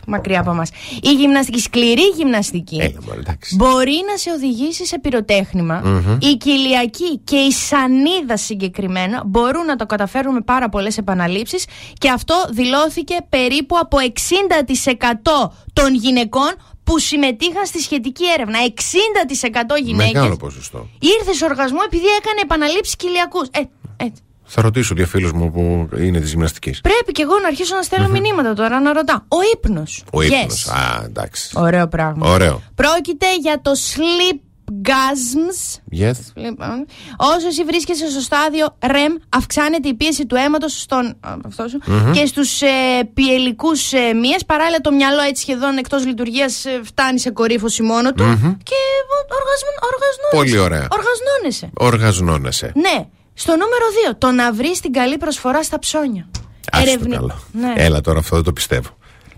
Μακριά 0.06 0.40
από 0.40 0.51
εμάς. 0.51 0.70
Η 1.02 1.12
γυμναστική, 1.12 1.60
σκληρή 1.60 2.02
γυμναστική. 2.16 2.77
Έλα, 2.81 2.98
μωρέ, 3.06 3.18
εντάξει. 3.18 3.55
Μπορεί 3.56 4.02
να 4.10 4.16
σε 4.16 4.31
οδηγήσει 4.31 4.86
σε 4.86 4.98
πυροτέχνημα. 4.98 5.81
Μμμ. 5.85 6.16
Η 6.20 6.36
κοιλιακή 6.36 7.18
και 7.24 7.36
η 7.36 7.51
σανίδα 7.52 8.36
συγκεκριμένα 8.36 8.89
μπορούν 9.27 9.65
να 9.65 9.77
το 9.77 9.87
καταφέρουν 9.87 10.35
με 10.35 10.41
πάρα 10.41 10.69
πολλές 10.69 10.99
επαναλήψεις 10.99 11.65
και 11.99 12.11
αυτό 12.11 12.35
δηλώθηκε 12.51 13.17
περίπου 13.29 13.79
από 13.79 13.97
60% 14.01 15.51
των 15.73 15.95
γυναικών 15.95 16.51
που 16.85 16.99
συμμετείχαν 16.99 17.67
στη 17.67 17.81
σχετική 17.81 18.25
έρευνα. 18.35 18.59
60% 18.59 19.83
γυναίκες 19.85 20.12
Μεγάλο 20.12 20.37
ποσοστό. 20.37 20.89
ήρθε 21.01 21.33
σε 21.33 21.45
οργασμό 21.45 21.79
επειδή 21.85 22.07
έκανε 22.07 22.41
επαναλήψεις 22.43 22.97
κοιλιακούς. 22.97 23.49
Ε, 23.51 23.61
έτσι. 23.97 24.23
Θα 24.53 24.62
ρωτήσω 24.62 24.95
δύο 24.95 25.07
φίλους 25.07 25.33
μου 25.33 25.51
που 25.51 25.89
είναι 25.97 26.21
της 26.21 26.31
γυμναστικής. 26.31 26.81
Πρέπει 26.81 27.12
και 27.12 27.23
εγώ 27.23 27.39
να 27.39 27.47
αρχίσω 27.47 27.75
να 27.75 27.83
στέλνω 27.83 28.09
μηνύματα 28.09 28.55
τώρα 28.55 28.81
να 28.81 28.93
ρωτάω. 28.93 29.17
Ο 29.29 29.37
ύπνος. 29.55 30.03
Ο 30.12 30.23
ύπνος. 30.23 30.67
Yes. 30.69 30.75
Α, 30.75 31.05
εντάξει. 31.05 31.51
Ωραίο 31.55 31.89
πράγμα. 31.89 32.31
Ωραίο. 32.31 32.62
Πρόκειται 32.75 33.37
για 33.37 33.61
το 33.62 33.71
sleep 33.71 34.39
gasms. 34.82 35.59
Yes. 36.02 36.18
Λοιπόν, 36.34 36.86
όσο 37.16 37.47
εσύ 37.47 37.64
βρίσκεσαι 37.64 38.10
στο 38.10 38.20
στάδιο 38.20 38.76
REM, 38.78 39.12
αυξάνεται 39.28 39.88
η 39.88 39.94
πίεση 39.94 40.26
του 40.26 40.34
αίματος 40.36 40.80
στον. 40.80 41.06
α, 41.20 41.36
αυτός, 41.47 41.76
Μμμ. 41.86 42.12
και 42.12 42.26
στους 42.26 42.62
ε, 42.62 42.68
πιελικούς 43.14 43.92
ε, 43.92 44.12
μύε. 44.12 44.36
Παράλληλα, 44.47 44.78
το 44.80 44.92
μυαλό 44.92 45.20
έτσι 45.20 45.42
σχεδόν 45.42 45.76
εκτός 45.76 46.06
λειτουργίας 46.06 46.64
φτάνει 46.84 47.20
σε 47.20 47.30
κορύφωση 47.30 47.82
μόνο 47.82 48.12
του. 48.12 48.22
Μμμ. 48.24 48.56
Και 48.62 48.76
οργασμο, 49.38 49.70
οργασνώνεσαι. 49.92 50.36
Πολύ 50.36 50.59
ωραία. 50.59 50.88
Οργασνώνεσαι. 50.90 51.70
Οργαζνώνεσαι. 51.74 52.72
Ναι. 52.74 53.06
Στο 53.34 53.52
νούμερο 53.52 53.84
2, 54.12 54.14
το 54.18 54.30
να 54.30 54.52
βρεις 54.52 54.80
την 54.80 54.92
καλή 54.92 55.16
προσφορά 55.18 55.62
στα 55.62 55.78
ψώνια. 55.78 56.28
Άστο 56.72 56.90
Ερευνη- 56.90 57.14
καλό. 57.14 57.42
Ναι. 57.52 57.72
Έλα 57.76 58.01
τώρα, 58.01 58.18
αυτό 58.18 58.34
δεν 58.36 58.44
το 58.44 58.52
πιστεύω. 58.52 58.88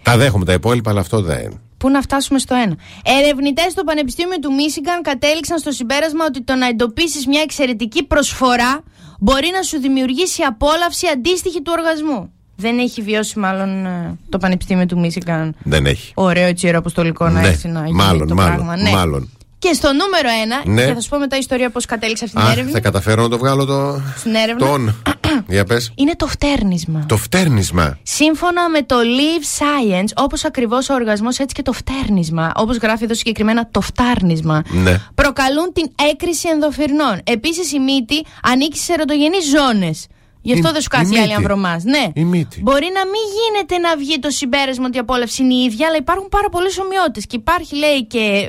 Τα 0.03 0.17
δέχομαι 0.17 0.45
τα 0.45 0.53
υπόλοιπα, 0.53 0.91
αλλά 0.91 1.01
αυτό 1.01 1.21
δεν. 1.23 1.61
Πού 1.83 1.91
να 1.91 2.01
φτάσουμε 2.03 2.39
στο 2.39 2.55
ένα. 2.55 2.77
Ερευνητές 3.05 3.73
στο 3.73 3.85
Πανεπιστήμιο 3.85 4.39
του 4.39 4.53
Μίσιγκαν 4.55 5.03
κατέληξαν 5.03 5.59
στο 5.59 5.71
συμπέρασμα 5.71 6.25
ότι 6.25 6.43
το 6.43 6.55
να 6.55 6.67
εντοπίσεις 6.67 7.27
μια 7.27 7.41
εξαιρετική 7.41 8.03
προσφορά 8.05 8.83
μπορεί 9.21 9.51
να 9.57 9.63
σου 9.63 9.81
δημιουργήσει 9.81 10.43
απόλαυση 10.43 11.07
αντίστοιχη 11.13 11.63
του 11.63 11.73
οργασμού. 11.79 12.33
Δεν 12.57 12.79
έχει 12.79 13.03
βιώσει 13.03 13.39
μάλλον 13.39 13.87
ε, 13.87 14.19
το 14.29 14.39
Πανεπιστήμιο 14.39 14.87
του 14.87 14.99
Μίσιγκαν 14.99 15.55
Δεν 15.63 15.87
έχει. 15.87 16.13
ωραίο 16.15 16.47
έτσι 16.47 16.67
ιεροαποστολικό 16.67 17.29
να 17.29 17.41
Ναι, 17.41 17.49
έρθει 17.49 17.69
να 17.69 17.81
γίνει 17.85 17.97
μάλλον, 17.97 18.29
το 18.29 18.35
μάλλον, 18.35 18.55
πράγμα. 18.55 18.77
Ναι. 18.77 18.91
μάλλον. 18.91 19.31
Και 19.63 19.73
στο 19.73 19.89
νούμερο 19.93 20.29
ένα, 20.43 20.63
Ναι. 20.65 20.87
και 20.87 20.95
θα 20.95 21.01
σου 21.01 21.09
πω 21.09 21.19
μετά 21.19 21.37
ιστορία 21.37 21.71
πώς 21.71 21.85
κατέληξε 21.85 22.25
αυτή 22.25 22.37
την 22.37 22.47
Α, 22.47 22.51
έρευνα. 22.53 22.71
θα 22.71 22.81
καταφέρω 22.81 23.23
να 23.23 23.29
το 23.29 23.39
βγάλω 23.39 23.65
το. 23.65 24.03
Στην 24.17 24.35
έρευνα. 24.35 24.67
Τον. 24.67 24.95
Για 25.55 25.65
πες. 25.65 25.93
Είναι 25.95 26.17
το 26.17 26.27
φτέρνισμα. 26.27 27.05
Το 27.09 27.17
φτέρνισμα. 27.17 27.99
Σύμφωνα 28.03 28.69
με 28.69 28.83
το 28.83 28.97
Live 28.97 29.61
Science, 29.63 30.09
όπως 30.17 30.45
ακριβώς 30.45 30.89
ο 30.89 30.95
οργασμός, 30.95 31.39
έτσι 31.39 31.55
και 31.55 31.63
το 31.63 31.73
φτέρνισμα, 31.73 32.53
όπως 32.57 32.77
γράφει 32.77 33.05
εδώ 33.05 33.15
συγκεκριμένα 33.15 33.69
το 33.71 33.81
φτάρνισμα, 33.81 34.63
Ναι. 34.69 34.99
προκαλούν 35.15 35.73
την 35.73 35.87
έκρηση 36.13 36.49
ενδοφυρνών. 36.49 37.21
Επίσης, 37.25 37.73
η 37.73 37.79
μύτη 37.79 38.25
ανήκει 38.43 38.79
σε 38.79 38.93
ερωτογενείς 38.93 39.45
ζώνες. 39.51 40.07
Γι' 40.45 40.53
αυτό 40.53 40.69
Η- 40.69 40.73
δεν 40.73 40.81
σου 40.81 40.89
η 40.93 40.97
κάθει 40.97 41.15
άλλη 41.17 41.21
μύτη. 41.21 41.35
ανδρομάς. 41.35 41.85
Ναι. 41.85 42.05
Η 42.15 42.25
μύτη. 42.25 42.61
Μπορεί 42.63 42.89
να 42.95 43.05
μην 43.05 43.23
γίνεται 43.41 43.79
να 43.79 43.97
βγει 43.97 44.19
το 44.19 44.31
συμπέρασμα 44.31 44.87
ότι 44.87 44.97
η 44.97 45.01
απόλαυση 45.01 45.43
είναι 45.43 45.55
η 45.55 45.63
ίδια, 45.63 45.87
αλλά 45.87 45.97
υπάρχουν 45.97 46.29
πάρα 46.29 46.49
πολλές 46.49 46.79
ομοιότητες. 46.79 47.27
Και 47.27 47.37
υπάρχει, 47.37 47.77
λέει, 47.77 48.05
και 48.07 48.49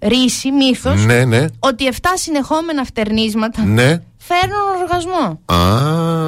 ρίση, 0.00 0.50
μύθος, 0.50 1.04
Ναι, 1.04 1.24
ναι. 1.24 1.44
ότι 1.58 1.86
7 1.86 1.94
συνεχόμενα 2.14 2.84
φτερνίσματα 2.84 3.62
Ναι. 3.64 4.02
φέρνουν 4.18 4.80
οργασμό. 4.82 5.40
Α, 5.44 5.56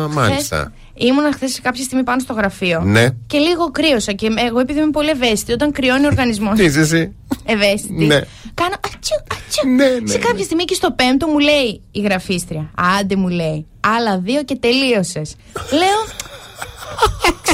μάλιστα. 0.09 0.57
Χθες 0.57 0.71
Ήμουνα 0.95 1.33
χθες 1.33 1.61
κάποια 1.63 1.85
στιγμή 1.85 2.05
πάνω 2.05 2.21
στο 2.21 2.33
γραφείο. 2.33 2.81
Ναι. 2.85 3.09
Και 3.27 3.39
λίγο 3.39 3.71
κρύωσα. 3.71 4.13
Και 4.13 4.29
εγώ, 4.47 4.61
επειδή 4.61 4.81
είμαι 4.81 4.91
πολύ 4.91 5.09
ευαίσθητη, 5.11 5.53
όταν 5.53 5.73
κρυώνει 5.73 6.05
ο 6.05 6.07
οργανισμός. 6.07 6.59
Τι 6.59 6.65
είσαι 6.65 6.81
εσύ; 6.81 7.15
ευαίσθητη. 7.45 8.05
Ναι. 8.07 8.21
Κάνω 8.55 8.75
ατσου, 8.87 9.15
ατσου. 9.33 9.69
ναι, 9.69 10.09
Σε 10.11 10.19
κάποια 10.19 10.45
στιγμή 10.45 10.65
και 10.65 10.75
στο 10.75 10.91
πέμπτο 10.93 11.27
μου 11.27 11.39
λέει 11.39 11.83
η 11.91 12.01
γραφίστρια. 12.01 12.71
Άντε 13.01 13.17
μου 13.17 13.29
λέει. 13.29 13.67
Άλλα 13.81 14.19
δύο 14.19 14.43
και 14.45 14.57
τελείωσες. 14.57 15.35
Λέω. 15.73 16.01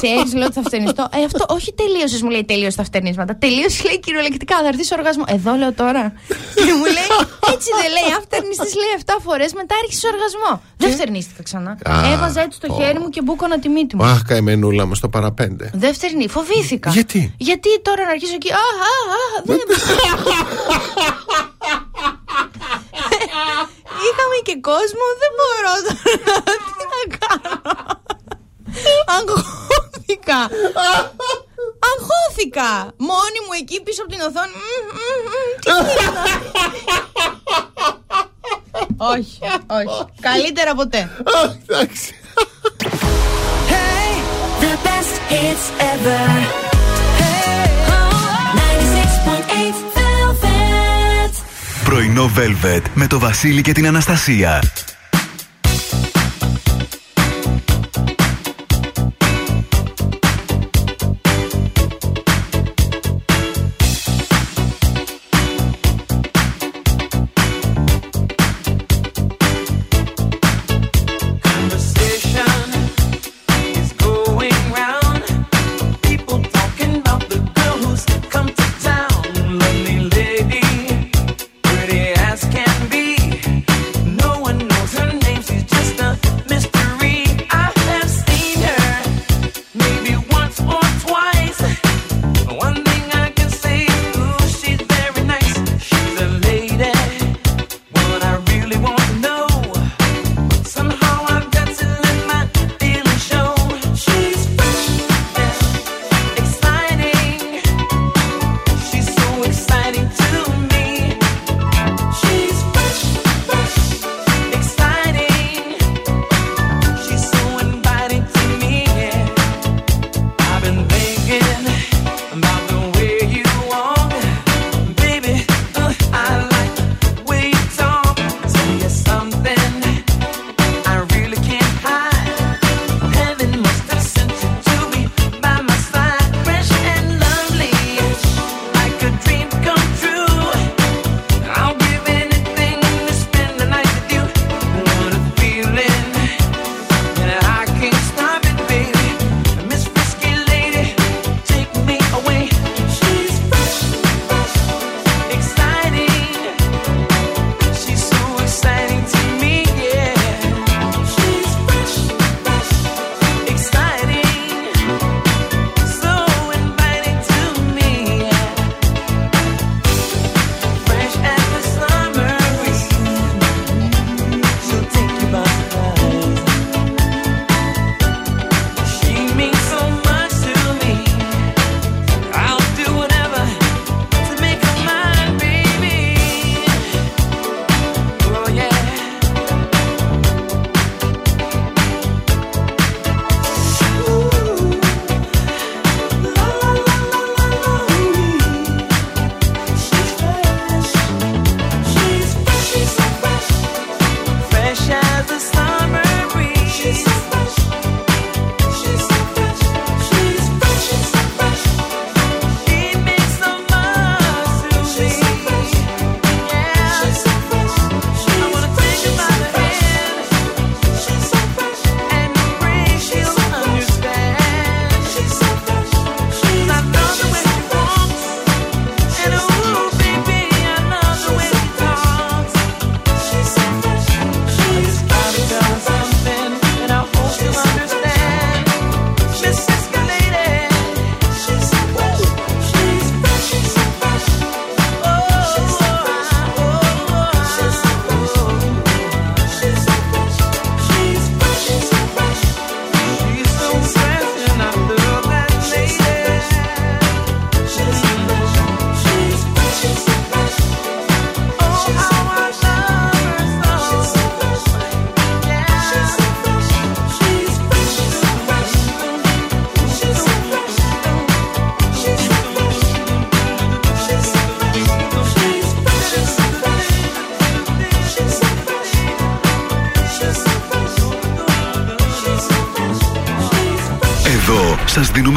Ξέρεις, 0.01 0.31
λέω 0.39 0.47
ότι 0.51 0.57
θα 0.61 0.63
φτερνιστώ. 0.69 1.03
Ε, 1.19 1.25
αυτό 1.31 1.45
όχι 1.57 1.71
τελείωσες, 1.81 2.21
μου 2.23 2.31
λέει 2.31 2.45
τελείωσε 2.45 2.77
τα 2.77 2.85
φτερνίσματα. 2.85 3.33
Τελείωσες, 3.37 3.85
λέει 3.85 3.99
κυριολεκτικά, 4.01 4.57
θα 4.63 4.69
έρθει 4.73 4.85
οργασμό. 4.99 5.25
Εδώ 5.37 5.55
λέω 5.61 5.73
τώρα. 5.73 6.05
και 6.67 6.73
μου 6.79 6.87
λέει, 6.97 7.11
έτσι 7.55 7.69
δεν 7.81 7.89
λέει. 7.97 8.09
Αν 8.17 8.21
φτερνιστείς, 8.27 8.75
λέει 8.81 8.91
7 9.05 9.13
φορές, 9.27 9.51
μετά 9.61 9.75
άρχισε 9.83 10.07
οργασμό. 10.15 10.53
Δεν 10.77 10.91
φτερνίστηκα 10.93 11.43
ξανά. 11.43 11.71
Α, 11.71 12.13
Έβαζα 12.13 12.41
έτσι 12.41 12.61
το 12.61 12.67
πω. 12.67 12.75
χέρι 12.79 12.99
μου 12.99 13.09
και 13.09 13.23
μπούκονα 13.23 13.59
τη 13.59 13.69
μύτη 13.69 13.97
μου. 13.97 14.05
Αχ, 14.05 14.23
καημενούλα 14.23 14.87
μου 14.87 14.95
στο 14.95 15.09
παραπέντε. 15.09 15.71
Δεν 15.75 15.95
φτερνεί, 15.95 16.29
φοβήθηκα. 16.29 16.91
Γιατί; 16.91 17.35
Γιατί 17.39 17.81
τώρα 17.81 18.03
να 18.05 18.11
αρχίσω 18.11 18.35
εκεί. 18.35 18.51
Α, 18.53 18.55
α, 18.57 18.93
α, 19.17 19.43
δεν. 19.45 19.59
Είχαμε 24.07 24.37
και 24.49 24.57
κόσμο, 24.71 25.07
δεν 25.23 25.33
μπορώ 25.39 25.73
τώρα. 25.87 26.43
Τι 26.77 26.85
να 26.95 27.01
κάνω. 27.19 27.98
Αγχώθηκα. 29.17 30.41
Αγχώθηκα. 31.91 32.71
Μόνη 32.97 33.39
μου 33.45 33.53
εκεί 33.61 33.83
πίσω 33.83 34.03
από 34.03 34.11
την 34.13 34.21
οθόνη. 34.21 34.53
Μμμ, 34.61 34.87
μμμ, 34.97 35.19
μμμ, 35.25 35.51
Τι 35.63 35.71
γίνεται; 35.71 36.17
Όχι, 38.97 39.39
όχι. 39.67 40.05
Καλύτερα 40.21 40.75
ποτέ. 40.75 41.11
Εντάξει. 41.63 42.15
The 44.61 44.75
best 44.87 45.15
hits 45.31 45.67
ever. 45.93 46.25
Hey, 47.21 47.67
96.8 48.59 49.79
Velvet. 49.97 51.33
Πρωινό 51.85 52.31
Velvet 52.37 52.83
με 52.95 53.07
το 53.07 53.19
Βασίλη 53.19 53.63
και 53.63 53.73
την 53.73 53.87
Αναστασία. 53.87 54.63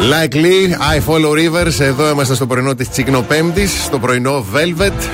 Like 0.00 0.34
Lee, 0.34 0.74
I 0.74 1.00
follow 1.08 1.32
rivers. 1.32 1.80
Εδώ 1.80 2.10
είμαστε 2.10 2.34
στο 2.34 2.46
πρωινό 2.46 2.74
της 2.74 2.90
Τσικνοπέμπτη, 2.90 3.66
στο 3.66 3.98
πρωινό 3.98 4.44
Velvet. 4.54 5.08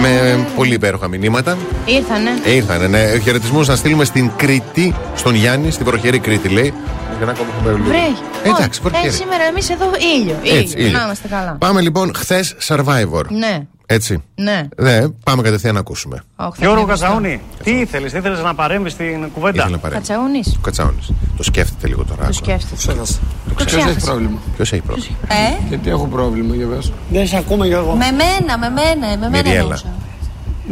Με 0.00 0.46
πολύ 0.56 0.74
υπέροχα 0.74 1.08
μηνύματα. 1.08 1.58
Ήρθανε. 1.84 2.30
Ε, 2.44 2.54
ήρθανε, 2.54 2.86
ναι. 2.86 3.18
Χαιρετισμούς 3.22 3.68
να 3.68 3.76
στείλουμε 3.76 4.04
στην 4.04 4.30
Κρήτη, 4.36 4.94
στον 5.14 5.34
Γιάννη, 5.34 5.70
στην 5.70 5.84
προχερή 5.84 6.18
Κρήτη, 6.18 6.48
λέει. 6.48 6.74
Για 7.20 7.26
να 7.28 7.32
ακόμα 7.34 7.48
έχουμε 7.58 7.72
λίγο. 7.72 7.84
Βρέχει. 7.88 8.22
Ε, 8.44 8.48
εντάξει, 8.48 8.80
Όχι, 8.80 8.80
βροχερή. 8.90 9.08
ε, 9.08 9.10
σήμερα 9.10 9.44
εμείς 9.44 9.70
εδώ 9.70 9.84
ήλιο. 10.20 10.36
Έτσι, 10.42 10.74
ήλιο. 10.74 10.86
ήλιο. 10.86 10.98
Να 10.98 11.04
είμαστε 11.04 11.28
καλά. 11.28 11.52
Πάμε 11.58 11.80
λοιπόν 11.80 12.12
χθες 12.14 12.56
Survivor. 12.68 13.24
Ναι, 13.28 13.66
Έτσι. 13.86 14.22
ναι. 14.34 14.68
Ναι, 14.76 15.08
πάμε 15.24 15.42
κατευθείαν 15.42 15.74
να 15.74 15.80
ακούσουμε. 15.80 16.22
Όχι, 16.36 16.50
θα 16.58 16.64
Γιώργο 16.64 16.84
πνεύσω. 16.84 17.02
Κατσαούνη, 17.04 17.40
τι 17.64 17.70
ήθελες, 17.70 18.12
τι 18.12 18.18
ήθελες 18.18 18.42
να 18.42 18.54
παρέμβεις 18.54 18.92
στην 18.92 19.30
κουβέντα; 19.34 19.56
Ήθελε 19.58 19.70
να 19.74 19.78
παρέμβεις. 19.78 20.08
Κατσαούνης. 20.08 20.54
Ο 20.56 20.60
Κατσάουνη. 20.62 20.98
Το 21.36 21.42
σκέφτεται 21.42 21.86
λίγο 21.88 22.04
τώρα. 22.04 22.26
Το 22.26 22.32
σκέφτεται. 22.32 22.94
Το 23.56 23.64
ξέχασε. 23.64 24.00
πρόβλημα; 24.04 24.38
Ποιος 24.56 24.72
έχει 24.72 24.82
πρόβλημα; 24.82 25.16
Ε, 25.28 25.64
Γιατί 25.68 25.90
έχω 25.90 26.06
πρόβλημα 26.06 26.54
για 26.54 26.66
πες. 26.66 26.92
Δεν 27.10 27.26
σε 27.26 27.36
ακούμε, 27.36 27.66
Γιώργο. 27.66 27.94
με 27.94 28.06
μένα, 28.10 28.58
με 28.58 28.68
μένα, 28.68 29.06
με 29.08 29.16
μένα 29.16 29.36
Μυριέλα. 29.36 29.60
εννοούσα. 29.60 29.92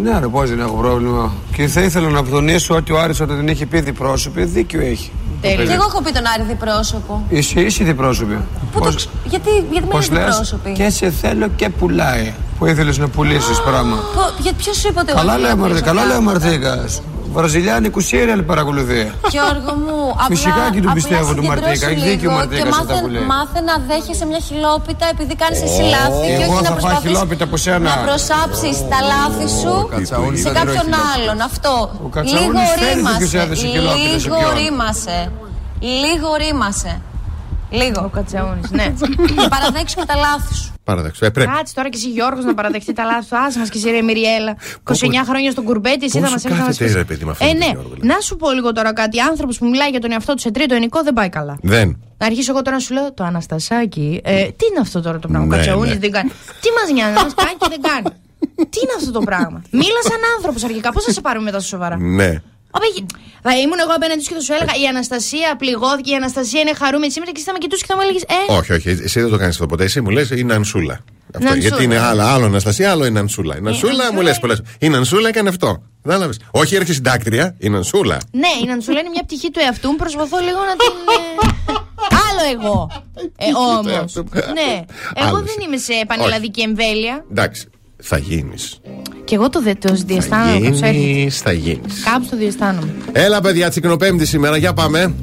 Ναι, 0.03 0.19
ρε, 0.19 0.27
πώς 0.29 0.49
δεν 0.49 0.61
έχω 0.61 0.75
πρόβλημα. 0.77 1.33
Και 1.53 1.67
θα 1.67 1.81
ήθελα 1.81 2.09
να 2.09 2.25
τονίσω 2.25 2.75
ότι 2.75 2.93
ο 2.93 2.99
Άρης 3.01 3.21
όταν 3.21 3.37
την 3.37 3.49
έχει 3.49 3.67
πει 3.67 3.81
διπρόσωπη, 3.81 4.45
δίκιο 4.45 4.81
έχει. 4.81 5.11
Και 5.41 5.49
εγώ 5.49 5.85
έχω 5.89 6.03
πει 6.03 6.13
τον 6.13 6.23
Άρη 6.35 6.43
διπρόσωπο. 6.43 7.25
Είσαι, 7.29 7.61
είσαι 7.61 7.85
διπρόσωπη. 7.85 8.39
Πού 8.73 8.81
το... 8.81 8.93
ξ- 8.95 9.09
Γιατί, 9.25 9.51
γιατί 9.71 9.87
με 9.87 9.91
πώς 9.91 10.07
είναι 10.07 10.19
λες, 10.19 10.29
διπρόσωπη; 10.29 10.73
και 10.73 10.91
σε 10.91 11.11
θέλω 11.11 11.49
και 11.57 11.69
πουλάει. 11.69 12.33
Που 12.59 12.67
ήθελες 12.67 12.99
να 12.99 13.09
πουλήσεις 13.09 13.61
πράγμα. 13.61 13.97
Πο- 14.15 14.35
Για 14.43 14.53
ποιος 14.53 14.77
σου 14.77 14.89
είπε 14.89 15.01
ότι 15.01 15.11
εγώ 15.11 15.19
Καλά 15.19 15.33
θέλω 15.33 15.43
λέει 15.43 15.53
ο 15.53 15.55
να 15.57 15.61
Μαρτί- 15.61 15.85
πουλήσω 15.85 15.95
καλά 15.97 16.07
λέει 16.09 16.17
ο 16.17 16.23
πράγματα. 16.23 16.47
Μαρτίκας. 16.47 17.03
Βραζιλιάνικου 17.33 18.01
σύριαλ 18.01 18.43
παρακολουθεί. 18.43 19.13
Γιώργο 19.35 19.73
μου, 19.85 19.99
απλά, 20.23 20.27
Φυσικά 20.37 20.65
και 20.73 20.81
του 20.81 20.89
απλά 20.91 20.93
πιστεύω 20.93 21.35
του 21.35 21.43
συγκεντρώσου 21.43 21.49
Μαρτίκα. 21.63 21.87
Έχει 21.89 22.01
δίκιο 22.09 22.29
ο 22.29 22.33
λίγο 22.33 22.33
Μαρτίκας 22.39 22.65
και 22.67 22.73
σε 22.73 22.81
αυτά 22.81 22.93
μάθε, 22.93 23.01
που 23.05 23.09
λέει. 23.15 23.23
μάθε 23.33 23.61
να 23.71 23.75
δέχεσαι 23.91 24.25
μια 24.31 24.41
χιλόπιτα 24.49 25.07
επειδή 25.15 25.35
κάνεις 25.43 25.61
εσύ 25.69 25.83
λάθη 25.95 26.27
και 26.39 26.43
Εγώ 26.47 26.53
όχι 26.53 26.63
να 26.63 26.69
θα 26.69 26.75
φάω 26.75 26.75
προσπαθείς 26.79 27.07
χιλόπιτα 27.11 27.45
από 27.49 27.57
σένα. 27.65 27.87
να 27.91 27.97
προσάψεις 28.07 28.77
τα 28.93 28.99
λάθη 29.13 29.47
σου 29.61 29.73
Κατσαούνης 29.95 30.41
σε 30.43 30.49
δεν 30.51 30.63
τρώει 30.63 30.77
κάποιον 30.77 30.85
χιλόπιτα. 30.85 31.13
άλλον. 31.15 31.39
Αυτό. 31.51 31.73
Ο 32.07 32.09
Κατσαούνης 32.17 32.41
Λίγο 32.47 32.61
φέρνει 32.81 33.03
ποιος 33.19 33.31
ρήμασε. 33.33 33.39
έδωσε 33.45 33.67
χιλόπιτα 33.75 34.17
σε 34.19 34.27
Λίγο 34.27 34.37
ποιον. 34.43 34.53
ρήμασε. 34.61 35.19
Λίγο 36.03 36.29
ρήμασε. 36.43 36.93
Λίγο. 37.71 38.03
Ο 38.05 38.09
Κατσαούνη, 38.09 38.61
ναι. 38.71 38.95
Παραδέξουμε 39.55 40.05
τα 40.05 40.15
λάθη 40.15 40.55
σου. 40.55 40.73
Παραδέξου. 40.85 41.25
Ε, 41.25 41.31
πρέπει. 41.31 41.51
Κάτσε 41.51 41.75
τώρα 41.75 41.89
και 41.89 41.97
εσύ 41.97 42.09
Γιώργος 42.11 42.45
να 42.45 42.55
παραδεχτεί 42.55 42.93
τα 42.93 43.05
λάθη 43.05 43.29
του. 43.29 43.37
Άσε 43.37 43.59
μας 43.59 43.69
και 43.69 43.79
εσύ 43.79 43.91
ρε 43.91 44.03
Μυριέλα. 44.03 44.57
29 44.85 44.95
χρόνια 45.29 45.51
στον 45.51 45.65
κουρμπέτη, 45.65 46.05
εσύ 46.05 46.19
θα 46.19 46.21
Πώς 46.21 46.31
μας 46.31 46.41
σου 46.41 46.47
έρθει 46.47 46.59
να 46.59 46.65
μα 46.65 46.71
κάθεται, 46.71 46.93
ρε 46.93 47.05
παιδί, 47.05 47.25
με 47.25 47.31
αυτό 47.31 47.45
Ε, 47.45 47.49
το 47.49 47.57
ναι. 47.57 47.71
Γιώργο, 47.73 47.95
Να 48.01 48.21
σου 48.21 48.37
πω 48.37 48.51
λίγο 48.51 48.73
τώρα 48.73 48.93
κάτι. 48.93 49.21
Άνθρωπος 49.21 49.59
που 49.59 49.67
μιλάει 49.69 49.91
για 49.91 50.01
τον 50.01 50.13
εαυτό 50.13 50.35
του 50.35 50.41
σε 50.41 50.51
τρίτο 50.51 50.75
ενικό 50.75 51.03
δεν 51.03 51.13
πάει 51.13 51.29
καλά. 51.29 51.59
Δεν. 51.63 51.99
Να 52.19 52.27
αρχίσω 52.27 52.51
εγώ 52.53 52.63
τώρα 52.63 52.77
να 52.77 52.83
σου 52.83 52.93
λέω 52.95 53.13
το 53.13 53.25
Αναστασάκι. 53.25 54.21
Ε, 54.25 54.33
τι 54.33 54.67
είναι 54.71 54.81
αυτό 54.81 55.01
τώρα 55.03 55.19
το 55.19 55.29
πράγμα; 55.29 55.47
Ναι, 55.47 55.55
Ο 55.55 55.57
Κατσαούνη 55.57 55.89
ναι. 55.89 55.97
δεν 55.99 56.11
κάνει. 56.11 56.31
Τι 56.61 56.69
μας 56.77 56.93
νοιάζει, 56.93 57.15
να 57.15 57.23
μας 57.23 57.35
κάνει 57.35 57.55
και 57.59 57.67
δεν 57.69 57.81
κάνει. 57.91 58.17
Τι 58.73 58.79
είναι 58.83 58.95
αυτό 58.97 59.11
το 59.11 59.21
πράγμα; 59.21 59.63
Μίλα 59.71 60.03
σαν 60.03 60.21
άνθρωπος 60.37 60.65
αρχικά. 60.65 60.93
Πώς 60.93 61.05
θα 61.05 61.13
σε 61.13 61.21
πάρουμε 61.21 61.45
μετά 61.45 61.59
στα 61.59 61.69
σοβαρά; 61.69 61.97
Ναι. 61.99 62.43
Απέ- 62.71 63.05
Θα 63.43 63.59
ήμουν 63.59 63.79
εγώ 63.85 63.93
απέναντι 63.99 64.23
σου 64.23 64.29
και 64.29 64.35
θα 64.35 64.41
σου 64.41 64.53
έλεγα 64.53 64.73
Η 64.83 64.87
Αναστασία 64.87 65.57
πληγώθηκε, 65.59 66.11
η 66.11 66.15
Αναστασία 66.15 66.61
είναι 66.61 66.75
χαρούμενη 66.75 67.13
σήμερα 67.13 67.31
και 67.33 67.37
εσύ 67.41 67.47
θα 67.47 67.53
με 67.53 67.59
κοιτούσε 67.59 67.83
και 67.87 67.91
θα 67.93 67.97
μου 67.97 68.03
έλεγες 68.03 68.23
Ε, 68.23 68.53
Όχι, 68.59 68.73
όχι, 68.73 68.89
εσύ 68.89 69.21
δεν 69.21 69.31
το 69.31 69.37
κάνεις 69.37 69.55
αυτό 69.55 69.67
ποτέ. 69.67 69.85
Εσύ 69.85 70.01
μου 70.01 70.11
λες 70.11 70.31
είναι 70.31 70.55
Ανσούλα. 70.55 71.01
Αυτό, 71.35 71.49
Νανσούλα. 71.49 71.69
γιατί 71.69 71.85
είναι 71.85 71.99
άλλο, 71.99 72.23
άλλο 72.23 72.45
Αναστασία, 72.45 72.91
άλλο 72.91 73.05
είναι 73.07 73.19
Ανσούλα. 73.19 73.55
Η 73.55 73.61
Ανσούλα 73.67 73.93
μου 73.95 74.01
Ανσούλα 74.03 74.23
λε 74.23 74.35
πολλές. 74.41 74.63
Η 74.79 74.87
Ανσούλα 74.87 75.29
έκανε 75.29 75.49
αυτό. 75.49 75.83
Κατάλαβες. 76.03 76.37
Όχι 76.51 76.75
έρχεσαι 76.75 76.93
συντάκτρια, 76.95 77.55
η 77.59 77.67
Ανσούλα. 77.67 78.19
Ναι, 78.31 78.49
η 78.63 78.67
Νανσούλα 78.67 79.01
είναι 79.01 79.09
μια 79.09 79.23
πτυχή 79.23 79.51
του 79.51 79.61
εαυτού 79.65 79.89
μου. 79.91 79.97
Προσπαθώ 79.97 80.39
λίγο 80.39 80.59
να 80.59 80.77
την. 80.77 80.93
ε, 81.17 81.73
Άλλο 82.29 82.61
εγώ. 82.61 82.91
Ε, 83.39 83.47
Όμως. 83.79 83.93
εαυτού. 83.93 84.25
Ναι. 84.33 84.85
Εγώ 85.15 85.27
Άλλος. 85.37 85.43
δεν 85.43 85.57
είμαι 85.67 85.77
σε 85.77 85.93
πανελλαδική 86.07 86.61
εμβέλεια. 86.61 87.25
Εντάξει, 87.31 87.69
θα 88.03 88.19
γίνεις. 88.19 88.81
Και 89.25 89.35
εγώ 89.35 89.49
το, 89.49 89.63
δε- 89.63 89.75
το 89.75 89.89
Θα 89.89 90.03
διαισθάνομαι. 90.07 90.61
κάπως 90.61 90.81
έρχεται. 90.81 90.91
γίνεις, 91.07 91.39
θα 91.41 91.53
γίνεις. 91.53 92.03
Κάπως 92.05 92.29
το 92.29 92.37
διαισθάνομαι. 92.37 92.95
Έλα, 93.13 93.41
παιδιά, 93.41 93.69
τσικνοπέμπτη 93.71 94.27
σήμερα, 94.27 94.57
για 94.57 94.73
πάμε. 94.73 95.15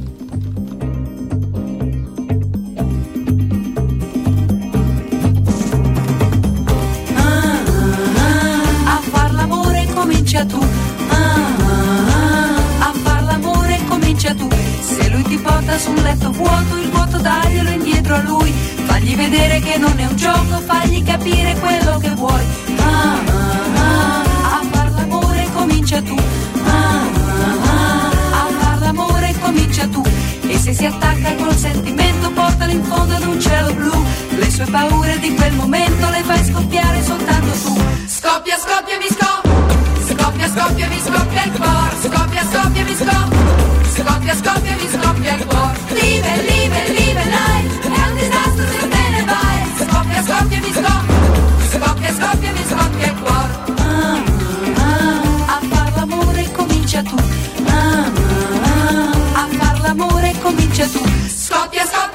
A 8.94 8.98
far 9.12 9.30
l'amore 9.40 9.84
comincia 9.94 10.42
tu. 10.46 10.60
Ah, 11.10 11.16
ah, 11.18 12.14
ah. 12.20 12.88
A 12.88 12.92
far 13.04 13.22
l'amore 13.30 13.78
comincia 13.90 14.32
tu. 14.36 14.48
Se 14.96 15.10
lui 15.10 15.24
ti 15.24 15.38
porta 15.38 15.78
su 15.78 15.90
un 15.92 16.02
letto 16.04 16.32
vuoto, 16.32 16.74
il 16.84 16.90
vuoto 16.90 17.18
daglielo 17.18 17.70
indietro 17.72 18.16
a 18.16 18.22
lui. 18.22 18.45
Fagli 19.06 19.18
vedere 19.18 19.60
che 19.60 19.78
non 19.78 20.00
è 20.00 20.06
un 20.08 20.16
gioco, 20.16 20.60
fagli 20.66 21.04
capire 21.04 21.54
quello 21.60 22.00
che 22.00 22.10
vuoi. 22.16 22.44
Ah, 22.80 23.14
ah, 23.14 23.20
ah. 23.76 24.24
A 24.58 24.62
far 24.72 24.92
l'amore 24.94 25.48
comincia 25.54 26.02
tu. 26.02 26.16
A 26.16 27.06
far 28.58 28.80
l'amore 28.80 29.36
comincia 29.42 29.88
tu. 29.90 30.02
E 30.48 30.58
se 30.58 30.74
si 30.74 30.86
attacca 30.86 31.36
col 31.36 31.56
sentimento, 31.56 32.32
portalo 32.32 32.72
in 32.72 32.84
fondo 32.84 33.14
ad 33.14 33.28
un 33.28 33.40
cielo 33.40 33.76
blu. 33.76 33.94
Le 34.40 34.50
sue 34.50 34.66
paure 34.66 35.20
di 35.20 35.36
quel 35.36 35.54
momento 35.54 36.10
le 36.10 36.24
fai 36.24 36.44
scoppiare 36.44 37.04
soltanto 37.04 37.52
tu. 37.64 37.80
Scoppia, 38.08 38.58
scoppia, 38.58 38.98
mi 38.98 39.08
scoppia. 39.08 39.52
Scoppia, 40.08 40.48
scoppia, 40.48 40.88
mi 40.88 41.00
scoppia 41.00 41.44
il 41.44 41.52
cuore. 41.52 41.96
Scoppia, 42.02 42.42
scoppia, 42.42 42.84
mi 42.84 42.96
scoppia. 42.96 43.38
Scoppia, 43.98 44.34
scoppia, 44.34 44.76
mi 44.76 44.90
scoppia 44.90 45.36
il 45.36 45.46
cuore. 45.46 45.78
Live, 45.90 46.42
live, 46.42 46.88
live, 46.88 47.24
life. 47.26 47.75
Scoppia, 49.96 50.24
scoppia, 50.24 50.60
mi 50.60 50.72
scoppia. 50.74 51.16
Scoppia, 51.72 52.14
scoppia, 52.14 52.52
mi 52.52 52.64
scoppia 52.68 53.08
il 53.08 53.16
cuore. 53.22 53.54
Ah, 53.80 54.24
ah, 54.76 55.56
a 55.56 55.60
far 55.70 55.94
l'amore 55.96 56.52
comincia 56.52 57.02
tu. 57.02 57.16
Ah, 57.66 58.12
a 59.34 59.48
far 59.58 59.80
l'amore 59.84 60.34
comincia 60.42 60.86
tu. 60.88 61.02
Scoppia, 61.28 61.86
scoppia. 61.86 62.15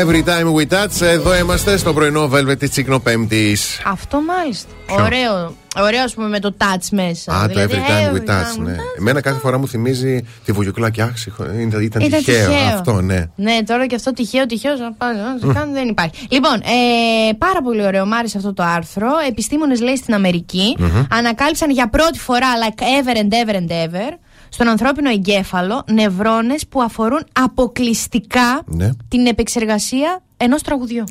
Every 0.00 0.22
Time 0.28 0.54
We 0.54 0.66
Touch. 0.74 1.00
Εδώ 1.02 1.36
είμαστε 1.36 1.76
στο 1.76 1.92
πρωινό 1.92 2.30
Velvet 2.34 2.58
της 2.58 2.70
Τσίκνο 2.70 2.98
Πέμπτης. 2.98 3.80
Αυτό 3.86 4.20
μάλιστα. 4.22 4.68
Ποιο; 4.86 5.04
Ωραίο. 5.04 5.54
Ωραίο, 5.76 6.02
ας 6.02 6.14
πούμε, 6.14 6.28
με 6.28 6.38
το 6.40 6.54
touch 6.58 6.86
μέσα. 6.90 7.32
Α, 7.32 7.40
το 7.42 7.48
Δηλαδή, 7.48 7.74
Every 7.74 7.90
Time 7.90 8.14
We 8.14 8.16
every 8.16 8.30
Touch, 8.30 8.58
time 8.58 8.62
ναι. 8.64 8.72
we 8.72 8.76
touch. 8.76 8.98
Εμένα 8.98 9.20
κάθε 9.20 9.38
φορά 9.38 9.58
μου 9.58 9.68
θυμίζει 9.68 10.24
τη 10.44 10.52
βουλιουκλάκη. 10.52 11.00
Αχ, 11.02 11.16
συγχω- 11.18 11.44
ήταν, 11.44 11.80
ήταν, 11.82 12.02
Ήταν 12.02 12.24
τυχαίο. 12.24 12.48
τυχαίο. 12.48 12.74
Αυτό, 12.74 13.00
ναι. 13.00 13.24
Ναι, 13.36 13.58
τώρα 13.66 13.86
και 13.86 13.94
αυτό 13.94 14.12
τυχαίο, 14.12 14.46
τυχαίο, 14.46 14.76
να 14.76 14.92
πάει, 14.92 15.14
να 15.14 15.46
σε 15.46 15.52
κάνει, 15.58 15.72
δεν 15.72 15.88
υπάρχει. 15.88 16.26
Λοιπόν, 16.30 16.54
ε, 16.54 17.32
πάρα 17.38 17.62
πολύ 17.62 17.84
ωραίο, 17.84 18.06
μ' 18.06 18.12
άρεσε 18.12 18.36
αυτό 18.36 18.52
το 18.52 18.62
άρθρο. 18.62 19.08
Επιστήμονες, 19.28 19.80
λέει, 19.80 19.96
στην 19.96 20.14
αμερικη 20.14 20.76
Μμμ. 20.78 21.02
ανακάλυψαν 21.10 21.70
για 21.70 21.88
πρώτη 21.88 22.18
φορά, 22.18 22.46
like 22.62 22.80
ever 22.82 23.16
and 23.16 23.30
ever 23.48 23.54
and 23.54 23.70
ever, 23.70 24.10
στον 24.52 24.68
ανθρώπινο 24.68 25.10
εγκέφαλο 25.10 25.84
νευρώνες 25.92 26.66
που 26.66 26.82
αφορούν 26.82 27.24
αποκλειστικά 27.32 28.62
Ναι. 28.66 28.90
την 29.08 29.26
επεξεργασία 29.26 30.22
ενός 30.42 30.62
τραγουδιού. 30.62 31.04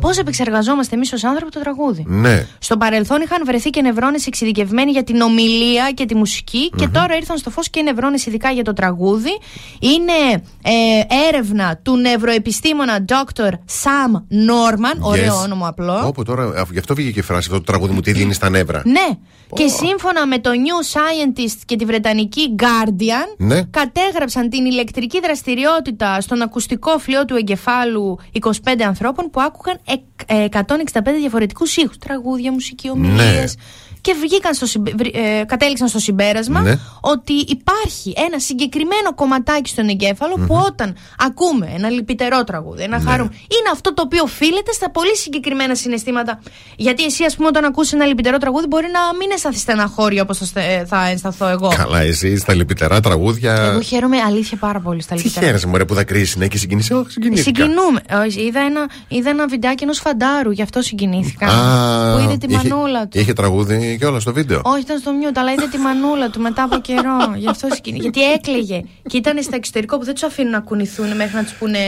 Πώς 0.00 0.18
επεξεργαζόμαστε 0.18 0.94
εμείς 0.94 1.12
ως 1.12 1.24
άνθρωποι 1.24 1.50
το 1.52 1.60
τραγούδι; 1.60 2.04
Ναι. 2.08 2.46
Στο 2.58 2.76
παρελθόν 2.76 3.20
είχαν 3.20 3.42
βρεθεί 3.46 3.70
και 3.70 3.80
νευρώνες 3.82 4.26
εξειδικευμένοι 4.26 4.90
για 4.90 5.02
την 5.04 5.20
ομιλία 5.20 5.90
και 5.94 6.04
τη 6.04 6.14
μουσικη 6.14 6.70
και 6.76 6.88
τώρα 6.88 7.16
ήρθαν 7.16 7.36
στο 7.38 7.50
φως 7.50 7.70
και 7.70 7.82
νευρώνες 7.82 8.26
ειδικά 8.26 8.50
για 8.50 8.64
το 8.64 8.72
τραγούδι. 8.72 9.38
Είναι 9.80 10.42
ε, 10.62 11.28
έρευνα 11.28 11.78
του 11.82 11.96
νευροεπιστήμονα 11.96 13.04
Dr. 13.08 13.50
Sam 13.50 14.14
Norman. 14.14 14.98
Ωραίο 15.00 15.38
Yes. 15.40 15.44
όνομα 15.44 15.66
απλό. 15.68 16.06
Όπου 16.06 16.22
τώρα, 16.24 16.42
α, 16.42 16.64
γι' 16.72 16.78
αυτό 16.78 16.94
βγήκε 16.94 17.18
η 17.18 17.22
φράση 17.22 17.48
αυτό 17.50 17.54
το 17.64 17.64
τραγούδι 17.72 17.92
μου, 17.92 18.00
τι 18.00 18.12
δίνει 18.12 18.32
στα 18.32 18.50
νεύρα. 18.50 18.82
Ναι. 18.84 19.08
Και 19.54 19.66
σύμφωνα 19.68 20.26
με 20.26 20.38
το 20.38 20.50
New 20.50 20.94
Scientist 20.96 21.58
και 21.66 21.76
τη 21.76 21.84
Βρετανική 21.84 22.54
Guardian, 22.58 23.34
Ναι. 23.36 23.62
κατέγραψαν 23.64 24.48
την 24.48 24.64
ηλεκτρική 24.64 25.20
δραστηριότητα 25.20 26.20
στον 26.20 26.42
ακουστικό 26.42 26.98
φλοιό 26.98 27.24
του 27.24 27.36
εγκεφάλου 27.36 28.18
25 28.32 28.48
ανθρώπων 28.84 29.30
που 29.30 29.40
άκουγαν 29.40 29.78
εκ- 29.86 30.02
ε, 30.26 30.44
165 30.44 31.16
διαφορετικούς 31.18 31.76
ήχους. 31.76 31.98
Τραγούδια, 31.98 32.52
μουσική, 32.52 32.90
ομιλίες. 32.90 33.56
Και 34.00 34.14
βγήκαν 34.20 34.54
στο, 34.54 34.66
συμπε- 34.66 34.94
βρ- 34.96 35.16
ε, 35.16 35.44
κατέληξαν 35.46 35.88
στο 35.88 35.98
συμπέρασμα 35.98 36.60
Ναι. 36.60 36.78
ότι 37.00 37.32
υπάρχει 37.32 38.12
ένα 38.26 38.38
συγκεκριμένο 38.38 39.14
κομματάκι 39.14 39.68
στον 39.70 39.88
εγκέφαλο 39.88 40.34
που 40.46 40.54
όταν 40.66 40.96
ακούμε 41.18 41.70
ένα 41.74 41.88
λυπητερό 41.90 42.44
τραγούδι, 42.44 42.82
ένα 42.82 42.98
Ναι. 42.98 43.04
χαρούμενο, 43.10 43.34
είναι 43.34 43.68
αυτό 43.72 43.94
το 43.94 44.02
οποίο 44.02 44.22
οφείλεται 44.22 44.72
στα 44.72 44.90
πολύ 44.90 45.16
συγκεκριμένα 45.16 45.74
συναισθήματα. 45.74 46.40
Γιατί 46.76 47.04
εσύ, 47.04 47.24
ας 47.24 47.36
πούμε, 47.36 47.48
όταν 47.48 47.64
ακούσει 47.64 47.96
ένα 47.96 48.04
λυπητερό 48.06 48.38
τραγούδι, 48.38 48.66
μπορεί 48.66 48.86
να 48.92 49.16
μην 49.18 49.30
αισθανθείς 49.30 49.60
στεναχώρια 49.60 50.22
όπως 50.22 50.38
θα, 50.38 50.44
στε- 50.44 50.86
θα 50.86 51.08
αισθανθώ 51.08 51.46
εγώ. 51.48 51.68
Καλά, 51.76 52.00
εσύ 52.00 52.36
στα 52.36 52.54
λυπητερά 52.54 53.00
τραγούδια. 53.00 53.54
Εγώ 53.54 53.80
χαίρομαι 53.80 54.16
αλήθεια 54.18 54.56
πάρα 54.58 54.80
πολύ 54.80 55.02
στα 55.02 55.14
Τι 55.14 55.22
λυπητερά. 55.22 55.46
χαίρεσαι, 55.46 55.66
μωρέ, 55.66 55.84
που 55.84 55.94
δακρύσει, 55.94 56.38
ναι, 56.38 56.46
και 56.46 56.58
συγκινήσει. 56.58 56.92
Όχι, 56.92 57.10
συγκινήθηκα. 57.10 57.42
Συγκινούμε. 57.64 58.00
Όχι, 58.26 58.40
είδα, 58.40 58.60
ένα, 58.60 58.88
είδα 59.08 59.30
ένα 59.30 59.46
βιντεάκι 59.46 59.82
ενός 59.82 59.98
φαντάρου, 59.98 60.50
γι' 60.50 60.62
αυτό 60.62 60.80
συγκινήθηκα. 60.82 61.46
Α, 61.46 62.16
που 62.16 62.22
είδε 62.24 62.36
τη 62.36 62.46
είχε- 62.54 62.68
μανούλα 62.68 63.06
του. 63.08 63.18
Είχε 63.18 63.32
τραγούδι 63.32 63.89
και 63.96 64.06
όλα 64.06 64.20
στο 64.20 64.32
βίντεο. 64.32 64.60
Όχι, 64.64 64.80
ήταν 64.80 64.98
στο 64.98 65.12
μιούτ, 65.12 65.38
αλλά 65.38 65.52
είδε 65.52 65.68
τη 65.70 65.78
μανούλα 65.78 66.30
του 66.30 66.40
μετά 66.40 66.62
από 66.62 66.78
καιρό. 66.80 67.34
Γι' 67.36 67.48
αυτό 67.48 67.68
συγκινή. 67.70 67.98
Γιατί 68.04 68.32
έκλαιγε. 68.32 68.82
Και 69.02 69.16
ήταν 69.16 69.42
στα 69.42 69.56
εξωτερικό 69.56 69.98
που 69.98 70.04
δεν 70.04 70.14
τους 70.14 70.22
αφήνουν 70.22 70.50
να 70.50 70.60
κουνηθούν 70.60 71.16
μέχρι 71.16 71.36
να 71.36 71.42
τους 71.42 71.52
πούνε. 71.52 71.78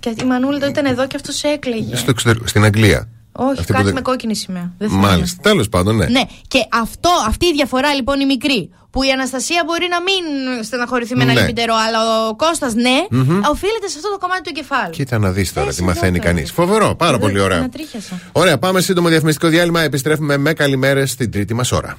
Και 0.00 0.14
η 0.22 0.24
μανούλα 0.24 0.58
του 0.58 0.68
ήταν 0.68 0.84
εδώ 0.84 1.06
και 1.06 1.16
αυτός 1.16 1.42
έκλαιγε. 1.42 1.96
Στο 1.96 2.10
εξωτερικό, 2.10 2.46
στην 2.46 2.64
Αγγλία. 2.64 3.08
Όχι, 3.32 3.50
Αυτή 3.50 3.64
που 3.66 3.72
κάτι 3.72 3.84
δεν- 3.84 3.94
με 3.94 4.00
κόκκινη 4.00 4.36
σημαία. 4.36 4.72
Δεν 4.78 4.88
θυμάμαι. 4.88 5.06
Μάλιστα. 5.06 5.42
Τέλος 5.42 5.68
πάντων, 5.68 5.96
ναι. 5.96 6.06
Ναι, 6.06 6.20
και 6.48 6.58
αυτό, 6.72 7.10
αυτή 7.26 7.46
η 7.46 7.52
διαφορά 7.52 7.94
λοιπόν 7.94 8.20
η 8.20 8.26
μικρή, 8.26 8.70
που 8.90 9.02
η 9.02 9.10
Αναστασία 9.10 9.62
μπορεί 9.66 9.86
να 9.90 10.00
μην 10.02 10.64
στεναχωρηθεί 10.64 11.16
με 11.16 11.22
ένα 11.22 11.32
Ναι. 11.32 11.40
λυπητερό, 11.40 11.74
αλλά 11.86 12.28
ο 12.28 12.36
Κώστας 12.36 12.74
ναι, 12.74 13.06
Μμμ. 13.10 13.38
οφείλεται 13.50 13.88
σε 13.88 13.96
αυτό 13.96 14.10
το 14.10 14.18
κομμάτι 14.18 14.42
του 14.42 14.50
εγκεφάλου. 14.56 14.90
Κοίτα 14.90 15.18
να 15.18 15.30
δεις 15.30 15.52
τώρα 15.52 15.72
τι 15.74 15.82
μαθαίνει 15.82 16.18
κανείς. 16.18 16.50
Φοβερό, 16.52 16.94
πάρα 16.94 17.18
πολύ 17.18 17.40
ωραία. 17.40 17.58
Ανατρίχιασα. 17.58 18.20
Ωραία, 18.32 18.58
πάμε 18.58 18.80
σύντομο 18.80 19.08
διαφημιστικό 19.08 19.48
διάλειμμα. 19.48 19.80
Επιστρέφουμε 19.80 20.36
με 20.36 20.52
καλημέρες 20.52 21.10
στην 21.10 21.30
τρίτη 21.30 21.54
μας 21.54 21.72
ώρα. 21.72 21.98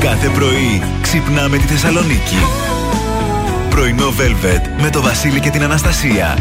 Κάθε 0.00 0.28
πρωί 0.28 0.82
ξυπνάμε 1.02 1.56
τη 1.56 1.62
Θεσσαλονίκη. 1.64 2.36
Πρωινό 3.70 4.08
Velvet 4.18 4.82
με 4.82 4.90
το 4.90 5.00
Βασίλη 5.02 5.40
και 5.40 5.50
την 5.50 5.62
Αναστασία. 5.62 6.38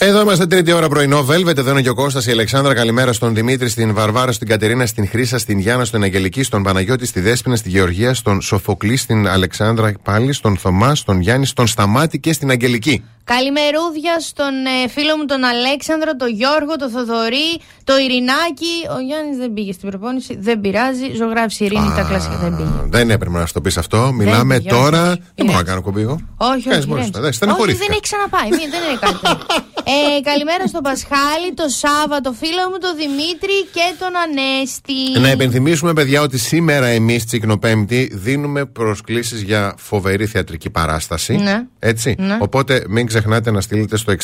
Εδώ 0.00 0.20
είμαστε 0.20 0.46
τρίτη 0.46 0.72
ώρα 0.72 0.88
πρωινό. 0.88 1.26
Velvet, 1.28 1.56
εδώ 1.56 1.70
είναι 1.70 1.82
και 1.82 1.88
ο 1.88 1.94
Κώστας, 1.94 2.26
η 2.26 2.30
Αλεξάνδρα. 2.30 2.74
Καλημέρα 2.74 3.12
στον 3.12 3.34
Δημήτρη, 3.34 3.68
στην 3.68 3.94
Βαρβάρα, 3.94 4.32
στην 4.32 4.48
Κατερίνα, 4.48 4.86
στην 4.86 5.08
Χρήσα, 5.08 5.38
στην 5.38 5.58
Γιάννα, 5.58 5.84
στον 5.84 6.02
Αγγελική, 6.02 6.42
στον 6.42 6.62
Παναγιώτη, 6.62 7.06
στη 7.06 7.20
Δέσπινα, 7.20 7.56
στη 7.56 7.68
Γεωργία, 7.68 8.14
στον 8.14 8.40
Σοφοκλή, 8.40 8.96
στην 8.96 9.28
Αλεξάνδρα 9.28 9.92
πάλι, 10.02 10.32
στον 10.32 10.56
Θωμά, 10.56 10.94
στον 10.94 11.20
Γιάννη, 11.20 11.46
στον 11.46 11.66
Σταμάτη 11.66 12.18
και 12.18 12.32
στην 12.32 12.50
Αγγελική. 12.50 13.04
Καλημερούδια 13.34 14.14
στον 14.20 14.54
ε, 14.66 14.88
φίλο 14.88 15.16
μου 15.16 15.24
τον 15.24 15.44
Αλέξανδρο, 15.44 16.16
τον 16.16 16.30
Γιώργο, 16.38 16.72
τον 16.82 16.90
Θοδωρή, 16.90 17.50
το 17.84 17.94
Ειρηνάκι. 18.04 18.74
Ο 18.96 18.98
Γιάννης 19.06 19.36
δεν 19.42 19.52
πήγε 19.54 19.72
στην 19.72 19.88
προπόνηση, 19.90 20.36
δεν 20.40 20.60
πειράζει. 20.60 21.06
Ζωγράφησε 21.20 21.64
Ειρήνη 21.64 21.92
τα 21.96 22.02
κλασικά. 22.08 22.36
Δεν 22.36 22.56
πήγε. 22.56 22.70
Δεν 22.96 23.10
έπρεπε 23.10 23.38
να 23.38 23.46
σου 23.46 23.52
το 23.52 23.60
πεις 23.60 23.76
αυτό. 23.76 24.12
Μιλάμε 24.12 24.56
πήγε, 24.56 24.68
τώρα. 24.68 25.02
όχι. 25.10 25.22
Δεν 25.34 25.46
μπορώ 25.46 25.58
να 25.58 25.64
κάνω 25.64 25.80
κουμπί 25.82 26.00
εγώ. 26.00 26.16
Όχι, 26.36 26.62
Κάνεις 26.68 26.78
όχι. 26.78 26.88
μόνος 26.88 27.06
ηρέμησε. 27.06 27.06
σου. 27.06 27.12
Δεν, 27.12 27.24
όχι, 27.24 27.34
στεναχωρήθηκα. 27.34 27.84
δεν 27.84 27.90
έχει 27.96 28.04
ξαναπάει. 28.08 28.48
Μη, 28.56 28.64
δεν 28.74 28.80
είναι 28.84 28.98
κάτι. 29.00 29.18
τέτοιο. 29.22 29.38
ε, 30.16 30.20
καλημέρα 30.30 30.66
στον 30.66 30.82
Πασχάλη, 30.82 31.48
τον 31.54 31.68
Σάββατο, 31.68 32.28
φίλο 32.32 32.62
μου, 32.70 32.78
τον 32.84 32.94
Δημήτρη 33.02 33.56
και 33.76 33.86
τον 34.02 34.12
Ανέστη. 34.24 35.20
Να 35.20 35.30
υπενθυμίσουμε, 35.30 35.92
παιδιά, 35.92 36.22
ότι 36.22 36.38
σήμερα 36.38 36.86
εμείς, 36.86 37.24
Τσικνοπέμπτη, 37.24 38.10
δίνουμε 38.12 38.64
προσκλήσεις 38.64 39.40
για 39.42 39.74
φοβερή 39.78 40.26
θεατρική 40.26 40.70
παράσταση. 40.70 41.34
Ναι. 41.36 41.66
Έτσι. 41.78 42.14
Ναι. 42.18 42.36
Οπότε 42.40 42.84
μην 42.88 43.06
ξεχνάτε 43.18 43.50
να 43.50 43.60
στείλετε 43.60 43.96
στο 43.96 44.14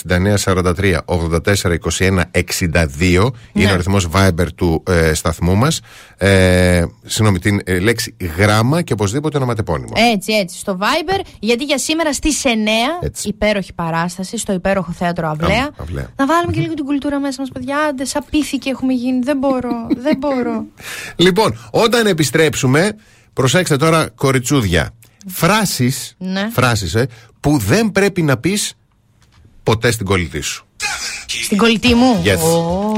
6943 0.45 0.99
84 1.07 1.77
21 1.99 2.23
62. 2.33 3.31
Είναι 3.53 3.71
ο 3.71 3.73
αριθμό 3.73 3.97
Viber 4.15 4.47
του 4.55 4.83
ε, 4.87 5.15
σταθμού 5.15 5.57
μας. 5.57 5.81
Ε, 6.17 6.85
συγγνώμη, 7.05 7.39
την 7.39 7.61
ε, 7.65 7.79
λέξη 7.79 8.17
γράμμα 8.37 8.83
και 8.83 8.93
οπωσδήποτε 8.93 9.37
ονοματεπώνυμο. 9.37 9.93
Έτσι, 10.15 10.33
έτσι. 10.33 10.59
Στο 10.59 10.79
Viber, 10.81 11.21
γιατί 11.41 11.65
για 11.65 11.79
σήμερα 11.79 12.13
στις 12.13 12.43
9 12.45 12.49
υπέροχη 13.25 13.73
παράσταση 13.73 14.39
στο 14.39 14.53
υπέροχο 14.53 14.93
θέατρο 14.93 15.29
Αυλαία. 15.29 15.65
Α, 15.65 15.71
Αυλαία. 15.77 16.09
Να 16.17 16.27
βάλουμε 16.27 16.53
και 16.53 16.61
λίγο 16.61 16.75
την 16.75 16.85
κουλτούρα 16.85 17.21
μέσα 17.21 17.37
μας, 17.41 17.51
παιδιά. 17.51 17.79
Άντε, 17.79 18.05
σαν 18.05 18.25
πίθηκοι 18.31 18.69
έχουμε 18.69 18.93
γίνει. 18.93 19.19
Δεν 19.19 19.39
μπορώ, 19.39 19.87
δεν 19.97 20.17
μπορώ. 20.17 20.65
Λοιπόν, 21.17 21.59
όταν 21.71 22.07
επιστρέψουμε, 22.07 22.97
προσέξτε 23.33 23.77
τώρα, 23.77 24.09
κοριτσούδια. 24.15 24.95
Φράσεις 25.27 26.15
Ναι. 26.19 26.49
φράσεις, 26.53 26.95
ε, 26.95 27.07
που 27.41 27.59
δεν 27.59 27.93
πρέπει 27.93 28.23
να 28.23 28.37
πεις 28.37 28.75
ποτέ 29.65 29.91
στην 29.91 30.07
κολλητή 30.07 30.41
σου. 30.41 30.65
Στην 31.45 31.57
κολλητή 31.59 31.95
μου. 31.95 32.23
Yes. 32.25 32.39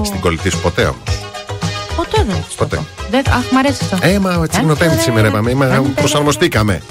Ω, 0.01 0.05
Στην 0.05 0.20
κολλητή 0.20 0.51
σου 0.51 0.59
ποτέ 0.60 0.82
όμω. 0.84 1.02
Ποτέ 1.97 2.24
δεν. 2.28 2.44
Ποτέ. 2.56 2.80
δεν. 3.10 3.22
Αχ, 3.30 3.51
μ' 3.51 3.56
αρέσει 3.56 3.84
αυτό. 3.93 3.98
Ε, 4.01 4.18
μα 4.18 4.47
τσικνοπέμπτη 4.48 4.98
σήμερα 5.02 5.28
είπαμε. 5.28 5.51
Είμα- 5.51 5.82
Προσαρμοστήκαμε. 5.94 6.82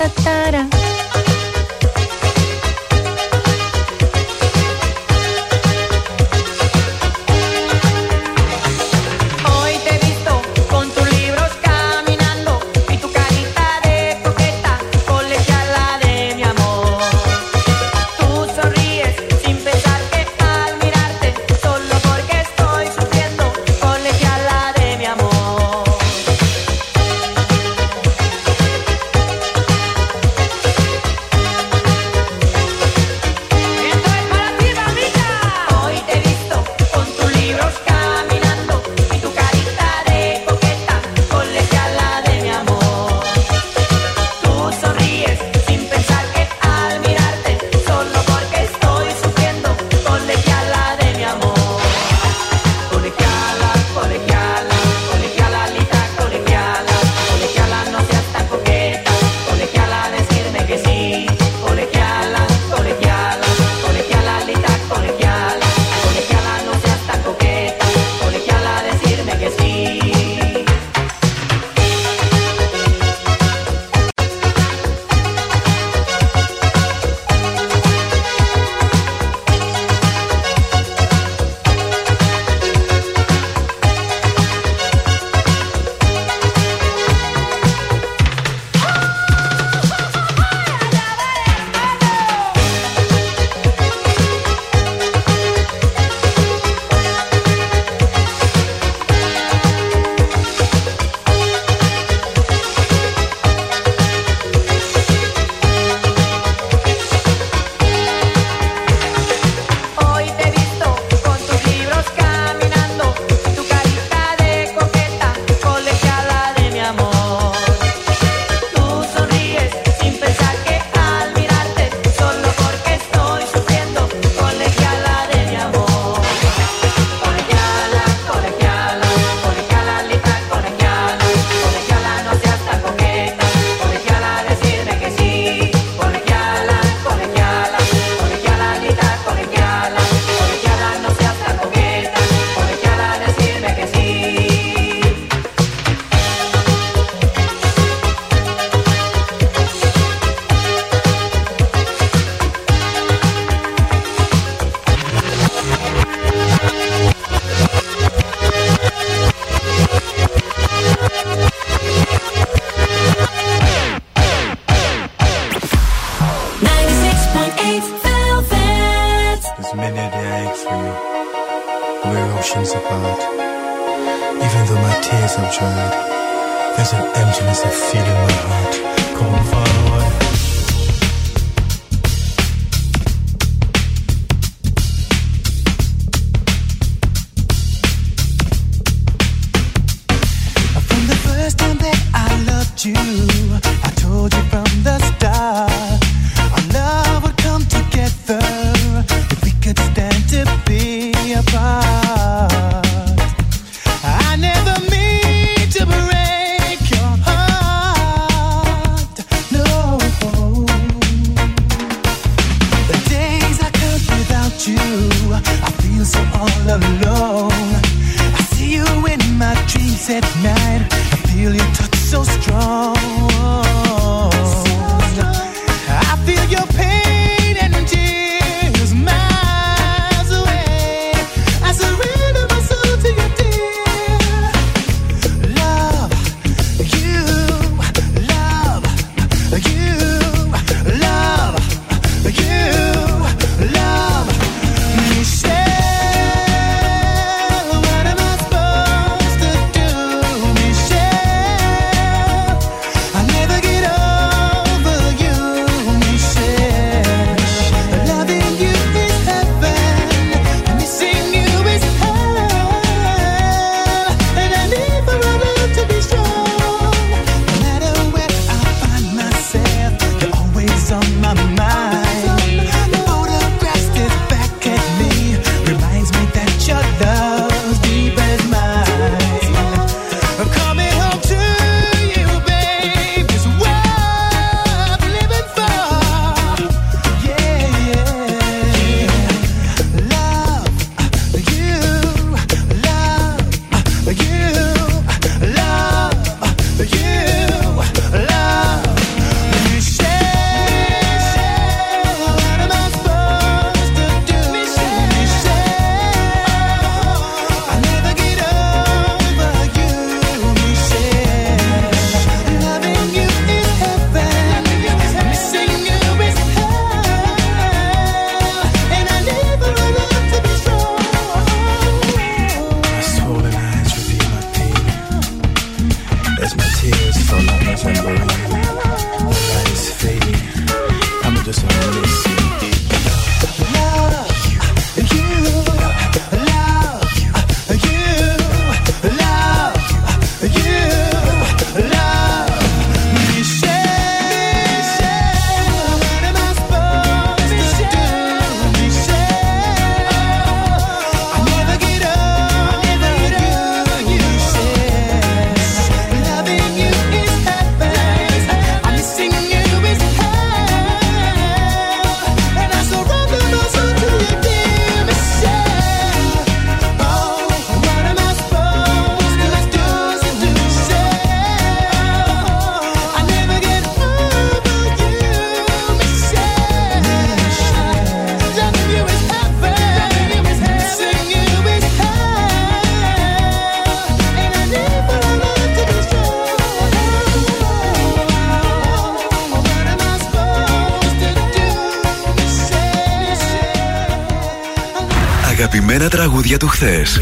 για 396.58 396.68
το 396.68 396.74
χθες. 396.74 397.20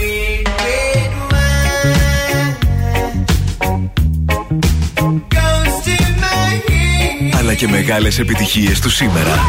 Αλλά 7.40 7.54
και 7.54 7.68
μεγάλες 7.68 8.20
επιτυχίες 8.20 8.80
του 8.80 8.90
σήμερα. 8.90 9.40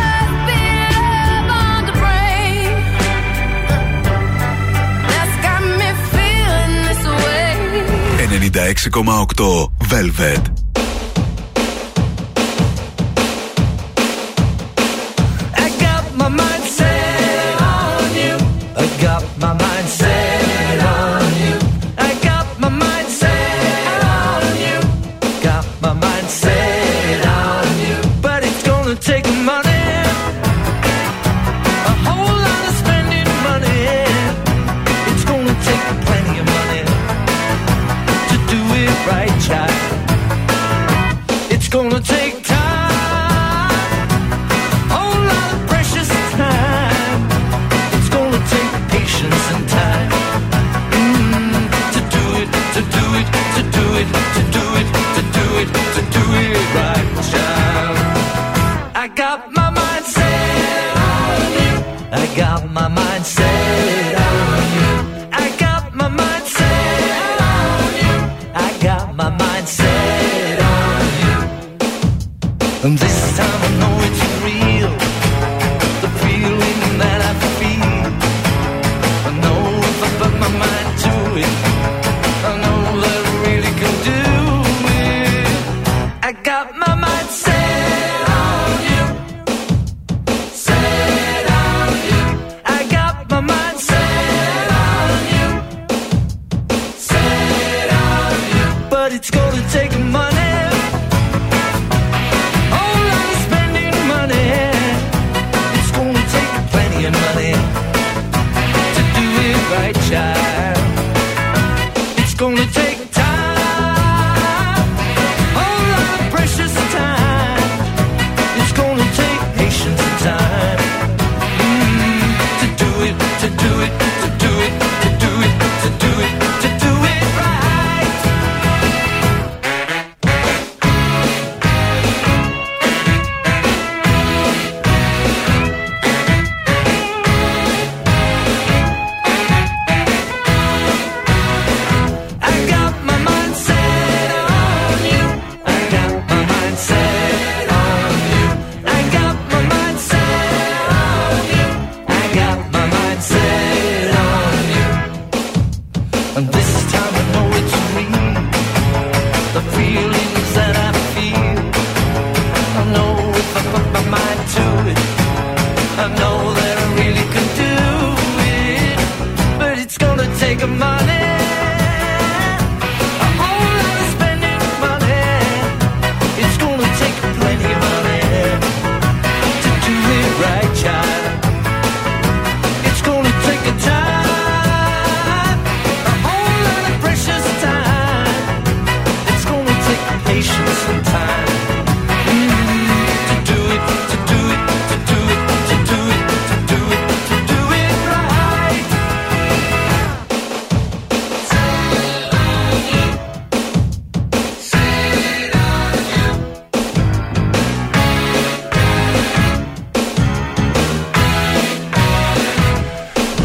96,8 8.28 9.70
Velvet. 9.90 10.64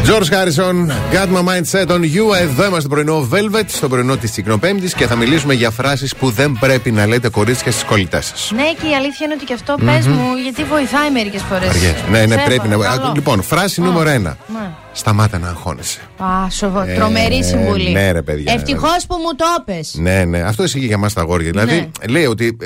George 0.09 0.29
Harrison, 0.31 0.75
Got 1.13 1.29
My 1.35 1.43
Mind 1.49 1.65
Set 1.71 1.87
on 1.95 2.01
You. 2.01 2.35
Εδώ 2.41 2.63
είμαστε 2.65 2.79
στο 2.79 2.89
πρωινό 2.89 3.27
Velvet, 3.31 3.63
στο 3.67 3.87
πρωινό 3.87 4.17
της 4.17 4.31
Τσικνοπέμπτης 4.31 4.93
και 4.93 5.07
θα 5.07 5.15
μιλήσουμε 5.15 5.53
για 5.53 5.69
φράσεις 5.69 6.15
που 6.15 6.29
δεν 6.29 6.57
πρέπει 6.59 6.91
να 6.91 7.07
λέτε 7.07 7.29
κορίτσια 7.29 7.71
στις 7.71 7.83
κολλητές 7.83 8.25
σας. 8.25 8.51
Ναι, 8.55 8.61
και 8.81 8.87
η 8.87 8.95
αλήθεια 8.95 9.25
είναι 9.25 9.33
ότι 9.33 9.45
και 9.45 9.53
αυτό 9.53 9.75
Μμμ. 9.79 9.85
πες 9.85 10.07
μου, 10.07 10.21
γιατί 10.43 10.63
βοηθάει 10.63 11.11
μερικές 11.11 11.41
φορές. 11.41 11.69
Ναι, 12.11 12.25
ναι, 12.25 12.35
πρέπει 12.45 12.67
να. 12.67 12.75
Α, 12.75 13.11
Λοιπόν, 13.15 13.41
φράση 13.41 13.81
νούμερο 13.81 14.09
ένα. 14.09 14.37
Ναι. 14.53 14.69
Σταμάτα 14.93 15.37
να 15.39 15.47
αγχώνεσαι. 15.47 15.99
Α, 16.17 16.49
σοβα... 16.49 16.89
Ε, 16.89 16.95
τρομερή 16.95 17.43
συμβουλή. 17.43 17.89
ναι, 17.91 18.11
ρε, 18.11 18.21
παιδιά, 18.21 18.53
Ευτυχώς 18.53 19.05
που 19.07 19.15
μου 19.15 19.35
το 19.35 19.45
έπες. 19.59 19.93
Ναι, 19.97 20.23
ναι, 20.25 20.41
αυτό 20.41 20.63
ισχύει 20.63 20.79
για 20.79 20.95
εμάς 20.95 21.13
τα 21.13 21.21
αγόρια. 21.21 21.49
Δηλαδή, 21.49 21.75
Ναι. 21.75 22.07
λέει 22.11 22.25
ότι 22.25 22.57
ε, 22.61 22.65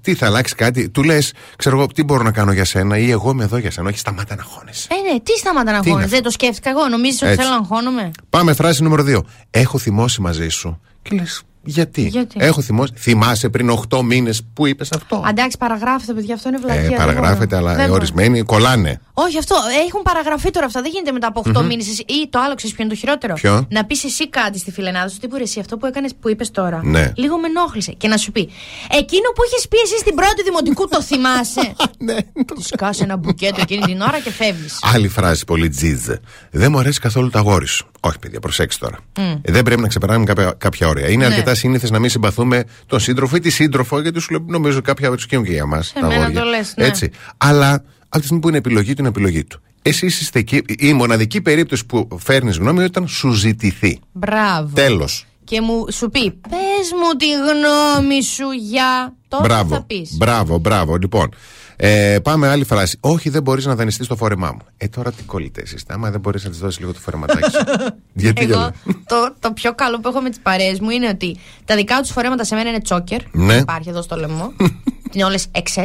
τι 0.00 0.14
θα 0.14 0.26
αλλάξει 0.26 0.54
κάτι, 0.54 0.88
του 0.88 1.02
λες, 1.02 1.32
ξέρω 1.56 1.76
εγώ, 1.78 1.86
τι 1.86 2.02
μπορώ 2.04 2.22
να 2.22 2.30
κάνω 2.30 2.52
για 2.52 2.64
σένα 2.64 2.98
ή 2.98 3.10
εγώ 3.10 3.30
είμαι 3.30 3.44
εδώ 3.44 3.56
για 3.56 3.70
σένα. 3.70 3.88
Όχι, 3.88 3.98
σταμάτα 3.98 4.34
να 4.36 4.42
αγχώνεσαι. 4.42 4.88
Ε, 4.90 4.94
ναι, 5.12 5.20
τι 5.20 5.32
σταματά 5.38 5.72
να 5.72 5.80
Τι 5.80 5.88
είναι 5.90 5.98
αγχώνεσαι. 5.98 6.04
αυτό; 6.04 6.14
Δεν 6.14 6.22
το 6.22 6.30
σκέφτηκα 6.30 6.70
εγώ. 6.70 6.88
Νομίζεις 6.88 7.22
ότι 7.22 7.30
Έτσι. 7.30 7.42
θέλω 7.42 7.54
να 7.54 7.60
αγχώνομαι; 7.60 8.10
Πάμε, 8.30 8.52
φράση 8.54 8.82
νούμερο 8.82 9.04
2. 9.06 9.20
Έχω 9.50 9.78
θυμώσει 9.78 10.20
μαζί 10.20 10.48
σου. 10.48 10.80
Και 11.02 11.16
λες, 11.16 11.42
γιατί; 11.62 12.02
Γιατί; 12.02 12.36
Έχω 12.40 12.60
θυμώσει. 12.62 12.92
Θυμάσαι 12.96 13.48
πριν 13.48 13.70
8 13.90 14.02
μήνες 14.02 14.42
που 14.54 14.66
είπες 14.66 14.92
αυτό; 14.92 15.22
Αντάξει, 15.26 15.56
παραγράφεται, 15.58 16.12
παιδιά, 16.12 16.34
αυτό 16.34 16.48
είναι 16.48 16.58
βλακία. 16.58 16.82
Ε, 16.84 16.88
δεν 16.88 16.96
παραγράφεται, 16.96 17.46
μπορώ. 17.56 17.58
αλλά 17.58 17.70
Δεν 17.74 17.80
ε, 17.80 17.86
μπορώ. 17.86 17.94
ορισμένοι 17.94 18.42
κολλάνε. 18.42 19.00
Όχι, 19.24 19.38
αυτό. 19.38 19.54
ε, 19.54 19.86
Έχουν 19.88 20.02
παραγραφεί 20.02 20.50
τώρα 20.50 20.66
αυτά. 20.66 20.82
Δεν 20.82 20.90
γίνεται 20.90 21.12
μετά 21.12 21.26
από 21.26 21.42
8 21.46 21.60
Μμμ. 21.60 21.66
μήνες. 21.66 21.86
Ή 21.98 22.28
το 22.30 22.38
άλλο, 22.44 22.54
ξέρεις 22.54 22.74
ποιο 22.76 22.84
είναι 22.84 22.92
το 22.94 22.98
χειρότερο; 22.98 23.34
Ποιο; 23.34 23.66
Να 23.70 23.84
πεις 23.84 24.04
εσύ 24.04 24.28
κάτι 24.28 24.58
στη 24.58 24.70
φιλενάδα 24.70 25.08
σου. 25.08 25.18
Τύπου 25.18 25.36
ρε, 25.36 25.42
εσύ 25.42 25.60
αυτό 25.60 25.76
που 25.76 25.86
έκανες 25.86 26.12
που 26.20 26.28
είπες 26.28 26.50
τώρα. 26.50 26.80
Ναι. 26.84 27.12
Λίγο 27.16 27.38
με 27.38 27.46
ενόχλησε. 27.46 27.92
Και 27.92 28.08
να 28.08 28.16
σου 28.16 28.32
πει. 28.32 28.50
Εκείνο 28.90 29.28
που 29.34 29.42
είχες 29.48 29.68
πει 29.68 29.76
εσύ 29.84 29.98
στην 29.98 30.14
πρώτη 30.14 30.42
δημοτικού 30.42 30.88
το 30.88 31.02
θυμάσαι; 31.02 31.72
ναι. 32.08 32.16
Του 32.46 32.62
σκάσει 32.62 33.02
ένα 33.02 33.16
μπουκέτο 33.16 33.60
εκείνη 33.60 33.84
την 33.84 34.00
ώρα 34.00 34.20
και 34.20 34.30
φεύγεις. 34.30 34.78
Άλλη 34.94 35.08
φράση 35.08 35.44
πολύ 35.44 35.68
τζίζε. 35.68 36.20
Δεν 36.50 36.70
μου 36.72 36.78
αρέσει 36.78 37.00
καθόλου 37.00 37.30
το 37.30 37.38
αγόρι 37.38 37.66
σου. 37.66 37.90
Όχι, 38.00 38.18
παιδιά, 38.18 38.40
προσέξτε 38.40 38.84
τώρα. 38.86 38.98
Ε, 39.42 39.52
δεν 39.52 39.62
πρέπει 39.62 39.80
να 39.80 39.88
ξεπεράμε 39.88 40.24
κάποια, 40.24 40.54
κάποια 40.58 40.88
όρια. 40.88 41.08
Είναι 41.08 41.26
Ναι. 41.26 41.34
αρκετά 41.34 41.54
σύνηθες 41.54 41.90
να 41.90 41.98
μην 41.98 42.10
συμπαθούμε 42.10 42.64
τον 42.86 43.00
σύντροφο 43.00 43.36
ή 43.36 43.40
τη 43.40 43.50
σύντροφο, 43.50 44.00
γιατί 44.00 44.20
σου 44.20 44.30
λέω, 44.30 44.44
νομίζω 44.46 44.80
κάποια 44.80 45.10
τους 45.10 45.26
και 45.26 45.36
για 45.36 45.66
μας. 45.66 45.92
μένα 46.02 46.32
το 46.32 46.42
λες, 46.44 46.74
ναι. 46.76 46.84
Έτσι. 46.84 47.10
Αλλά 47.36 47.82
από 48.08 48.18
τη 48.18 48.24
στιγμή 48.24 48.40
που 48.40 48.48
είναι 48.48 48.58
επιλογή 48.58 48.92
του, 48.94 49.00
είναι 49.00 49.08
επιλογή 49.08 49.44
του. 49.44 49.60
Εσείς 49.82 50.20
είστε 50.20 50.38
εκεί. 50.38 50.62
Η 50.78 50.92
μοναδική 50.92 51.40
περίπτωση 51.40 51.86
που 51.86 52.08
φέρνεις 52.18 52.56
γνώμη 52.56 52.82
όταν 52.82 53.08
σου 53.08 53.30
ζητηθεί. 53.30 53.98
Μπράβο. 54.12 54.70
Τέλος. 54.74 55.26
Και 55.44 55.60
μου 55.60 55.84
σου 55.92 56.08
πει, 56.10 56.30
πες 56.30 56.92
μου 57.02 57.16
τη 57.16 57.26
γνώμη 57.32 58.22
σου 58.22 58.50
για. 58.50 59.14
Τότε 59.28 59.42
Μπράβο. 59.42 59.74
θα 59.74 59.82
πεις; 59.82 60.16
Μπράβο, 60.16 60.58
μπράβο. 60.58 60.96
Λοιπόν, 60.96 61.28
ε, 61.76 62.18
πάμε 62.22 62.48
άλλη 62.48 62.64
φράση. 62.64 62.98
Όχι, 63.00 63.28
δεν 63.28 63.42
μπορείς 63.42 63.66
να 63.66 63.74
δανειστείς 63.74 64.06
το 64.06 64.16
φόρεμά 64.16 64.50
μου. 64.52 64.58
Ε, 64.76 64.88
τώρα 64.88 65.12
τι 65.12 65.22
κολλητές 65.22 65.72
είστε. 65.72 65.94
Άμα 65.94 66.10
δεν 66.10 66.20
μπορείς 66.20 66.44
να 66.44 66.50
της 66.50 66.58
δώσεις 66.58 66.78
λίγο 66.80 66.92
το 66.92 66.98
φορεματάκι 67.00 67.50
σου. 67.50 67.64
Γιατί 68.12 68.42
Εγώ 68.42 68.52
γελάς; 68.52 68.70
το, 68.84 69.34
το 69.40 69.52
πιο 69.52 69.74
καλό 69.74 70.00
που 70.00 70.08
έχω 70.08 70.20
με 70.20 70.28
τις 70.28 70.38
παρέες 70.42 70.80
μου 70.80 70.90
είναι 70.90 71.08
ότι 71.08 71.36
τα 71.64 71.76
δικά 71.76 72.00
τους 72.00 72.10
φορέματα 72.10 72.44
σε 72.44 72.54
μένα 72.54 72.68
είναι 72.68 72.80
τσόκερ. 72.80 73.20
Ναι. 73.32 73.46
Δεν 73.46 73.58
υπάρχει 73.58 73.88
εδώ 73.88 74.02
στο 74.02 74.16
λαιμό. 74.16 74.52
είναι 75.16 75.24
όλες 75.24 75.46
εξέ. 75.52 75.84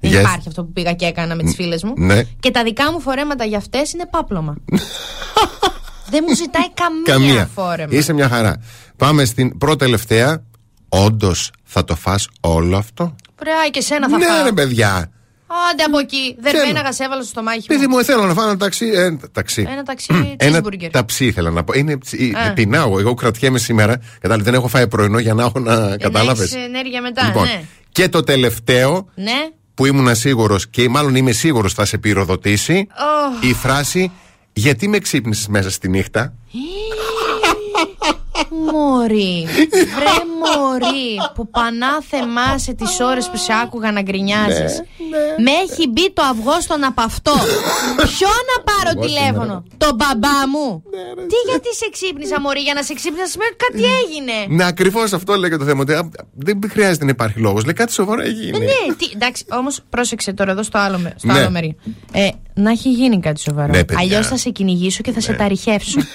Δεν 0.00 0.10
Yes. 0.12 0.14
υπάρχει 0.20 0.48
αυτό 0.48 0.64
που 0.64 0.72
πήγα 0.72 0.92
και 0.92 1.04
έκανα 1.06 1.34
με 1.34 1.42
τις 1.42 1.54
φίλες 1.54 1.82
μου. 1.84 1.92
Ναι. 1.96 2.22
Και 2.40 2.50
τα 2.50 2.62
δικά 2.62 2.92
μου 2.92 3.00
φορέματα 3.00 3.44
για 3.44 3.58
αυτές 3.58 3.92
είναι 3.92 4.06
πάπλωμα. 4.10 4.54
Δεν 6.10 6.24
μου 6.28 6.34
ζητάει 6.34 6.70
καμία, 7.04 7.50
φόρεμα. 7.54 7.88
Είσαι 7.96 8.12
μια 8.12 8.28
χαρά. 8.28 8.62
Πάμε 8.96 9.24
στην 9.24 9.58
πρώτη 9.58 9.76
τελευταία. 9.78 10.42
Όντως 10.88 11.50
θα 11.64 11.84
το 11.84 11.94
φας 11.96 12.28
όλο 12.40 12.76
αυτό; 12.76 13.14
Πρεάει 13.36 13.70
και 13.70 13.80
σένα 13.80 14.08
θα 14.08 14.16
ναι, 14.18 14.24
φάω. 14.26 14.44
ρε 14.44 14.52
παιδιά. 14.52 15.10
Άντε 15.70 15.82
από 15.82 15.98
εκεί. 15.98 16.36
Δερβέναγα 16.40 16.92
σε 16.92 17.04
έβαλα 17.04 17.20
στο 17.20 17.30
στομάχι 17.30 17.66
Παιδί 17.66 17.86
μου. 17.86 17.96
μου, 17.96 18.04
θέλω 18.04 18.26
να 18.26 18.34
φάω 18.34 18.44
ένα 18.48 18.56
ταξί. 18.56 18.86
Ε, 18.86 19.16
ταξί. 19.32 19.66
Ένα 19.70 19.82
ταξί 19.82 20.34
Ένα 20.36 20.58
cheeseburger. 20.60 20.88
ταψί 20.90 21.24
ήθελα 21.26 21.50
να 21.50 21.64
πω. 21.64 21.72
Είναι 21.76 21.96
ψι- 21.98 22.36
Α. 22.36 22.52
πεινάω. 22.52 22.98
Εγώ 22.98 23.14
κρατιέμαι 23.14 23.58
σήμερα. 23.58 24.00
Κατάλαβε, 24.20 24.42
δεν 24.50 24.54
έχω 24.54 24.68
φάει 24.68 24.88
πρωινό 24.88 25.18
για 25.18 25.34
να 25.34 25.42
έχω 25.42 25.58
να. 25.58 25.74
Για 25.74 25.82
να 25.88 25.96
Κατάλαβες. 25.96 26.52
έχεις 26.52 26.64
ενέργεια 26.66 27.00
μετά, 27.02 27.24
Λοιπόν, 27.24 27.42
ναι. 27.44 27.62
Και 27.94 28.08
το 28.08 28.20
τελευταίο 28.22 29.08
Ναι. 29.14 29.48
που 29.74 29.86
ήμουν 29.86 30.14
σίγουρος 30.14 30.68
και 30.68 30.88
μάλλον 30.88 31.14
είμαι 31.14 31.32
σίγουρος 31.32 31.74
θα 31.74 31.84
σε 31.84 31.98
πυροδοτήσει. 31.98 32.86
Ωχ. 32.90 33.44
Η 33.44 33.52
φράση 33.54 34.10
Γιατί 34.52 34.88
με 34.88 34.98
ξύπνησες 34.98 35.46
μέσα 35.48 35.70
στη 35.70 35.88
νύχτα; 35.88 36.34
Μωρή, 38.72 39.46
βρε 39.96 40.16
μωρή 40.42 41.08
που 41.34 41.48
πανάθεμά 41.50 42.58
σε 42.58 42.72
τις 42.72 43.00
ώρες 43.00 43.28
που 43.30 43.36
σε 43.36 43.52
άκουγα 43.62 43.92
να 43.92 44.02
γκρινιάζεις 44.02 44.82
Με 45.44 45.50
έχει 45.64 45.88
μπει 45.88 46.12
το 46.12 46.22
αυγό 46.22 46.60
στον 46.60 46.84
απαυτό 46.84 47.32
Ποιο 47.96 48.28
να 48.50 48.56
πάρω 48.68 48.90
Εγώ 48.96 49.00
τηλέφωνο, 49.06 49.64
τον 49.76 49.94
μπαμπά 49.94 50.48
μου; 50.52 50.82
Τι 51.16 51.36
γιατί 51.50 51.74
σε 51.74 51.88
ξύπνησα 51.92 52.40
μωρή, 52.40 52.60
για 52.60 52.74
να 52.74 52.82
σε 52.82 52.94
ξύπνησα 52.94 53.26
σημαίνει 53.26 53.50
ότι 53.54 53.64
κάτι 53.64 53.82
έγινε 54.02 54.32
Ναι, 54.56 54.64
ακριβώς 54.66 55.12
αυτό 55.12 55.34
λέει 55.34 55.50
και 55.50 55.56
το 55.56 55.64
θέμα. 55.64 55.80
Ότι 55.80 55.92
α, 55.92 56.08
δεν 56.34 56.58
χρειάζεται 56.70 57.04
να 57.04 57.10
υπάρχει 57.10 57.38
λόγος. 57.38 57.64
Λέει 57.64 57.72
κάτι 57.74 57.92
σοβαρό 57.92 58.20
έχει 58.22 58.30
Ε, 58.40 58.44
γίνει. 58.44 58.58
Ναι, 58.58 58.94
τι, 58.98 59.10
εντάξει, 59.14 59.44
όμως 59.50 59.80
πρόσεξε 59.90 60.32
τώρα 60.32 60.50
εδώ 60.50 60.62
στο 60.62 60.78
άλλο, 60.78 60.98
με- 60.98 61.14
στο 61.16 61.32
Ναι. 61.32 61.38
άλλο 61.38 61.50
μέρη. 61.50 61.76
Ε, 62.12 62.28
να 62.54 62.70
έχει 62.70 62.90
γίνει 62.90 63.20
κάτι 63.20 63.40
σοβαρό. 63.40 63.72
Ναι, 63.72 63.84
παιδιά. 63.84 63.98
Αλλιώς 64.02 64.26
θα 64.26 64.36
σε 64.36 64.50
κυνηγήσω 64.50 65.02
και 65.02 65.12
θα 65.12 65.20
σε 65.20 65.30
Ναι. 65.30 65.36
ταριχεύσω. 65.36 66.00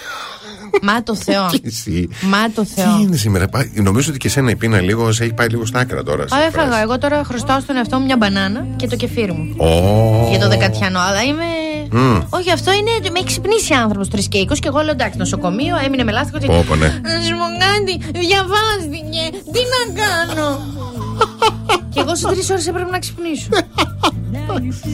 Μα 0.81 1.03
το 1.03 1.15
Θεό. 1.15 1.47
Και 1.51 1.61
εσύ. 1.63 2.09
Μα 2.21 2.51
το 2.55 2.61
Τι 2.61 2.67
Θεό. 2.75 2.99
είναι 3.01 3.15
σήμερα; 3.15 3.47
πά- 3.47 3.69
Νομίζω 3.73 4.09
ότι 4.09 4.17
και 4.19 4.27
εσένα 4.27 4.49
η 4.51 4.55
πείνα 4.55 4.81
λίγο 4.81 5.11
σε 5.11 5.23
έχει 5.23 5.33
πάει 5.33 5.47
λίγο 5.47 5.65
στα 5.65 5.79
άκρα 5.79 6.03
τώρα. 6.03 6.27
σε 6.27 6.35
Α, 6.35 6.39
φράση. 6.39 6.55
έφαγα. 6.57 6.81
Εγώ 6.81 6.97
τώρα 6.97 7.23
χρωστάω 7.23 7.59
στον 7.59 7.75
εαυτό 7.75 7.99
μου 7.99 8.05
μια 8.05 8.17
μπανάνα 8.17 8.65
και 8.75 8.87
το 8.87 8.95
κεφίρι 8.95 9.31
μου. 9.31 9.53
Ω. 9.57 10.27
Για 10.29 10.39
το 10.39 10.47
δεκατιανό. 10.47 10.99
Αλλά 10.99 11.23
είμαι. 11.23 11.43
Μμ. 11.91 12.19
Όχι, 12.29 12.51
αυτό 12.51 12.71
είναι. 12.71 12.91
Με 13.11 13.17
έχει 13.19 13.25
ξυπνήσει 13.25 13.73
άνθρωπος 13.73 14.07
3 14.07 14.19
και 14.29 14.39
20 14.49 14.53
και 14.59 14.67
εγώ 14.67 14.79
λέω 14.79 14.91
εντάξει, 14.91 15.17
νοσοκομείο, 15.17 15.75
έμεινε 15.85 16.03
με 16.03 16.11
λάστιχο. 16.11 16.37
και- 16.39 16.45
Πω, 16.47 16.63
πω, 16.67 16.75
ναι. 16.75 16.87
Να 16.87 17.21
σου 17.25 17.35
πω 17.41 17.47
κάτι, 17.65 17.93
διαβάστηκε. 18.27 19.23
Τι 19.53 19.61
να 19.73 19.81
κάνω; 20.01 20.49
και 21.93 21.99
εγώ 21.99 22.15
σε 22.15 22.27
3 22.27 22.31
ώρες 22.51 22.67
έπρεπε 22.67 22.89
να 22.91 22.99
ξυπνήσω. 22.99 23.47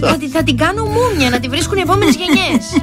θα, 0.01 0.17
τη- 0.17 0.27
θα 0.27 0.43
την 0.43 0.57
κάνω 0.57 0.83
μούμια, 0.85 1.29
να 1.29 1.39
τη 1.39 1.47
βρίσκουν 1.47 1.77
οι 1.77 1.81
επόμενες 1.81 2.15
γενιές. 2.15 2.65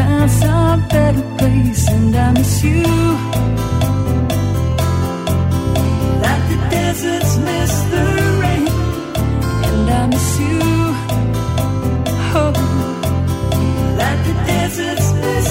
found 0.00 0.30
some 0.30 0.80
better 0.88 1.26
place, 1.36 1.82
and 1.90 2.16
I 2.16 2.32
miss 2.32 2.64
you. 2.64 2.82
Like 6.24 6.44
the 6.52 6.58
deserts 6.76 7.32
miss 7.46 7.72
the 7.92 8.04
rain, 8.42 8.68
and 9.68 9.86
I 9.98 10.02
miss 10.12 10.28
you. 10.44 10.60
Oh, 12.42 12.52
like 14.00 14.20
the 14.28 14.34
deserts 14.52 15.08
miss 15.22 15.48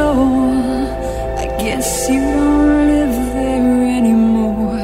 I 0.00 1.46
guess 1.60 2.08
you 2.08 2.20
don't 2.20 2.86
live 2.86 3.32
there 3.34 3.96
anymore. 3.98 4.78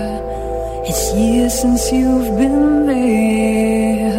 It's 0.85 1.15
years 1.15 1.55
since 1.61 1.91
you've 1.91 2.37
been 2.37 2.87
there. 2.87 4.13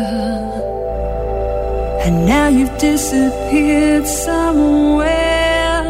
And 2.06 2.26
now 2.26 2.48
you've 2.48 2.78
disappeared 2.78 4.07
somewhere. 4.07 5.84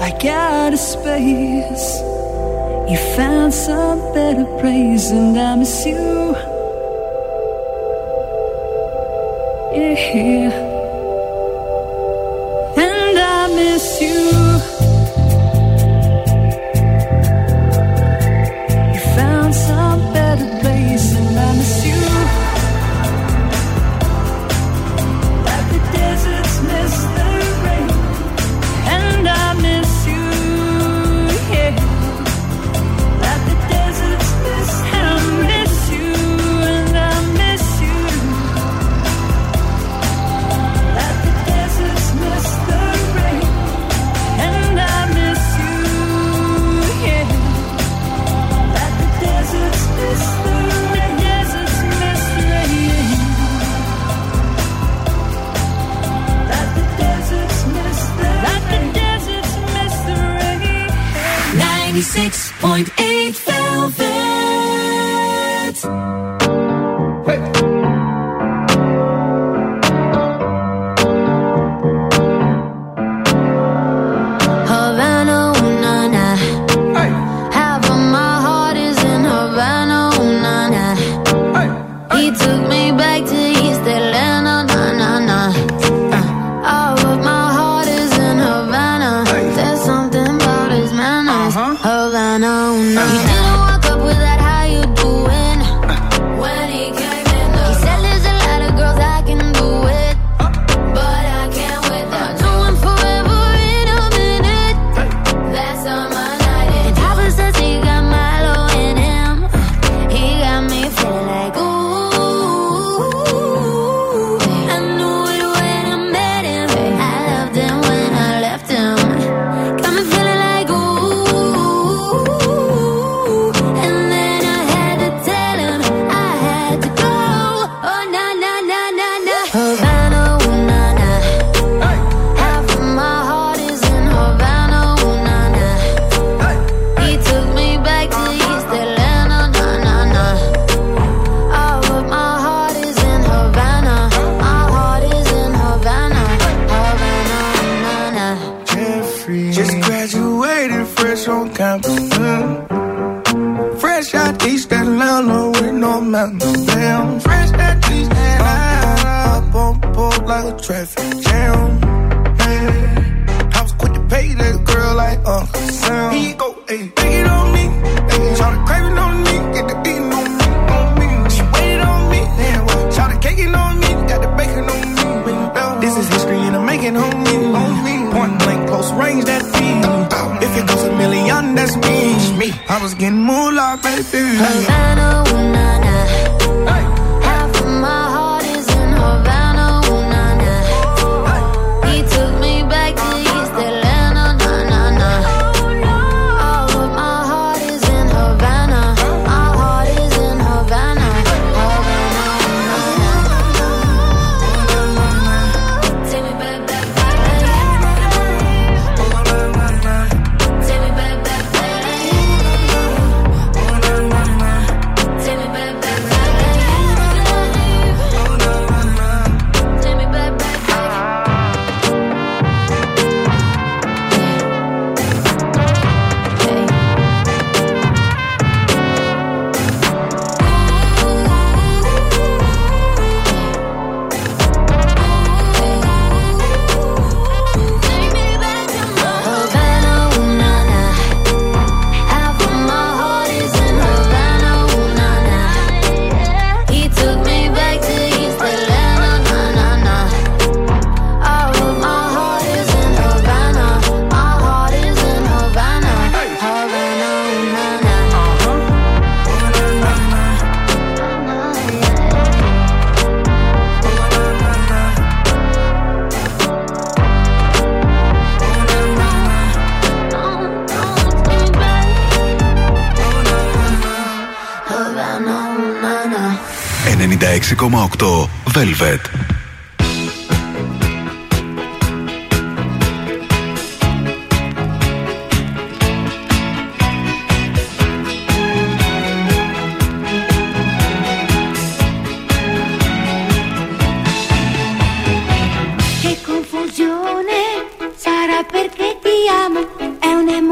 Like 0.00 0.24
out 0.24 0.72
of 0.72 0.78
space. 0.78 2.00
You 2.90 2.96
found 3.16 3.52
some 3.52 4.00
better 4.14 4.46
place, 4.60 5.10
and 5.10 5.38
I 5.38 5.56
miss 5.56 5.84
you. 5.84 6.34
Yeah. 9.74 10.67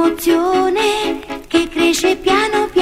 Un'emozione 0.06 1.18
che 1.48 1.68
cresce 1.68 2.16
piano 2.16 2.16
piano, 2.16 2.75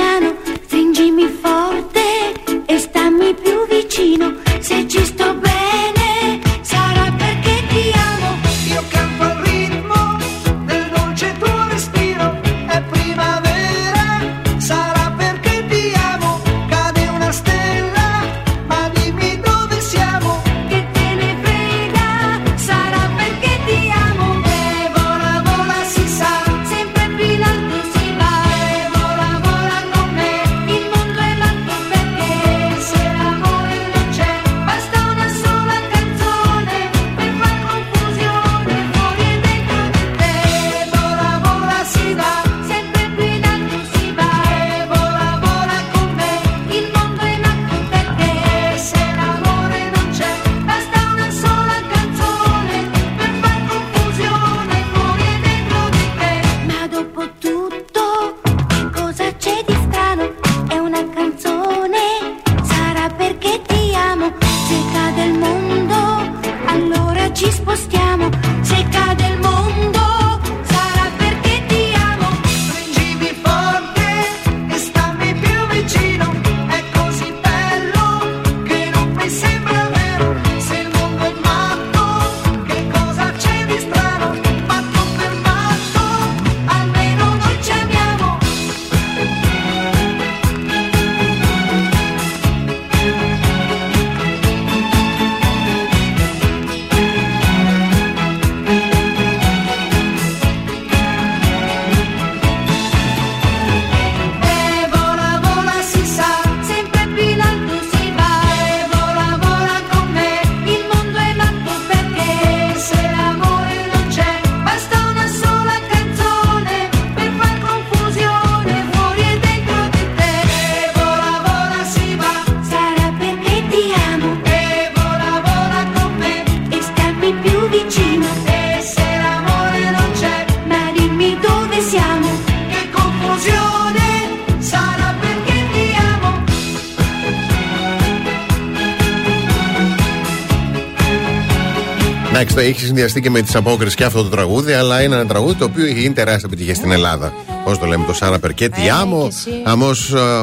συνδυαστεί 142.94 143.20
και 143.20 143.30
με 143.30 143.40
τις 143.42 143.54
απόκρισει 143.54 143.96
και 143.96 144.04
αυτό 144.04 144.22
το 144.22 144.28
τραγούδι, 144.28 144.72
αλλά 144.72 145.02
είναι 145.02 145.14
ένα 145.14 145.26
τραγούδι 145.26 145.54
το 145.54 145.64
οποίο 145.64 145.84
έχει 145.84 146.00
γίνει 146.00 146.14
τεράστια 146.14 146.48
επιτυχία 146.52 146.74
στην 146.74 146.90
Ελλάδα. 146.90 147.32
Πώς 147.64 147.78
το 147.78 147.86
λέμε, 147.86 148.04
το 148.06 148.12
Σάρα 148.14 148.38
Περκέτη, 148.38 148.88
άμμο, 148.88 149.28
αμό 149.64 149.90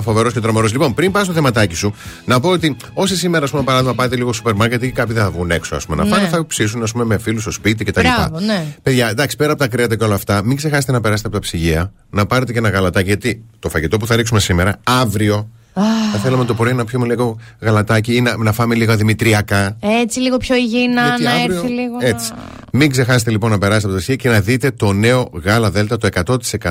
φοβερός 0.02 0.34
και 0.34 0.40
τρομερός. 0.40 0.72
Λοιπόν, 0.72 0.94
πριν 0.94 1.12
πα 1.12 1.24
στο 1.24 1.34
θεματάκι 1.34 1.76
σου, 1.76 1.94
να 2.26 2.40
πω 2.40 2.50
ότι 2.50 2.76
όσοι 2.94 3.16
σήμερα, 3.16 3.44
ας 3.46 3.52
πούμε, 3.52 3.64
παράδειγμα, 3.64 3.94
πάτε 3.94 4.16
λίγο 4.16 4.28
στο 4.28 4.38
σούπερ 4.38 4.54
μάρκετ 4.54 4.84
ή 4.84 4.92
κάποιοι 4.92 5.14
δεν 5.16 5.24
θα 5.24 5.32
βγουν 5.32 5.52
έξω, 5.52 5.76
ας 5.76 5.86
πούμε, 5.86 5.98
να 5.98 6.04
Ναι. 6.04 6.16
φάνε, 6.16 6.28
θα 6.28 6.46
ψήσουν, 6.46 6.84
ας 6.84 6.92
πούμε, 6.92 7.04
με 7.04 7.18
φίλους 7.18 7.42
στο 7.42 7.52
σπίτι 7.52 7.84
κτλ. 7.84 8.02
Μπράβο, 8.02 8.40
ναι. 8.40 8.66
Παιδιά, 8.84 9.10
εντάξει, 9.10 9.36
πέρα 9.36 9.52
από 9.52 9.62
τα 9.62 9.68
κρέατα 9.68 9.96
και 9.96 10.04
όλα 10.04 10.16
αυτά, 10.16 10.44
μην 10.44 10.58
ξεχάσετε 10.58 10.92
να 10.92 11.02
περάσετε 11.02 11.28
από 11.28 11.38
τα 11.38 11.44
ψυγεία, 11.44 11.92
να 12.10 12.26
πάρετε 12.26 12.52
και 12.52 12.58
ένα 12.58 12.70
γαλατάκι. 12.70 13.08
Γιατί 13.08 13.44
το 13.60 13.70
φαγητό 13.70 13.98
που 13.98 14.08
θα 14.08 14.16
ρίξουμε 14.16 14.40
σήμερα, 14.40 14.80
αύριο, 14.84 15.50
θα 16.12 16.18
θέλαμε 16.24 16.46
το 16.46 16.54
πρωί 16.54 16.74
να 16.74 16.86
πιούμε 16.86 17.06
λίγο 17.08 17.38
γαλατάκι 17.60 18.16
ή 18.16 18.22
να, 18.22 18.38
να 18.38 18.52
φάμε 18.52 18.76
λίγα 18.76 18.96
δημητριακά. 18.96 19.78
Έτσι 20.02 20.20
λίγο 20.20 20.38
πιο 20.38 20.56
υγιεινά, 20.56 21.06
Γιατί 21.06 21.24
να 21.24 21.32
αύριο- 21.32 21.56
έρθει 21.56 21.68
λίγο. 21.68 21.98
Έτσι. 22.00 22.32
Μην 22.72 22.90
ξεχάσετε 22.92 23.32
λοιπόν 23.32 23.50
να 23.50 23.58
περάσετε 23.58 23.86
από 23.86 23.94
το 23.96 24.00
ψυγεία 24.02 24.16
και 24.16 24.30
να 24.30 24.40
δείτε 24.42 24.72
το 24.72 24.94
νέο 24.94 25.30
γάλα 25.44 25.72
Δέλτα, 25.72 25.98
το 25.98 26.08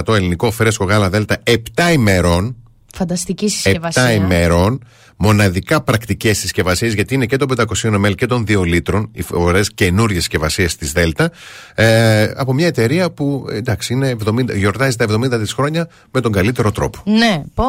100% 0.00 0.14
ελληνικό 0.14 0.50
φρέσκο 0.50 0.84
γάλα 0.84 1.10
Δέλτα 1.10 1.42
7 1.50 1.92
ημερών. 1.92 2.56
Φανταστική 3.00 3.46
7 3.46 3.50
συσκευασία. 3.50 4.12
ημερών. 4.12 4.84
Μοναδικά 5.16 5.82
πρακτικές 5.82 6.38
συσκευασίες, 6.38 6.94
γιατί 6.94 7.14
είναι 7.14 7.26
και 7.26 7.36
των 7.36 7.48
500 7.48 7.64
ml 8.04 8.14
και 8.14 8.26
των 8.26 8.44
2 8.48 8.64
λίτρων, 8.64 9.10
οι 9.12 9.24
ωραίες 9.30 9.72
καινούριε 9.74 10.18
συσκευασίες 10.18 10.76
της 10.76 10.92
Δέλτα, 10.92 11.30
ε, 11.74 12.22
από 12.36 12.52
μια 12.52 12.66
εταιρεία 12.66 13.10
που 13.10 13.44
εντάξει, 13.50 13.92
είναι 13.92 14.16
70, 14.26 14.54
γιορτάζει 14.56 14.96
τα 14.96 15.04
70 15.04 15.38
της 15.38 15.52
χρόνια 15.52 15.88
με 16.10 16.20
τον 16.20 16.32
καλύτερο 16.32 16.72
τρόπο. 16.72 16.98
Ναι, 17.04 17.42
πω, 17.54 17.64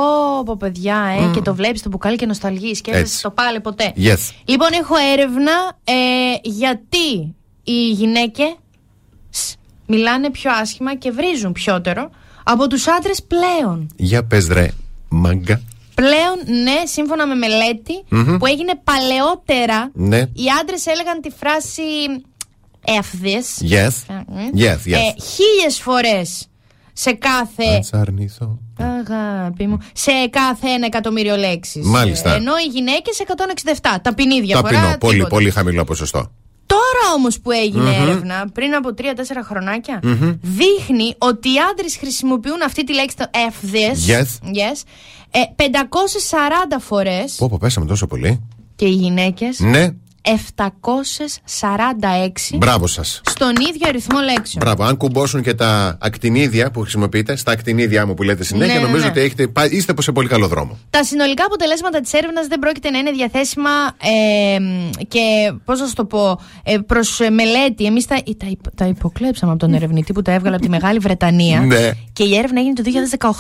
πω 0.45 0.57
παιδιά, 0.57 0.95
ε, 0.95 1.33
και 1.33 1.41
το 1.41 1.55
βλέπεις 1.55 1.81
το 1.81 1.89
μπουκάλι 1.89 2.15
και 2.15 2.25
νοσταλγείς. 2.25 2.81
Και 2.81 2.89
Έτσι. 2.89 3.01
έφτασε 3.01 3.21
το 3.21 3.29
πάλι 3.31 3.59
ποτέ. 3.59 3.93
Yes. 3.97 4.29
Λοιπόν, 4.45 4.69
έχω 4.81 4.95
έρευνα 5.13 5.51
ε, 5.83 5.93
γιατί 6.43 7.35
οι 7.63 7.89
γυναίκε 7.91 8.55
μιλάνε 9.87 10.31
πιο 10.31 10.51
άσχημα 10.61 10.95
και 10.95 11.11
βρίζουν 11.11 11.51
πιότερο 11.51 12.09
από 12.43 12.67
τους 12.67 12.87
άντρες 12.87 13.23
πλέον. 13.23 13.87
Για 13.95 14.23
πες 14.23 14.47
ρε, 14.47 14.67
μάγκα. 15.11 15.61
Πλέον, 15.95 16.61
ναι, 16.63 16.85
σύμφωνα 16.85 17.27
με 17.27 17.35
μελέτη 17.35 18.03
Μμμ. 18.09 18.38
που 18.38 18.45
έγινε 18.45 18.71
παλαιότερα, 18.83 19.89
Ναι. 19.93 20.17
οι 20.17 20.45
άντρες 20.61 20.85
έλεγαν 20.85 21.21
τη 21.21 21.29
φράση 21.29 21.81
F 22.85 23.25
this. 23.25 23.71
Yes. 23.71 24.15
Yes, 24.55 24.71
yes. 24.71 24.93
Ε, 24.93 25.21
χίλιες 25.35 25.79
φορές 25.79 26.47
σε 26.93 27.11
κάθε 27.13 27.65
Αν 27.75 27.83
σ' 27.83 27.93
αρνηθώ. 27.93 28.59
Αγάπη 28.77 29.67
μου. 29.67 29.77
Σε 29.93 30.11
κάθε 30.29 30.67
ένα 30.67 30.85
εκατομμύριο 30.85 31.35
λέξεις. 31.35 31.85
Μάλιστα. 31.85 32.33
Ενώ 32.35 32.51
οι 32.65 32.69
γυναίκες 32.71 33.19
167. 33.19 33.99
Ταπεινή 34.01 34.41
διαφορά. 34.41 34.69
Ταπεινό, 34.71 34.97
πολύ, 34.97 35.13
τίποτα. 35.13 35.35
πολύ 35.35 35.49
χαμηλό 35.49 35.83
ποσοστό. 35.83 36.31
Τώρα 36.76 37.14
όμως 37.15 37.39
που 37.39 37.52
έγινε 37.52 37.81
Μμμ. 37.84 38.02
έρευνα, 38.10 38.49
πριν 38.53 38.73
από 38.76 38.89
3-4 38.98 39.02
χρονάκια, 39.43 39.99
Μμμ. 40.03 40.34
δείχνει 40.41 41.15
ότι 41.18 41.49
οι 41.49 41.56
άντρες 41.72 41.98
χρησιμοποιούν 41.98 42.61
αυτή 42.65 42.84
τη 42.84 42.93
λέξη 42.93 43.15
το 43.18 43.26
F 43.34 43.65
this. 43.76 44.11
Yes. 44.11 44.22
Yes. 44.56 44.81
Ε, 45.31 45.39
540 45.56 46.80
φορές 46.80 47.35
Πω, 47.38 47.48
πω, 47.49 47.57
πέσαμε 47.60 47.85
τόσο 47.85 48.07
πολύ. 48.07 48.41
και 48.76 48.85
οι 48.85 48.89
γυναίκες 48.93 49.60
Ναι, 49.60 49.88
746 50.22 52.57
μπράβο 52.57 52.88
σας. 52.88 53.22
στον 53.26 53.49
ίδιο 53.56 53.88
αριθμό 53.88 54.19
λέξεων. 54.19 54.64
Μπράβο, 54.65 54.84
αν 54.84 54.98
κουμπώσουν 54.98 55.41
και 55.41 55.53
τα 55.53 55.98
ακτινίδια 56.02 56.72
που 56.72 56.81
χρησιμοποιείτε, 56.81 57.35
στα 57.35 57.52
ακτινίδια 57.52 58.06
μου 58.06 58.14
που 58.14 58.23
λέτε 58.23 58.43
συνέχεια, 58.43 58.73
Ναι, 58.73 58.80
ναι, 58.80 58.85
νομίζω 58.85 59.03
ναι. 59.03 59.10
ότι 59.10 59.19
έχετε, 59.19 59.48
πά- 59.48 59.72
είστε 59.72 59.93
σε 60.02 60.11
πολύ 60.11 60.27
καλό 60.27 60.48
δρόμο. 60.48 60.77
Τα 60.89 61.03
συνολικά 61.03 61.45
αποτελέσματα 61.45 61.99
της 61.99 62.14
έρευνας 62.14 62.48
δεν 62.48 62.60
πρόκειται 62.60 62.89
να 62.89 62.98
είναι 62.98 63.11
διαθέσιμα 63.11 63.69
ε, 64.02 64.57
και 65.07 65.53
πώς 65.65 65.80
να 65.80 65.88
σου 65.88 65.93
το 65.93 66.06
πω, 66.06 66.39
ε, 66.64 66.77
προς 66.77 67.19
μελέτη. 67.31 67.85
Εμείς 67.85 68.06
τα, 68.06 68.15
τα, 68.38 68.45
υπο- 68.49 68.72
τα 68.76 68.85
υποκλέψαμε 68.85 69.52
από 69.52 69.60
τον 69.65 69.73
ερευνητή 69.73 70.14
που 70.14 70.22
τα 70.22 70.31
έβγαλε 70.31 70.56
από 70.56 70.64
τη 70.64 70.69
Μεγάλη 70.69 70.99
Βρετανία. 70.99 71.60
Ναι. 71.60 71.91
Και 72.14 72.23
η 72.23 72.38
έρευνα 72.38 72.60
έγινε 72.60 72.73
το 72.73 72.84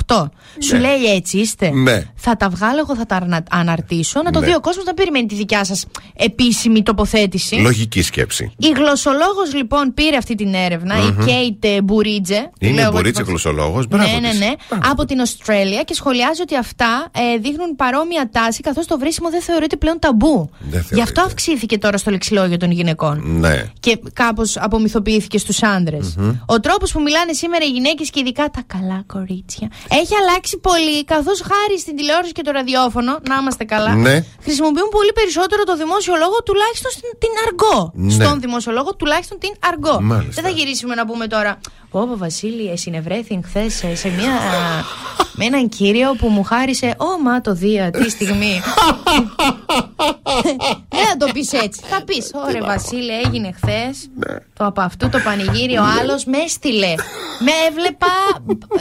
2018. 0.07 0.25
Σου 0.63 0.75
λέει 0.77 1.03
έτσι 1.15 1.37
είστε. 1.37 1.69
Ναι. 1.69 2.03
Θα 2.15 2.35
τα 2.37 2.49
βγάλω, 2.49 2.79
εγώ 2.79 2.95
θα 2.95 3.05
τα 3.05 3.15
αρνα- 3.15 3.43
αναρτήσω. 3.49 4.21
Να 4.21 4.31
το 4.31 4.39
Ναι. 4.39 4.45
δει 4.45 4.53
ο 4.55 4.59
κόσμος 4.59 4.85
να 4.85 4.93
περιμένει 4.93 5.25
τη 5.25 5.35
δικιά 5.35 5.63
σας 5.63 5.85
επίσημη 6.15 6.70
τοποθέτηση. 6.83 7.55
Λογική 7.55 8.01
σκέψη. 8.01 8.51
Η 8.57 8.67
γλωσσολόγος 8.75 9.53
λοιπόν 9.53 9.93
πήρε 9.93 10.17
αυτή 10.17 10.35
την 10.35 10.53
έρευνα, 10.53 10.95
Μμμ. 10.95 11.21
η 11.21 11.25
Κέιτ 11.25 11.65
ε, 11.65 11.81
Μπουρίτζε. 11.81 12.49
τη 12.59 12.65
λέω 12.65 12.71
Είναι 12.73 12.81
εγώ 12.81 12.91
μπορίτσα 12.91 13.21
την 13.21 13.29
γλωσσολόγος. 13.29 13.87
ναι, 13.87 13.97
ναι, 13.97 14.31
ναι. 14.45 14.51
Από 14.89 15.05
την 15.05 15.21
Αυστραλία 15.21 15.83
και 15.83 15.93
σχολιάζει 15.93 16.41
ότι 16.41 16.55
αυτά 16.57 17.07
ε, 17.11 17.37
δείχνουν 17.37 17.75
παρόμοια 17.75 18.29
τάση 18.31 18.61
καθώς 18.61 18.85
το 18.87 18.97
βρίσιμο 18.99 19.29
δεν 19.29 19.41
θεωρείται 19.41 19.75
πλέον 19.75 19.99
ταμπού. 19.99 20.49
θεωρείται. 20.71 20.95
Γι' 20.95 21.01
αυτό 21.01 21.21
αυξήθηκε 21.21 21.77
τώρα 21.77 21.97
στο 21.97 22.11
λεξιλόγιο 22.11 22.57
των 22.57 22.71
γυναικών. 22.71 23.21
Ναι. 23.39 23.63
Και 23.79 23.99
κάπως 24.13 24.57
απομυθοποιήθηκε 24.57 25.37
στους 25.37 25.63
άντρες. 25.63 26.15
Μμμ. 26.17 26.35
Ο 26.45 26.59
τρόπος 26.59 26.91
που 26.91 27.01
μιλάνε 27.01 27.33
σήμερα 27.33 27.65
οι 27.65 27.69
γυναίκες 27.69 28.09
και 28.09 28.19
ειδικά 28.19 28.49
τα 28.49 28.63
καλά 28.67 29.03
κορίτσια 29.07 29.67
έχει 30.01 30.13
αλλάξει 30.21 30.57
πολύ 30.57 31.03
καθώς 31.05 31.39
χάρη 31.41 31.79
στην 31.79 31.95
τηλεόραση 31.95 32.31
και 32.31 32.41
το 32.41 32.51
ραδιόφωνο, 32.51 33.11
να 33.29 33.35
είμαστε 33.41 33.63
καλά, 33.63 33.95
Ναι. 33.95 34.15
χρησιμοποιούν 34.45 34.89
πολύ 34.97 35.11
περισσότερο 35.19 35.63
το 35.63 35.75
δημόσιο 35.77 36.15
λόγο 36.23 36.37
τουλάχιστον 36.61 36.91
στην, 36.91 37.09
την 37.17 37.29
αργό. 37.45 37.91
Ναι. 37.93 38.11
Στον 38.13 38.39
δημόσιο 38.39 38.71
λόγο 38.71 38.95
τουλάχιστον 38.95 39.37
την 39.39 39.53
αργό. 39.59 40.01
Μάλιστα. 40.01 40.41
Δεν 40.41 40.51
θα 40.51 40.57
γυρίσουμε 40.57 40.95
να 40.95 41.05
πούμε 41.05 41.27
τώρα. 41.27 41.59
Πω, 41.91 42.07
πω 42.07 42.17
Βασίλη, 42.17 42.77
συνευρέθη 42.77 43.39
χθες 43.45 43.73
σε 43.93 44.09
μια. 44.09 44.31
με 45.33 45.45
έναν 45.45 45.69
κύριο 45.69 46.15
που 46.15 46.27
μου 46.27 46.43
χάρισε. 46.43 46.95
Ω, 46.97 47.21
μα 47.23 47.41
το 47.41 47.53
Δία, 47.53 47.91
τι 47.91 48.09
στιγμή. 48.09 48.61
Δεν 50.89 51.05
θα 51.05 51.17
το 51.17 51.27
πεις 51.33 51.53
έτσι. 51.53 51.81
Θα 51.83 52.03
πεις, 52.03 52.31
Ωρε 52.47 52.61
Βασίλη, 52.61 53.11
έγινε 53.25 53.51
χθες. 53.51 54.09
Ναι. 54.15 54.35
Το 54.53 54.65
από 54.65 54.81
αυτού 54.81 55.09
το 55.09 55.19
πανηγύρι, 55.23 55.77
ο 55.77 55.83
άλλος 55.99 56.25
με 56.25 56.37
έστειλε. 56.37 56.93
Με 57.39 57.51
έβλεπα 57.69 58.07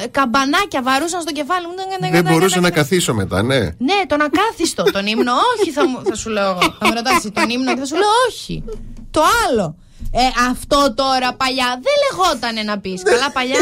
ε, 0.02 0.06
καμπανάκια 0.06 0.82
βαρούσαν 0.82 1.20
στο 1.20 1.32
κεφάλι 1.32 1.66
μου. 1.66 1.72
Δεν 2.10 2.24
μπορούσα 2.32 2.60
να 2.60 2.70
καθίσω 2.70 3.14
μετά, 3.14 3.42
ναι. 3.42 3.58
Ναι, 3.58 3.98
τον 4.06 4.20
ακάθιστο, 4.20 4.82
τον 4.82 5.06
ύμνο, 5.06 5.32
όχι 5.58 5.70
θα, 5.70 5.88
μου, 5.88 6.00
θα 6.04 6.14
σου 6.14 6.30
λέω 6.30 6.50
εγώ. 6.50 6.60
Θα 6.60 6.88
με 6.88 6.94
ρωτάσει 6.94 7.30
τον 7.30 7.48
ύμνο 7.48 7.74
και 7.74 7.80
θα 7.80 7.86
σου 7.86 7.94
λέω 7.94 8.08
όχι. 8.28 8.64
Το 9.10 9.20
άλλο. 9.48 9.76
Ε, 10.12 10.48
αυτό 10.50 10.94
τώρα 10.96 11.34
παλιά 11.34 11.80
δεν 11.82 11.92
λεγόταν 12.10 12.64
να 12.66 12.78
πεις. 12.78 13.02
Καλά, 13.02 13.30
παλιά. 13.30 13.60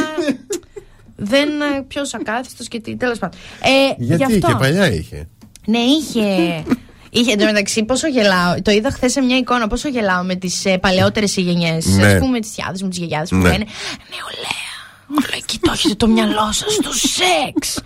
δεν. 1.17 1.49
Ποιος 1.89 2.15
ακάθιστος 2.15 2.69
και 2.69 2.81
τι. 2.81 2.97
Τέλος 2.97 3.19
πάντων. 3.19 3.39
Ε, 3.63 3.95
Γιατί 3.99 4.25
γι' 4.25 4.35
αυτό. 4.35 4.47
και 4.49 4.55
παλιά 4.59 4.93
είχε. 4.93 5.29
Ναι, 5.67 5.79
είχε. 5.79 6.63
Είχε 7.11 7.33
εν 7.33 7.39
τω 7.39 7.45
μεταξύ 7.45 7.85
πόσο 7.85 8.09
γελάω. 8.09 8.63
Το 8.63 8.71
είδα 8.71 8.91
χθες 8.91 9.13
σε 9.13 9.21
μια 9.21 9.37
εικόνα 9.37 9.67
πόσο 9.67 9.89
γελάω 9.89 10.23
με 10.23 10.35
τις 10.35 10.65
ε, 10.65 10.79
παλαιότερες 10.79 11.37
γενιές. 11.37 11.87
Ναι. 11.87 12.13
Α 12.13 12.19
πούμε 12.19 12.41
τις 12.41 12.51
θιάδε 12.51 12.79
μου, 12.83 12.89
τις 12.89 12.99
γιαγιάδες 12.99 13.29
που 13.29 13.37
Ναι. 13.37 13.43
λένε 13.43 13.65
Νεολαία. 14.11 14.67
Όλα 15.11 15.37
εκεί 15.37 15.59
το 15.59 15.71
έχετε 15.75 15.95
το 15.95 16.07
μυαλό 16.07 16.53
σας 16.53 16.73
στο 16.73 16.91
σεξ. 16.93 17.79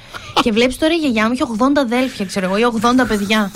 και 0.42 0.52
βλέπεις 0.52 0.78
τώρα 0.78 0.94
η 0.94 0.96
γιαγιά 0.96 1.26
μου 1.26 1.32
έχει 1.32 1.42
80 1.58 1.78
αδέλφια, 1.78 2.24
ξέρω 2.24 2.46
εγώ, 2.46 2.56
ή 2.56 2.62
80 2.82 3.06
παιδιά. 3.08 3.50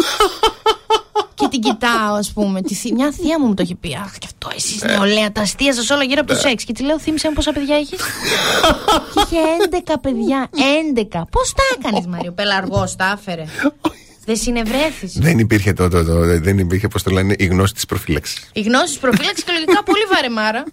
Και 1.37 1.49
την 1.51 1.61
κοιτάω, 1.61 2.15
ας 2.15 2.33
πούμε. 2.33 2.63
Τη, 2.63 2.75
θη- 2.75 2.93
μια 2.93 3.11
θεία 3.13 3.41
μου 3.41 3.47
μου 3.47 3.55
το 3.55 3.63
έχει 3.63 3.75
πει. 3.75 3.95
Αχ, 4.05 4.19
και 4.19 4.27
αυτό 4.31 4.49
εσείς 4.57 4.83
νεολαία, 4.83 5.33
τα 5.33 5.41
αστεία 5.41 5.73
σα 5.75 5.95
όλα 5.95 6.05
γύρω 6.05 6.21
από 6.21 6.33
το 6.33 6.39
σεξ. 6.39 6.65
Και 6.65 6.73
τη 6.73 6.83
λέω, 6.83 6.99
θύμισε 6.99 7.29
μου 7.29 7.35
πόσα 7.35 7.53
παιδιά 7.53 7.77
έχει. 7.77 7.97
και 7.97 9.21
είχε 9.21 9.41
11 9.87 9.95
παιδιά. 10.01 10.49
11. 10.95 11.23
Πώς 11.31 11.53
τα 11.53 11.63
έκανες, 11.79 12.07
Μάριο, 12.07 12.33
πελαργός, 12.33 12.97
τα 12.97 13.17
έφερε. 13.19 13.45
Δεν 14.25 14.37
συνευρέθη. 14.37 15.11
Δεν 15.15 15.39
υπήρχε 15.39 15.73
το, 15.73 15.89
το, 15.89 16.05
το- 16.05 16.41
δεν 16.41 16.59
υπήρχε, 16.59 16.89
πώς 16.89 17.03
το 17.03 17.11
λένε, 17.11 17.35
η 17.39 17.45
γνώση 17.47 17.75
της 17.75 17.87
προφύλαξης. 17.87 18.51
Η 18.53 18.61
γνώση 18.61 18.99
προφύλαξης 18.99 19.45
και 19.45 19.53
λογικά 19.53 19.83
πολύ 19.83 20.05
βαρεμάρα. 20.15 20.65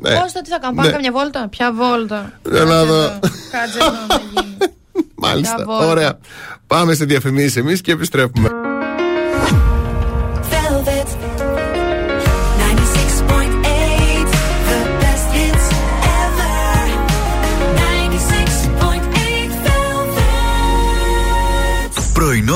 Ναι. 0.00 0.14
Κώστα, 0.20 0.40
τι 0.40 0.50
θα 0.50 0.58
κάνω, 0.58 0.74
πάμε 0.74 0.86
Ναι. 0.88 0.92
καμιά 0.94 1.12
βόλτα; 1.12 1.48
Ποια 1.48 1.72
βόλτα; 1.72 2.40
Για 2.50 2.64
να 2.64 2.84
δω. 2.84 3.18
Κάτσε 3.50 3.78
εδώ 3.78 3.90
να 4.08 4.20
γίνει. 4.32 4.56
Μάλιστα. 5.24 5.54
Μπράβο. 5.66 5.86
Ωραία. 5.88 6.18
Πάμε 6.66 6.94
σε 6.94 7.04
διαφημίσεις 7.04 7.56
εμείς 7.56 7.80
και 7.80 7.92
επιστρέφουμε. 7.92 8.50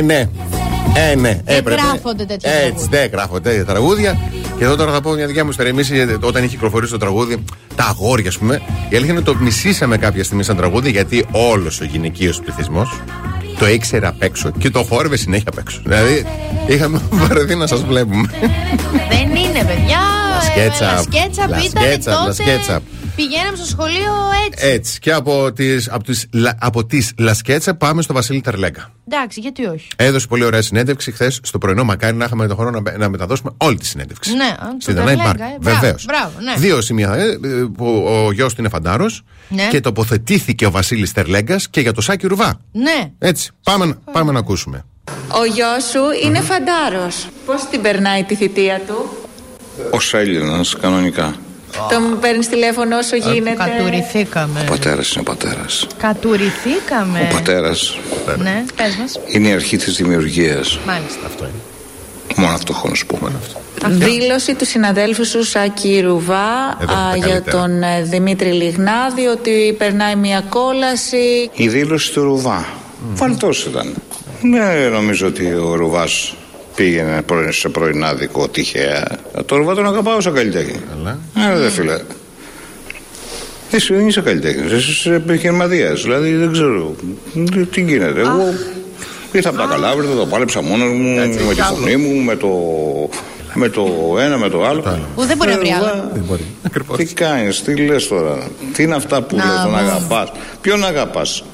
Ε, 0.00 0.02
ναι. 0.02 0.28
Ε, 1.10 1.14
ναι. 1.14 1.40
Έπρεπε. 1.44 1.80
γράφονται 1.82 2.24
τέτοια 2.24 2.50
Έτσι, 2.52 2.86
δεν 2.90 3.08
γράφονται 3.12 3.48
τέτοια 3.48 3.64
τραγούδια. 3.64 4.18
Και 4.58 4.64
εδώ 4.64 4.76
τώρα 4.76 4.92
θα 4.92 5.00
πω 5.00 5.10
μια 5.12 5.26
δικιά 5.26 5.44
μου 5.44 5.50
ιστορία. 5.50 5.70
Εμείς, 5.70 5.90
ε, 5.90 6.16
όταν 6.20 6.42
είχε 6.44 6.52
κυκλοφορήσει 6.54 6.92
το 6.92 6.98
τραγούδι, 6.98 7.44
τα 7.74 7.84
αγόρια, 7.84 8.28
ας 8.28 8.38
πούμε, 8.38 8.54
η 8.88 8.96
αλήθεια 8.96 9.12
είναι 9.14 9.22
ότι 9.26 9.32
το 9.38 9.44
μισήσαμε 9.44 9.96
κάποια 9.96 10.24
στιγμή 10.24 10.42
σαν 10.42 10.56
τραγούδι, 10.56 10.90
γιατί 10.90 11.26
όλος 11.30 11.80
ο 11.80 11.84
γυναικείος 11.84 12.40
πληθυσμός 12.40 13.00
το 13.58 13.68
ήξερε 13.68 14.06
απ' 14.06 14.22
έξω 14.22 14.50
και 14.58 14.70
το 14.70 14.82
χόρευε 14.82 15.16
συνέχεια 15.16 15.46
απ' 15.52 15.58
έξω. 15.58 15.80
Δηλαδή, 15.84 16.24
είχαμε 16.66 17.00
βαρεθεί 17.28 17.54
να 17.54 17.66
σας 17.66 17.82
βλέπουμε. 17.84 18.28
Δεν 19.10 19.28
είναι, 19.36 19.64
παιδιά. 19.64 19.98
Λασκέτσαπ. 20.34 20.82
Ε, 20.82 20.94
Λασκέτσαπ 20.94 21.44
ήταν 21.48 21.50
Λασκέτσαπ, 21.50 22.14
τότε. 22.14 22.26
λασκέτσαπ. 22.26 22.82
Πηγαίναμε 23.16 23.56
στο 23.56 23.66
σχολείο 23.66 24.12
έτσι. 24.50 24.66
Έτσι. 24.66 24.98
Και 24.98 25.12
από 25.12 25.52
τις, 25.52 25.88
από 25.90 26.04
τις, 26.04 26.26
λα- 26.32 26.56
από 26.60 26.84
τις 26.86 27.12
Λασκέτσα 27.18 27.74
πάμε 27.74 28.02
στο 28.02 28.12
Βασίλη 28.14 28.40
Τερλέγκα. 28.40 28.90
Εντάξει, 29.12 29.40
γιατί 29.40 29.64
όχι. 29.66 29.88
Έδωσε 29.96 30.26
πολύ 30.26 30.44
ωραία 30.44 30.62
συνέντευξη 30.62 31.12
χθες 31.12 31.40
στο 31.42 31.58
πρωινό. 31.58 31.84
Μακάρι 31.84 32.16
να 32.16 32.24
είχαμε 32.24 32.46
τον 32.46 32.56
χρόνο 32.56 32.80
να, 32.80 32.96
να 32.96 33.08
μεταδώσουμε 33.08 33.50
όλη 33.56 33.76
τη 33.78 33.86
συνέντευξη. 33.86 34.32
Ναι, 34.34 34.54
Στην 34.78 34.94
το 34.94 35.00
The 35.00 35.04
Night 35.04 35.06
Τερλέγκα, 35.06 35.30
Park. 35.32 35.38
ε. 35.40 35.56
Μπράβο, 35.60 35.80
Βεβαίως. 35.80 36.04
Μπράβο, 36.04 36.32
ναι. 36.40 36.54
Δύο 36.58 36.80
σημεία. 36.80 37.14
ε, 37.14 37.38
που 37.76 38.04
ο 38.08 38.32
γιος 38.32 38.54
του 38.54 38.60
είναι 38.60 38.68
φαντάρος 38.68 39.22
Ναι. 39.48 39.68
και 39.70 39.80
τοποθετήθηκε 39.80 40.66
ο 40.66 40.70
Βασίλης 40.70 41.12
Τερλέγκας 41.12 41.68
και 41.68 41.80
για 41.80 41.92
το 41.92 42.00
Σάκη 42.00 42.26
Ρουβά. 42.26 42.60
Ναι. 42.72 43.10
Έτσι. 43.18 43.50
Πάμε, 43.62 43.84
να- 43.86 43.94
πάμε 44.12 44.32
να 44.32 44.38
ακούσουμε. 44.38 44.84
Ο 45.40 45.44
γιος 45.44 45.84
σου 45.90 46.00
είναι 46.24 46.40
φαντάρος. 46.40 47.28
Πώς 47.46 47.68
την 47.70 47.82
περνάει 47.82 48.24
τη 48.24 48.34
θητεία 48.34 48.80
του; 48.86 49.08
Ω 49.92 50.16
Έλληνας, 50.16 50.76
κανονικά. 50.80 51.34
Τον 51.90 52.18
παίρνεις 52.20 52.48
τηλέφωνο 52.48 52.96
όσο 52.98 53.16
γίνεται. 53.16 53.56
Κατουρηθήκαμε. 53.64 54.60
Ο 54.60 54.64
πατέρας 54.70 55.12
είναι 55.12 55.20
ο 55.20 55.22
πατέρας. 55.22 55.86
Κατουρηθήκαμε. 55.98 57.28
Ο 57.30 57.34
πατέρας 57.34 57.98
Ναι, 58.38 58.64
πες 58.76 58.96
μας. 59.00 59.18
είναι 59.26 59.48
η 59.48 59.52
αρχή 59.52 59.76
της 59.76 59.96
δημιουργίας. 59.96 60.78
Μάλιστα. 60.86 61.26
Αυτό 61.26 61.44
είναι. 61.44 61.52
Μόνο 62.36 62.52
αυτό 62.54 62.72
έχω 62.76 62.88
να 62.88 62.94
σου 62.94 63.06
πούμε. 63.06 63.30
Δήλωση 63.86 64.54
του 64.54 64.64
συναδέλφου 64.66 65.24
σου 65.26 65.42
Σάκη 65.44 66.00
Ρουβά 66.00 66.76
Εδώ, 66.82 66.92
τα 66.92 66.98
α, 66.98 67.16
για 67.16 67.26
καλύτερα. 67.26 67.58
τον 67.58 67.82
ε, 67.82 68.02
Δημήτρη 68.02 68.48
Λιγνάδη 68.52 69.26
ότι 69.26 69.74
περνάει 69.78 70.16
μια 70.16 70.40
κόλαση. 70.48 71.50
Η 71.54 71.68
δήλωση 71.68 72.12
του 72.12 72.22
Ρουβά. 72.22 72.66
Φαλτός 73.14 73.64
ήταν. 73.64 73.94
Δεν 74.42 74.90
νομίζω 74.92 75.26
ότι 75.26 75.52
ο 75.54 75.74
Ρουβάς 75.74 76.34
πήγαινε 76.74 77.22
πρώην- 77.22 77.52
σε 77.52 77.68
πρωινάδικο 77.68 78.48
τυχαία. 78.48 79.04
Το 79.46 79.56
Ρουβά 79.56 79.74
τον 79.74 79.86
αγαπάω 79.86 80.20
σαν 80.20 80.34
καλλιτέχνη. 80.34 80.80
Ε, 81.52 81.58
δε 81.58 81.70
φίλε. 81.70 82.00
Εσύ 83.70 83.94
δεν 83.94 84.06
είσαι 84.06 84.20
καλλιτέχνης, 84.20 84.88
είσαι 84.88 85.14
επιχειρηματίας. 85.14 86.02
Δηλαδή 86.02 86.34
δεν 86.34 86.52
ξέρω 86.52 86.94
τι- 87.52 87.64
τι 87.66 87.80
γίνεται. 87.80 88.20
Εγώ 88.20 88.54
ήρθα 89.32 89.48
από 89.48 89.58
τα 89.58 89.66
Καλάβρητα, 89.66 90.14
το 90.14 90.26
πάλεψα 90.26 90.62
μόνος 90.62 90.88
μου 90.92 91.14
με 91.14 91.26
τη 91.28 91.54
κι 91.54 91.60
άλλο. 91.60 91.76
φωνή 91.76 91.96
μου, 91.96 92.20
με 92.22 92.36
το, 92.36 92.48
με 93.54 93.68
το 93.68 93.86
ένα, 94.20 94.38
με 94.38 94.48
το 94.48 94.64
άλλο. 94.66 94.82
Που 95.14 95.24
δεν 95.24 95.36
μπορεί 95.36 95.50
να 95.50 95.56
Ε, 95.56 95.58
βρει 95.58 95.68
Ρουβά, 95.78 95.90
άλλο. 95.90 96.10
Δεν 96.12 96.22
μπορεί. 96.28 97.04
τι 97.06 97.14
κάνεις, 97.14 97.62
τι 97.62 97.76
λες 97.76 98.08
τώρα, 98.08 98.38
τι 98.72 98.82
είναι 98.82 98.94
αυτά 98.94 99.22
που 99.22 99.36
Να, 99.36 99.44
λες, 99.44 99.54
τον 99.62 99.70
μου. 99.70 99.76
αγαπάς. 99.76 100.32
Ποιον 100.60 100.84
αγαπάς, 100.84 101.44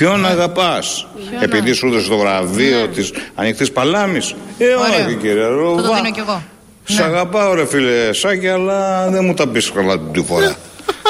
Ποιον 0.00 0.26
αγαπάς, 0.26 1.06
Επειδή 1.40 1.72
σου 1.72 1.86
έδωσε 1.86 2.08
το 2.08 2.18
βραβείο 2.18 2.88
της 2.88 3.12
ανοιχτής 3.34 3.72
παλάμης. 3.72 4.34
Ε, 4.58 4.64
Ωραίο. 4.64 5.06
όχι 5.06 5.14
κύριε 5.14 5.42
Θα 5.42 5.48
το 5.48 5.54
Ρουβά. 5.54 5.94
δίνω 5.94 6.10
κι 6.10 6.18
εγώ. 6.20 6.42
Σ' 6.84 6.98
αγαπάω 7.00 7.54
ρε 7.54 7.66
φίλε 7.66 8.12
Σάκη 8.12 8.48
αλλά 8.48 9.08
δεν 9.10 9.24
μου 9.24 9.34
τα 9.34 9.48
πεις 9.48 9.70
καλά 9.70 9.98
την 9.98 10.12
του 10.12 10.24
φορά 10.24 10.56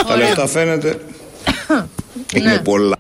Τα 0.09 0.17
λεφτά 0.17 0.47
φαίνεται 0.47 1.01
Είναι 2.35 2.61
πολλά 2.65 2.97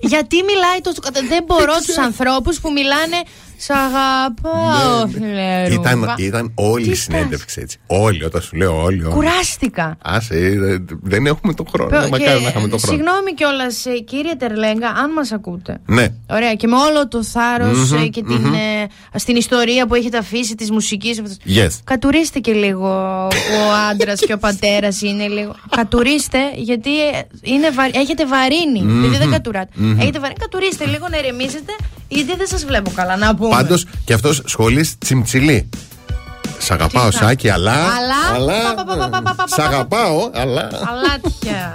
Γιατί 0.00 0.36
μιλάει 0.42 0.80
τόσο. 0.82 1.00
κατα- 1.00 1.20
Δεν 1.28 1.42
μπορώ 1.46 1.74
τους 1.86 1.98
ανθρώπους 1.98 2.60
που 2.60 2.72
μιλάνε. 2.72 3.16
Σ' 3.64 3.70
αγαπάω, 3.70 5.06
φιλερούβα. 5.08 5.66
Ναι, 5.66 5.74
Ήταν, 5.74 6.14
ήταν 6.18 6.52
όλη 6.54 6.90
η 6.90 6.94
συνέντευξη 6.94 7.60
έτσι. 7.60 7.78
Όλοι, 7.86 8.24
όταν 8.24 8.42
σου 8.42 8.56
λέω 8.56 8.82
όλοι. 8.82 9.04
όλοι. 9.04 9.14
Κουράστηκα. 9.14 9.96
Άσε, 10.02 10.34
ε, 10.34 10.76
δεν 11.02 11.26
έχουμε 11.26 11.54
τον 11.54 11.66
χρόνο. 11.72 11.90
Και- 11.90 12.08
Μακάρι 12.10 12.40
να 12.42 12.48
είχαμε 12.48 12.68
τον 12.68 12.78
χρόνο. 12.80 12.96
Συγγνώμη 12.98 13.34
κιόλας, 13.34 13.84
κύριε 14.06 14.34
Τερλέγκα, 14.34 14.88
αν 14.88 15.12
μας 15.12 15.32
ακούτε. 15.32 15.80
Ναι. 15.86 16.06
Ωραία, 16.30 16.54
και 16.54 16.66
με 16.66 16.76
όλο 16.76 17.08
το 17.08 17.24
θάρρος 17.24 17.90
Μμμ, 17.92 18.08
και 18.08 18.22
την, 18.22 18.34
μμμ. 18.36 18.54
ε, 18.54 18.86
στην 19.18 19.36
ιστορία 19.36 19.86
που 19.86 19.94
έχετε 19.94 20.18
αφήσει 20.18 20.54
της 20.54 20.70
μουσικής. 20.70 21.22
Yes. 21.46 21.68
Κατουρίστε 21.84 22.38
και 22.38 22.52
λίγο 22.52 22.88
που 23.30 23.54
ο 23.68 23.72
άντρας 23.90 24.20
και 24.20 24.32
ο 24.32 24.38
πατέρας 24.38 25.00
είναι 25.02 25.26
λίγο. 25.28 25.54
Κατουρίστε, 25.76 26.38
γιατί 26.56 27.00
ε, 27.08 27.10
είναι 27.42 27.70
βα... 27.70 27.84
έχετε 28.00 28.26
βαρύνει. 28.26 28.82
Μμμ. 28.82 29.00
Γιατί 29.00 29.16
δεν 29.18 29.30
κατουράτε. 29.30 29.70
Μμμ. 29.74 30.00
Έχετε 30.00 30.18
βαρύνει, 30.18 30.38
κατουρίστε 30.38 30.84
λίγο 30.86 31.06
να 31.10 31.18
ηρεμήσετε, 31.18 31.72
γιατί 32.08 32.36
δεν 32.36 32.46
σας 32.46 32.64
βλέπω 32.64 32.90
καλά 32.94 33.16
να 33.16 33.34
πούμε. 33.34 33.48
Πάντως 33.50 33.86
και 34.04 34.12
αυτός 34.12 34.42
σχολεί 34.44 34.90
τσιμτσιλί. 34.98 35.68
Σ' 36.58 36.70
αγαπάω, 36.70 37.08
Τι 37.08 37.16
θα- 37.16 37.24
Σάκη, 37.26 37.48
αλλά. 37.50 37.72
Αλλά- 37.72 38.34
αλλά 38.34 38.74
πα, 38.74 38.84
πα, 38.84 38.96
πα, 38.96 39.08
πα, 39.08 39.22
πα, 39.22 39.34
πα, 39.34 39.44
Σ' 39.46 39.54
πα, 39.56 39.62
πα. 39.62 39.68
αγαπάω, 39.68 40.30
αλλά. 40.34 40.62
Αλάτια. 40.62 41.74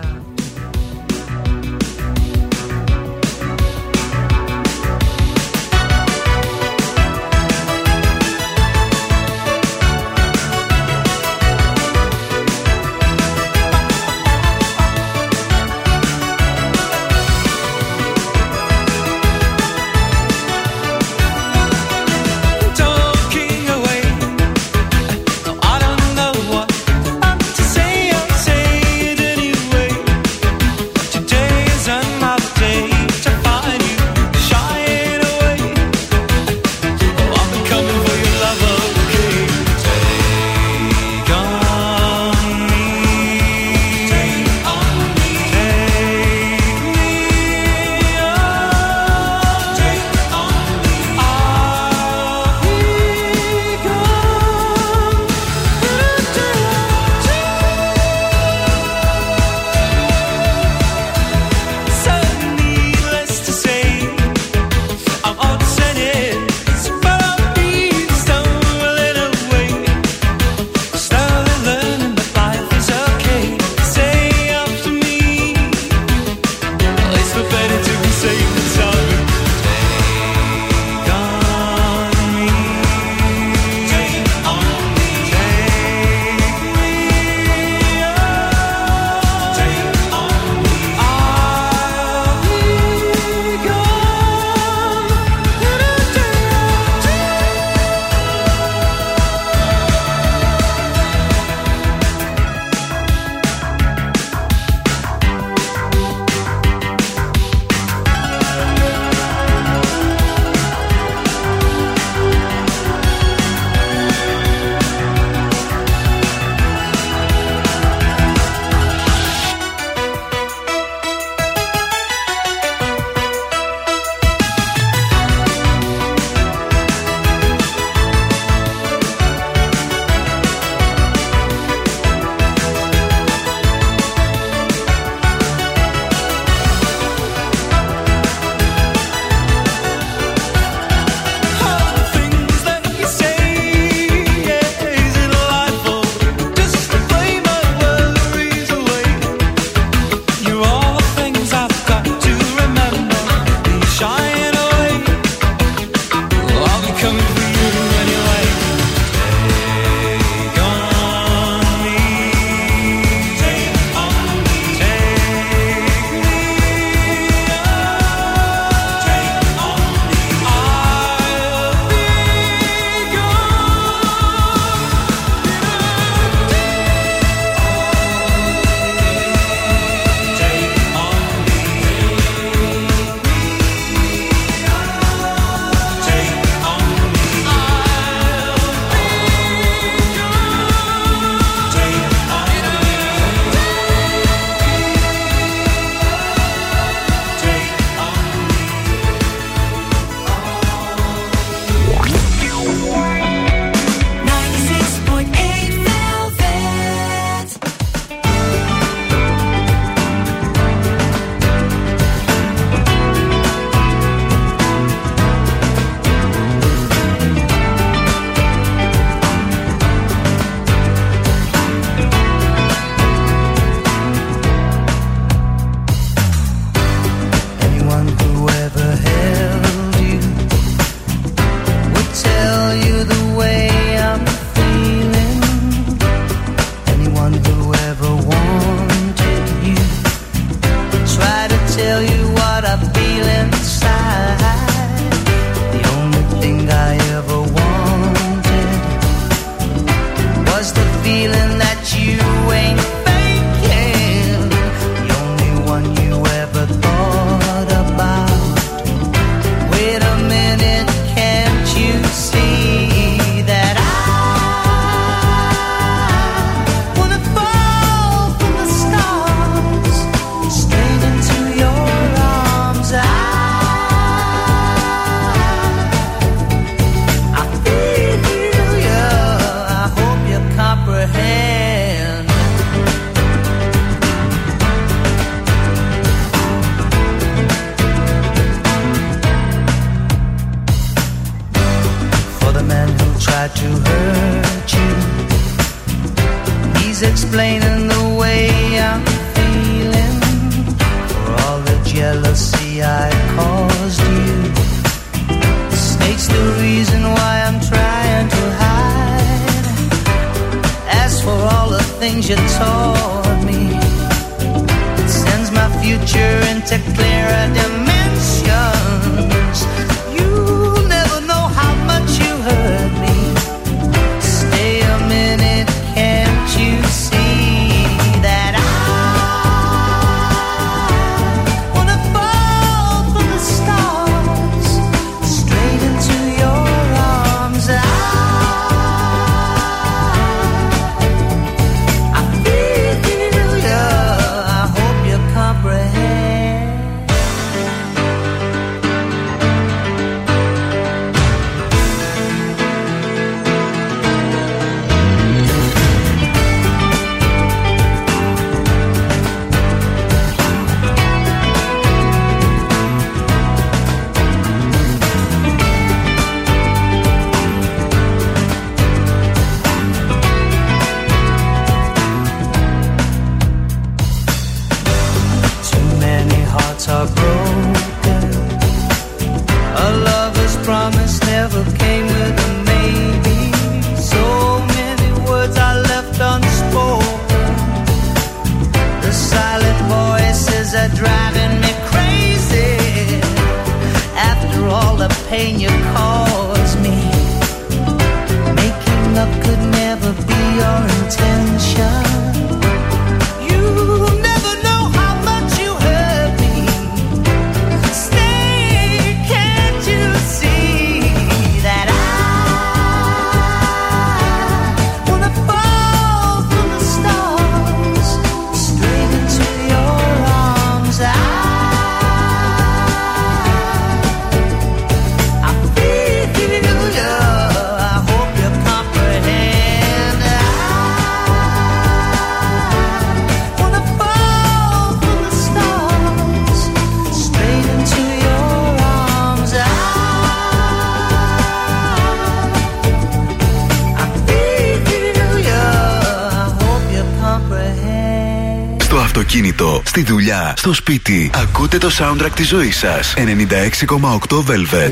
στο 450.60 450.74
σπίτι. 450.74 451.32
Ακούτε 451.34 451.78
το 451.78 451.90
soundtrack 452.00 452.32
της 452.36 452.48
ζωής 452.48 452.78
σας. 452.78 453.14
96,8 453.18 454.44
Velvet. 454.48 454.92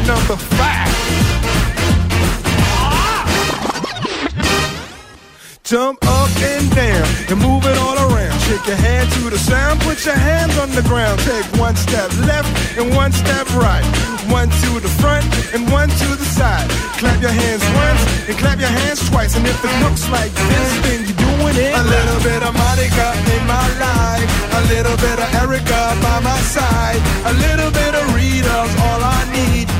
Mambo 0.00 0.14
number 0.14 0.36
five. 0.36 0.88
Jump 5.64 5.98
up 6.02 6.30
and 6.42 6.74
down 6.74 7.06
and 7.30 7.38
move 7.40 7.64
it 7.64 7.78
all 7.78 7.94
around. 7.94 8.40
Shake 8.40 8.66
your 8.66 8.76
hand 8.76 9.10
to 9.12 9.30
the 9.30 9.38
sound, 9.38 9.80
put 9.80 10.04
your 10.04 10.16
hands 10.16 10.58
on 10.58 10.70
the 10.70 10.82
ground. 10.82 11.20
Take 11.20 11.46
one 11.60 11.76
step 11.76 12.10
left 12.26 12.50
and 12.76 12.94
one 12.94 13.12
step 13.12 13.46
right. 13.54 13.84
One 14.28 14.48
to 14.48 14.80
the 14.80 14.90
front 15.00 15.26
and 15.54 15.70
one 15.70 15.88
to 15.88 16.08
the 16.16 16.24
side. 16.24 16.68
Clap 16.98 17.22
your 17.22 17.30
hands 17.30 17.62
once 17.74 18.02
and 18.28 18.36
clap 18.38 18.58
your 18.58 18.68
hands 18.68 19.08
twice. 19.08 19.36
And 19.36 19.46
if 19.46 19.62
it 19.62 19.74
looks 19.84 20.08
like 20.10 20.32
this, 20.32 20.70
then 20.82 21.06
you're 21.06 21.22
doing 21.22 21.56
it. 21.56 21.74
A 21.78 21.84
little 21.86 22.20
bit 22.22 22.42
of 22.42 22.52
Monica 22.54 23.08
in 23.34 23.42
my 23.46 23.66
life. 23.78 24.28
A 24.58 24.62
little 24.74 24.96
bit 24.98 25.18
of 25.22 25.28
Erica 25.38 25.94
by 26.02 26.18
my 26.20 26.40
side. 26.40 27.00
A 27.30 27.34
little 27.46 27.70
bit 27.70 27.94
of 27.94 28.04
Rita's 28.14 28.72
all 28.86 29.02
I 29.06 29.22
need. 29.30 29.79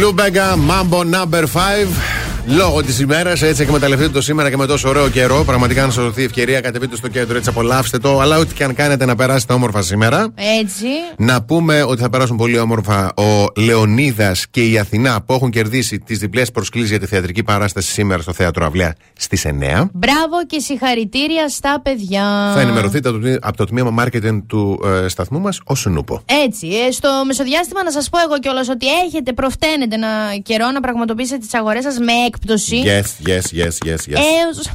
Λούμπεγκα, 0.00 0.56
Mambo 0.56 1.04
number 1.04 1.44
5. 1.46 2.15
Λόγω 2.49 2.83
της 2.83 2.99
ημέρας, 2.99 3.41
έτσι 3.41 3.61
εκμεταλλευτείτε 3.61 4.09
το 4.09 4.21
σήμερα 4.21 4.49
και 4.49 4.57
με 4.57 4.65
τόσο 4.65 4.89
ωραίο 4.89 5.09
καιρό. 5.09 5.43
Πραγματικά, 5.43 5.83
αν 5.83 5.91
σας 5.91 6.03
δοθεί 6.03 6.23
ευκαιρία, 6.23 6.61
κατεβείτε 6.61 6.95
στο 6.95 7.07
κέντρο, 7.07 7.37
έτσι 7.37 7.49
απολαύστε 7.49 7.97
το. 7.97 8.19
Αλλά 8.19 8.37
ό,τι 8.37 8.53
και 8.53 8.63
αν 8.63 8.73
κάνετε 8.73 9.05
να 9.05 9.15
περάσετε 9.15 9.53
όμορφα 9.53 9.81
σήμερα. 9.81 10.33
Έτσι. 10.59 10.87
Να 11.17 11.43
πούμε 11.43 11.83
ότι 11.83 12.01
θα 12.01 12.09
περάσουν 12.09 12.37
πολύ 12.37 12.59
όμορφα 12.59 13.13
ο 13.13 13.45
Λεωνίδας 13.55 14.47
και 14.51 14.69
η 14.69 14.77
Αθηνά 14.77 15.21
που 15.21 15.33
έχουν 15.33 15.49
κερδίσει 15.49 15.99
τις 15.99 16.17
διπλές 16.19 16.51
προσκλήσεις 16.51 16.89
για 16.89 16.99
τη 16.99 17.05
θεατρική 17.05 17.43
παράσταση 17.43 17.91
σήμερα 17.91 18.21
στο 18.21 18.33
θέατρο 18.33 18.65
Αυλαία 18.65 18.95
στις 19.17 19.45
9. 19.45 19.49
Μπράβο 19.93 20.45
και 20.47 20.59
συγχαρητήρια 20.59 21.49
στα 21.49 21.81
παιδιά. 21.83 22.51
Θα 22.53 22.61
ενημερωθείτε 22.61 23.09
από 23.09 23.19
το, 23.19 23.35
από 23.41 23.57
το 23.57 23.65
τμήμα 23.65 24.03
marketing 24.03 24.41
του 24.47 24.79
ε, 25.03 25.07
σταθμού 25.07 25.39
μας 25.39 25.59
ω 25.65 25.89
Νούπο. 25.89 26.21
Έτσι, 26.45 26.67
ε, 26.67 26.91
στο 26.91 27.09
μεσοδιάστημα 27.25 27.83
να 27.83 27.91
σας 27.91 28.09
πω 28.09 28.19
εγώ 28.19 28.39
κιόλας 28.39 28.69
ότι 28.69 28.85
έχετε, 29.05 29.33
προφταίνετε 29.33 29.95
ένα 29.95 30.07
καιρό 30.43 30.71
να 30.71 30.79
πραγματοποιήσετε 30.79 31.37
τις 31.37 31.53
αγορές 31.53 31.83
σας 31.83 31.97
με 31.97 32.11
έκπτωση. 32.36 32.82
Yes, 32.84 33.26
yes, 33.28 33.40
yes, 33.52 33.76
yes, 33.84 34.08
yes. 34.08 34.16
Έως... 34.16 34.70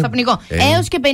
Θα 0.00 0.08
πνιγώ. 0.10 0.40
Ε. 0.48 0.56
Έως 0.74 0.88
και 0.88 0.98
50% 1.02 1.06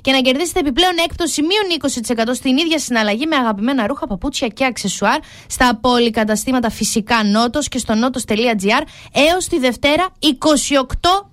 και 0.00 0.12
να 0.12 0.20
κερδίσετε 0.20 0.58
επιπλέον 0.60 0.92
έκπτωση 1.04 1.40
μείον 1.42 1.92
20% 2.30 2.34
στην 2.34 2.56
ίδια 2.56 2.78
συναλλαγή 2.78 3.26
με 3.26 3.36
αγαπημένα 3.36 3.86
ρούχα, 3.86 4.06
παπούτσια 4.06 4.48
και 4.48 4.64
αξεσουάρ 4.64 5.18
στα 5.46 5.78
πολυκαταστήματα 5.80 6.70
φυσικά 6.70 7.24
νότος 7.24 7.68
και 7.68 7.78
στο 7.78 7.94
νότος.gr 7.94 8.82
έως 9.12 9.46
τη 9.48 9.58
Δευτέρα 9.58 10.08
28 10.20 10.26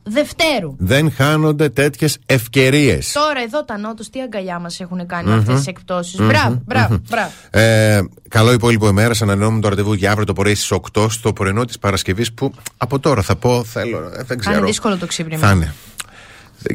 Δευτέρου. 0.03 0.75
Δεν 0.77 1.11
χάνονται 1.11 1.69
τέτοιες 1.69 2.17
ευκαιρίες. 2.25 3.11
Τώρα 3.11 3.41
εδώ 3.41 3.63
τα 3.63 3.77
νότος 3.77 4.09
τι 4.09 4.21
αγκαλιά 4.21 4.59
μας 4.59 4.79
έχουν 4.79 5.05
κάνει 5.05 5.29
Μμμ. 5.29 5.37
αυτές 5.39 5.55
τις 5.55 5.67
εκπτώσεις. 5.67 6.19
Μμμ. 6.19 6.27
Μπράβο, 6.27 6.61
μπράβο, 6.65 6.93
Μμμ. 6.93 7.01
μπράβο. 7.09 7.31
Ε, 7.49 7.99
καλό 8.29 8.51
υπόλοιπο 8.51 8.87
ημέρα. 8.87 9.13
Ανανεώνουμε 9.21 9.61
το 9.61 9.69
ραντεβού 9.69 9.93
για 9.93 10.09
αύριο 10.11 10.25
το 10.25 10.33
πρωί 10.33 10.55
στις 10.55 10.71
8 10.71 11.07
στο 11.09 11.33
πρωινό 11.33 11.65
της 11.65 11.79
Παρασκευής 11.79 12.33
που 12.33 12.53
από 12.77 12.99
τώρα 12.99 13.21
θα 13.21 13.35
πω 13.35 13.63
θέλω. 13.63 13.97
ε, 13.97 14.09
δεν 14.15 14.25
Θα 14.25 14.35
ξέρω. 14.35 14.57
είναι 14.57 14.65
δύσκολο 14.65 14.97
το 14.97 15.05
ξύπνημα. 15.05 15.47
Θα 15.47 15.51
είναι. 15.53 15.73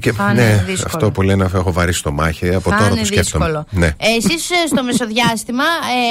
Και, 0.01 0.12
Θα 0.12 0.31
είναι 0.31 0.43
ναι, 0.43 0.62
δύσκολο. 0.67 0.93
αυτό 0.94 1.11
που 1.11 1.23
λένε 1.23 1.44
έχω 1.55 1.73
βαρύ 1.73 1.93
στο 1.93 2.12
μάχη. 2.12 2.55
Από 2.55 2.70
Θα 2.70 2.77
τώρα 2.77 2.91
είναι 2.91 3.01
το 3.01 3.07
σκέφτομαι. 3.07 3.44
δύσκολο. 3.44 3.67
Ναι, 3.70 3.86
Ε, 3.86 4.17
εσείς 4.17 4.51
ε, 4.51 4.55
στο 4.67 4.83
μεσοδιάστημα 4.83 5.65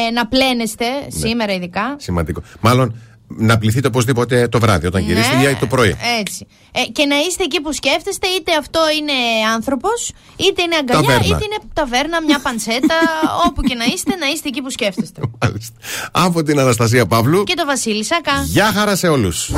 ε, 0.08 0.11
να 0.11 0.27
πλένεστε 0.27 0.85
σήμερα 1.08 1.53
ειδικά. 1.53 1.95
σημαντικό. 2.00 2.41
Μάλλον 2.59 2.95
να 3.38 3.58
πληθείτε 3.58 3.88
οπωσδήποτε 3.88 4.48
το 4.48 4.59
βράδυ 4.59 4.88
όταν 4.88 5.01
γυρίσετε 5.01 5.35
Ναι, 5.35 5.50
ή 5.50 5.56
το 5.56 5.67
πρωί. 5.67 5.95
Έτσι. 6.19 6.48
Ε, 6.72 6.82
και 6.91 7.06
να 7.06 7.16
είστε 7.19 7.43
εκεί 7.43 7.61
που 7.61 7.74
σκέφτεστε, 7.74 8.27
είτε 8.27 8.51
αυτό 8.59 8.80
είναι 9.00 9.11
άνθρωπος, 9.53 10.11
είτε 10.35 10.61
είναι 10.61 10.75
αγκαλιά, 10.75 11.08
Ταβέρνα. 11.08 11.25
είτε 11.35 11.45
είναι 11.45 11.58
ταβέρνα, 11.74 12.22
μια 12.24 12.40
παντσέτα. 12.40 12.95
όπου 13.48 13.61
και 13.61 13.75
να 13.75 13.85
είστε, 13.85 14.16
να 14.16 14.27
είστε 14.27 14.48
εκεί 14.48 14.61
που 14.61 14.69
σκέφτεστε. 14.69 15.22
Από 16.11 16.43
την 16.43 16.59
Αναστασία 16.59 17.06
Παύλου. 17.06 17.43
και 17.43 17.53
το 17.56 17.66
Βασίλη 17.66 18.03
Σακά. 18.06 18.43
Γεια 18.45 18.72
χαρά 18.72 18.95
σε 18.95 19.08
όλους. 19.08 19.51